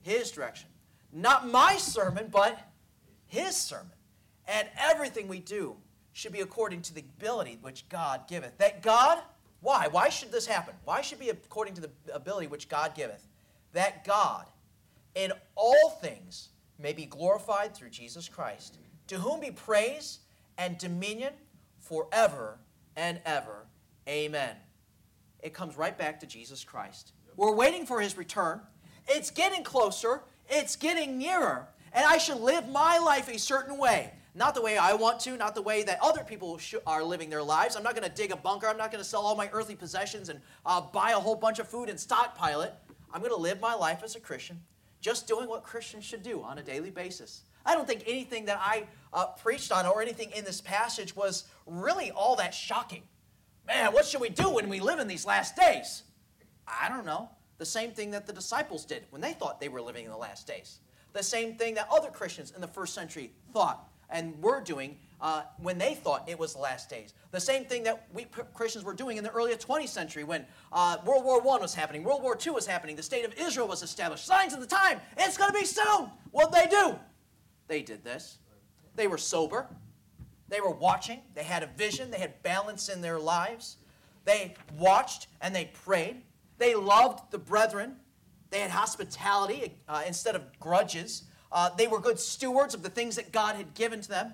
His 0.01 0.31
direction. 0.31 0.69
Not 1.11 1.47
my 1.47 1.77
sermon, 1.77 2.29
but 2.31 2.59
His 3.27 3.55
sermon. 3.55 3.91
And 4.47 4.67
everything 4.77 5.27
we 5.27 5.39
do 5.39 5.75
should 6.13 6.33
be 6.33 6.41
according 6.41 6.81
to 6.83 6.93
the 6.93 7.01
ability 7.01 7.59
which 7.61 7.87
God 7.89 8.27
giveth. 8.27 8.57
That 8.57 8.81
God, 8.81 9.19
why? 9.61 9.87
Why 9.91 10.09
should 10.09 10.31
this 10.31 10.47
happen? 10.47 10.73
Why 10.85 11.01
should 11.01 11.19
be 11.19 11.29
according 11.29 11.75
to 11.75 11.81
the 11.81 11.91
ability 12.11 12.47
which 12.47 12.67
God 12.67 12.95
giveth? 12.95 13.27
That 13.73 14.03
God, 14.05 14.47
in 15.13 15.31
all 15.55 15.91
things, 16.01 16.49
may 16.79 16.93
be 16.93 17.05
glorified 17.05 17.75
through 17.75 17.89
Jesus 17.89 18.27
Christ, 18.27 18.79
to 19.07 19.17
whom 19.17 19.39
be 19.39 19.51
praise 19.51 20.19
and 20.57 20.77
dominion 20.77 21.33
forever 21.79 22.57
and 22.99 23.21
ever. 23.25 23.65
Amen. 24.07 24.55
It 25.41 25.53
comes 25.53 25.77
right 25.77 25.97
back 25.97 26.19
to 26.19 26.27
Jesus 26.27 26.65
Christ. 26.65 27.13
We're 27.38 27.55
waiting 27.55 27.85
for 27.85 28.01
his 28.01 28.17
return. 28.17 28.59
It's 29.07 29.31
getting 29.31 29.63
closer, 29.63 30.21
it's 30.49 30.75
getting 30.75 31.17
nearer, 31.17 31.67
and 31.93 32.05
I 32.05 32.17
should 32.17 32.41
live 32.41 32.67
my 32.67 32.99
life 32.99 33.29
a 33.29 33.39
certain 33.39 33.77
way. 33.77 34.12
Not 34.35 34.53
the 34.53 34.62
way 34.62 34.77
I 34.77 34.93
want 34.93 35.19
to, 35.21 35.35
not 35.38 35.55
the 35.55 35.62
way 35.62 35.83
that 35.83 35.97
other 36.03 36.23
people 36.23 36.59
are 36.85 37.03
living 37.03 37.29
their 37.29 37.41
lives. 37.41 37.75
I'm 37.75 37.83
not 37.83 37.95
going 37.95 38.07
to 38.07 38.13
dig 38.13 38.31
a 38.31 38.35
bunker. 38.35 38.67
I'm 38.67 38.77
not 38.77 38.91
going 38.91 39.03
to 39.03 39.09
sell 39.09 39.21
all 39.21 39.35
my 39.35 39.49
earthly 39.51 39.75
possessions 39.75 40.29
and 40.29 40.39
uh, 40.65 40.81
buy 40.81 41.12
a 41.12 41.19
whole 41.19 41.35
bunch 41.35 41.57
of 41.59 41.67
food 41.67 41.89
and 41.89 41.99
stockpile 41.99 42.62
it. 42.62 42.73
I'm 43.12 43.21
going 43.21 43.33
to 43.33 43.41
live 43.41 43.59
my 43.59 43.73
life 43.73 44.01
as 44.03 44.15
a 44.15 44.19
Christian, 44.19 44.62
just 45.01 45.27
doing 45.27 45.49
what 45.49 45.63
Christians 45.63 46.05
should 46.05 46.21
do 46.21 46.43
on 46.43 46.59
a 46.59 46.63
daily 46.63 46.91
basis. 46.91 47.41
I 47.69 47.75
don't 47.75 47.88
think 47.88 48.03
anything 48.08 48.45
that 48.45 48.60
I 48.60 48.88
uh, 49.13 49.27
preached 49.27 49.71
on 49.71 49.86
or 49.86 50.01
anything 50.01 50.32
in 50.36 50.43
this 50.43 50.60
passage 50.60 51.15
was 51.15 51.43
really 51.67 52.10
all 52.10 52.36
that 52.38 52.51
shocking. 52.51 53.03
Man, 53.67 53.93
what 53.93 54.08
should 54.08 54.21
we 54.21 54.29
do 54.29 54.49
when 54.49 54.69
we 54.69 54.79
live 54.79 54.97
in 54.97 55.08
these 55.08 55.23
last 55.23 55.55
days? 55.55 56.01
I 56.67 56.89
don't 56.89 57.05
know. 57.05 57.29
The 57.60 57.65
same 57.67 57.91
thing 57.91 58.10
that 58.12 58.25
the 58.25 58.34
disciples 58.34 58.86
did 58.86 59.03
when 59.12 59.21
they 59.21 59.34
thought 59.34 59.62
they 59.62 59.69
were 59.69 59.82
living 59.82 60.05
in 60.05 60.10
the 60.10 60.17
last 60.17 60.47
days. 60.47 60.79
The 61.13 61.21
same 61.21 61.53
thing 61.53 61.75
that 61.75 61.88
other 61.91 62.10
Christians 62.10 62.53
in 62.55 62.62
the 62.62 62.67
first 62.67 62.95
century 62.95 63.34
thought 63.53 63.88
and 64.10 64.41
were 64.41 64.62
doing 64.62 64.97
uh, 65.21 65.43
when 65.58 65.77
they 65.77 65.93
thought 65.93 66.27
it 66.27 66.39
was 66.39 66.53
the 66.53 66.60
last 66.60 66.89
days. 66.89 67.13
The 67.29 67.39
same 67.39 67.65
thing 67.65 67.84
that 67.84 68.08
we 68.12 68.25
Christians 68.55 68.84
were 68.84 68.95
doing 68.95 69.17
in 69.17 69.23
the 69.23 69.29
early 69.29 69.53
20th 69.53 69.89
century 69.89 70.23
when 70.23 70.43
uh, 70.71 70.97
World 71.05 71.23
War 71.23 71.39
I 71.39 71.62
was 71.62 71.75
happening, 71.75 72.03
World 72.03 72.23
War 72.23 72.36
II 72.43 72.53
was 72.53 72.65
happening, 72.65 72.95
the 72.95 73.03
state 73.03 73.25
of 73.25 73.34
Israel 73.38 73.67
was 73.67 73.84
established. 73.84 74.25
Signs 74.25 74.53
of 74.55 74.60
the 74.60 74.65
time, 74.65 74.99
it's 75.17 75.38
going 75.38 75.51
to 75.51 75.60
be 75.60 75.65
soon. 75.65 76.10
What'd 76.32 76.51
they 76.51 76.67
do? 76.67 76.97
They 77.69 77.82
did 77.84 78.03
this. 78.03 78.39
They 78.95 79.08
were 79.08 79.17
sober. 79.17 79.67
They 80.49 80.60
were 80.60 80.71
watching. 80.71 81.21
They 81.36 81.43
had 81.43 81.63
a 81.63 81.67
vision. 81.67 82.12
They 82.12 82.17
had 82.17 82.41
balance 82.43 82.89
in 82.89 82.99
their 82.99 83.19
lives. 83.19 83.77
They 84.25 84.55
watched 84.77 85.27
and 85.39 85.55
they 85.55 85.71
prayed. 85.86 86.23
They 86.58 86.75
loved 86.75 87.32
the 87.32 87.38
brethren. 87.38 87.95
They 88.49 88.60
had 88.60 88.71
hospitality 88.71 89.75
uh, 89.88 90.01
instead 90.05 90.36
of 90.36 90.41
grudges. 90.60 91.23
Uh, 91.51 91.69
they 91.77 91.88
were 91.88 91.99
good 91.99 92.19
stewards 92.19 92.73
of 92.73 92.82
the 92.82 92.89
things 92.89 93.15
that 93.15 93.32
God 93.32 93.55
had 93.55 93.75
given 93.75 94.01
to 94.01 94.10
them. 94.10 94.34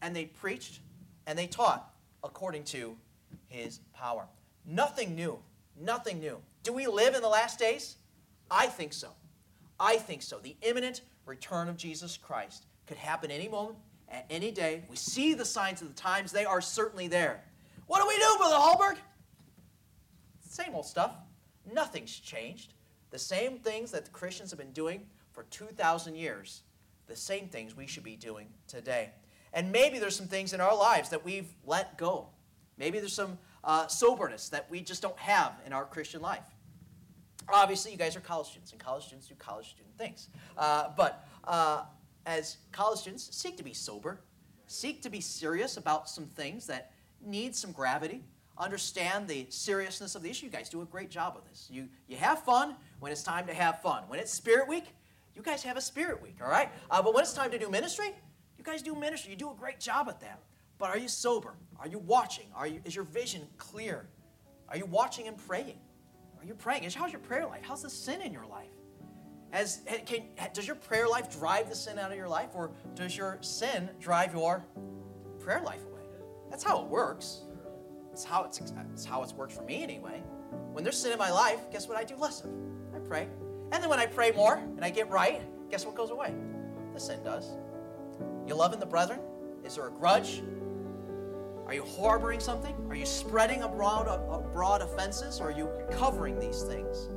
And 0.00 0.14
they 0.14 0.26
preached 0.26 0.80
and 1.26 1.36
they 1.36 1.48
taught 1.48 1.92
according 2.22 2.62
to 2.64 2.96
his 3.48 3.80
power. 3.92 4.26
Nothing 4.64 5.16
new. 5.16 5.40
Nothing 5.80 6.20
new. 6.20 6.38
Do 6.62 6.72
we 6.72 6.86
live 6.86 7.16
in 7.16 7.22
the 7.22 7.28
last 7.28 7.58
days? 7.58 7.96
I 8.50 8.66
think 8.66 8.92
so. 8.92 9.08
I 9.80 9.96
think 9.96 10.22
so. 10.22 10.38
The 10.38 10.56
imminent 10.62 11.00
return 11.26 11.68
of 11.68 11.76
Jesus 11.76 12.16
Christ 12.16 12.66
could 12.88 12.96
happen 12.96 13.30
any 13.30 13.48
moment, 13.48 13.78
at 14.10 14.26
any 14.30 14.50
day. 14.50 14.82
We 14.88 14.96
see 14.96 15.34
the 15.34 15.44
signs 15.44 15.82
of 15.82 15.88
the 15.88 15.94
times, 15.94 16.32
they 16.32 16.44
are 16.44 16.60
certainly 16.60 17.08
there. 17.08 17.44
What 17.86 18.00
do 18.00 18.08
we 18.08 18.16
do, 18.16 18.34
Brother 18.38 18.56
Hallberg? 18.56 18.96
Same 20.48 20.74
old 20.74 20.86
stuff. 20.86 21.12
Nothing's 21.72 22.18
changed. 22.18 22.74
The 23.10 23.18
same 23.18 23.58
things 23.58 23.90
that 23.92 24.04
the 24.04 24.10
Christians 24.10 24.50
have 24.50 24.58
been 24.58 24.72
doing 24.72 25.06
for 25.32 25.44
2,000 25.44 26.14
years, 26.14 26.62
the 27.06 27.16
same 27.16 27.48
things 27.48 27.76
we 27.76 27.86
should 27.86 28.02
be 28.02 28.16
doing 28.16 28.48
today. 28.66 29.10
And 29.52 29.72
maybe 29.72 29.98
there's 29.98 30.16
some 30.16 30.26
things 30.26 30.52
in 30.52 30.60
our 30.60 30.76
lives 30.76 31.10
that 31.10 31.24
we've 31.24 31.48
let 31.64 31.96
go. 31.96 32.28
Maybe 32.76 32.98
there's 32.98 33.14
some 33.14 33.38
uh, 33.64 33.86
soberness 33.86 34.50
that 34.50 34.70
we 34.70 34.80
just 34.80 35.00
don't 35.00 35.18
have 35.18 35.52
in 35.66 35.72
our 35.72 35.84
Christian 35.84 36.20
life. 36.20 36.44
Obviously, 37.48 37.92
you 37.92 37.96
guys 37.96 38.14
are 38.14 38.20
college 38.20 38.48
students, 38.48 38.72
and 38.72 38.80
college 38.80 39.04
students 39.04 39.28
do 39.28 39.34
college 39.36 39.70
student 39.70 39.96
things. 39.96 40.28
Uh, 40.56 40.90
but 40.96 41.26
uh, 41.44 41.82
as 42.28 42.58
college 42.72 43.00
students, 43.00 43.34
seek 43.34 43.56
to 43.56 43.64
be 43.64 43.72
sober, 43.72 44.20
seek 44.66 45.00
to 45.00 45.08
be 45.08 45.18
serious 45.20 45.78
about 45.78 46.10
some 46.10 46.26
things 46.26 46.66
that 46.66 46.92
need 47.24 47.56
some 47.56 47.72
gravity. 47.72 48.22
Understand 48.58 49.26
the 49.26 49.46
seriousness 49.48 50.14
of 50.14 50.22
the 50.22 50.28
issue. 50.28 50.44
You 50.44 50.52
guys 50.52 50.68
do 50.68 50.82
a 50.82 50.84
great 50.84 51.10
job 51.10 51.36
of 51.38 51.48
this. 51.48 51.68
You, 51.70 51.88
you 52.06 52.18
have 52.18 52.44
fun 52.44 52.76
when 53.00 53.12
it's 53.12 53.22
time 53.22 53.46
to 53.46 53.54
have 53.54 53.80
fun. 53.80 54.02
When 54.08 54.20
it's 54.20 54.30
Spirit 54.30 54.68
Week, 54.68 54.84
you 55.34 55.40
guys 55.40 55.62
have 55.62 55.78
a 55.78 55.80
Spirit 55.80 56.20
Week, 56.20 56.36
all 56.42 56.50
right? 56.50 56.68
Uh, 56.90 57.00
but 57.00 57.14
when 57.14 57.22
it's 57.22 57.32
time 57.32 57.50
to 57.50 57.58
do 57.58 57.70
ministry, 57.70 58.10
you 58.58 58.64
guys 58.64 58.82
do 58.82 58.94
ministry. 58.94 59.30
You 59.30 59.38
do 59.38 59.50
a 59.50 59.54
great 59.54 59.80
job 59.80 60.08
at 60.10 60.20
that. 60.20 60.42
But 60.76 60.90
are 60.90 60.98
you 60.98 61.08
sober? 61.08 61.54
Are 61.80 61.88
you 61.88 61.98
watching? 61.98 62.46
Are 62.54 62.66
you, 62.66 62.82
is 62.84 62.94
your 62.94 63.04
vision 63.04 63.42
clear? 63.56 64.06
Are 64.68 64.76
you 64.76 64.84
watching 64.84 65.28
and 65.28 65.38
praying? 65.38 65.78
Are 66.38 66.44
you 66.44 66.54
praying? 66.54 66.82
How's 66.90 67.10
your 67.10 67.20
prayer 67.20 67.46
life? 67.46 67.62
How's 67.62 67.82
the 67.82 67.90
sin 67.90 68.20
in 68.20 68.34
your 68.34 68.46
life? 68.46 68.68
Can, 69.52 70.22
does 70.52 70.66
your 70.66 70.76
prayer 70.76 71.08
life 71.08 71.38
drive 71.38 71.68
the 71.68 71.74
sin 71.74 71.98
out 71.98 72.10
of 72.10 72.16
your 72.16 72.28
life, 72.28 72.50
or 72.54 72.70
does 72.94 73.16
your 73.16 73.38
sin 73.40 73.88
drive 74.00 74.34
your 74.34 74.64
prayer 75.40 75.62
life 75.62 75.84
away? 75.90 76.02
That's 76.50 76.62
how 76.62 76.82
it 76.82 76.88
works. 76.88 77.42
It's 78.12 78.24
how 78.24 78.44
it's, 78.44 78.60
it's 78.92 79.04
how 79.04 79.22
it's 79.22 79.32
worked 79.32 79.52
for 79.52 79.62
me 79.62 79.82
anyway. 79.82 80.22
When 80.72 80.84
there's 80.84 80.98
sin 80.98 81.12
in 81.12 81.18
my 81.18 81.30
life, 81.30 81.70
guess 81.70 81.88
what 81.88 81.96
I 81.96 82.04
do 82.04 82.16
less 82.16 82.42
of? 82.42 82.50
I 82.94 82.98
pray. 82.98 83.28
And 83.72 83.82
then 83.82 83.88
when 83.88 83.98
I 83.98 84.06
pray 84.06 84.32
more 84.32 84.56
and 84.56 84.84
I 84.84 84.90
get 84.90 85.10
right, 85.10 85.42
guess 85.70 85.86
what 85.86 85.94
goes 85.94 86.10
away? 86.10 86.34
The 86.94 87.00
sin 87.00 87.22
does. 87.22 87.50
You 88.46 88.54
loving 88.54 88.80
the 88.80 88.86
brethren? 88.86 89.20
Is 89.64 89.76
there 89.76 89.86
a 89.86 89.90
grudge? 89.90 90.42
Are 91.66 91.74
you 91.74 91.84
harboring 91.84 92.40
something? 92.40 92.74
Are 92.88 92.96
you 92.96 93.04
spreading 93.04 93.62
abroad, 93.62 94.08
abroad 94.08 94.80
offenses? 94.80 95.38
Or 95.38 95.48
are 95.48 95.52
you 95.52 95.68
covering 95.90 96.38
these 96.38 96.62
things? 96.62 97.08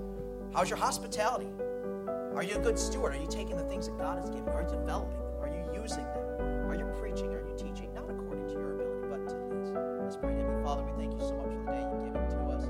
How's 0.53 0.69
your 0.69 0.77
hospitality? 0.77 1.47
Are 2.35 2.43
you 2.43 2.55
a 2.55 2.59
good 2.59 2.79
steward? 2.79 3.13
Are 3.13 3.19
you 3.19 3.27
taking 3.27 3.57
the 3.57 3.63
things 3.63 3.87
that 3.87 3.97
God 3.97 4.17
has 4.17 4.29
given 4.29 4.45
you? 4.45 4.51
Are 4.53 4.63
you 4.63 4.69
developing 4.69 5.15
them? 5.17 5.41
Are 5.41 5.47
you 5.47 5.81
using 5.81 6.03
them? 6.03 6.69
Are 6.69 6.75
you 6.75 6.85
preaching? 6.99 7.27
Are 7.27 7.41
you 7.47 7.55
teaching? 7.57 7.93
Not 7.93 8.09
according 8.09 8.47
to 8.47 8.53
your 8.53 8.73
ability, 8.73 9.07
but 9.09 9.27
to 9.29 9.35
His. 9.59 9.71
Let's 10.01 10.15
pray. 10.15 10.33
Heavenly 10.33 10.63
Father, 10.63 10.83
we 10.83 10.91
thank 11.03 11.13
you 11.13 11.19
so 11.19 11.35
much 11.35 11.51
for 11.51 11.63
the 11.65 11.71
day 11.71 11.81
you've 11.81 12.13
given 12.13 12.29
to 12.29 12.39
us. 12.55 12.65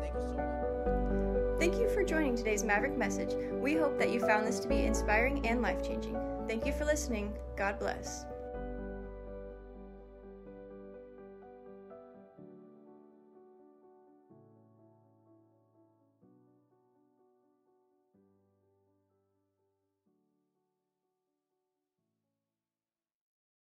Thank 0.00 0.14
you 0.14 0.22
so 0.22 0.36
much. 0.36 1.58
Thank 1.58 1.74
you 1.74 1.88
for 1.90 2.04
joining 2.04 2.36
today's 2.36 2.64
Maverick 2.64 2.96
message. 2.96 3.34
We 3.60 3.74
hope 3.74 3.98
that 3.98 4.10
you 4.10 4.20
found 4.20 4.46
this 4.46 4.60
to 4.60 4.68
be 4.68 4.84
inspiring 4.84 5.44
and 5.46 5.60
life 5.60 5.82
changing. 5.86 6.16
Thank 6.46 6.64
you 6.64 6.72
for 6.72 6.84
listening. 6.84 7.34
God 7.56 7.78
bless. 7.78 8.26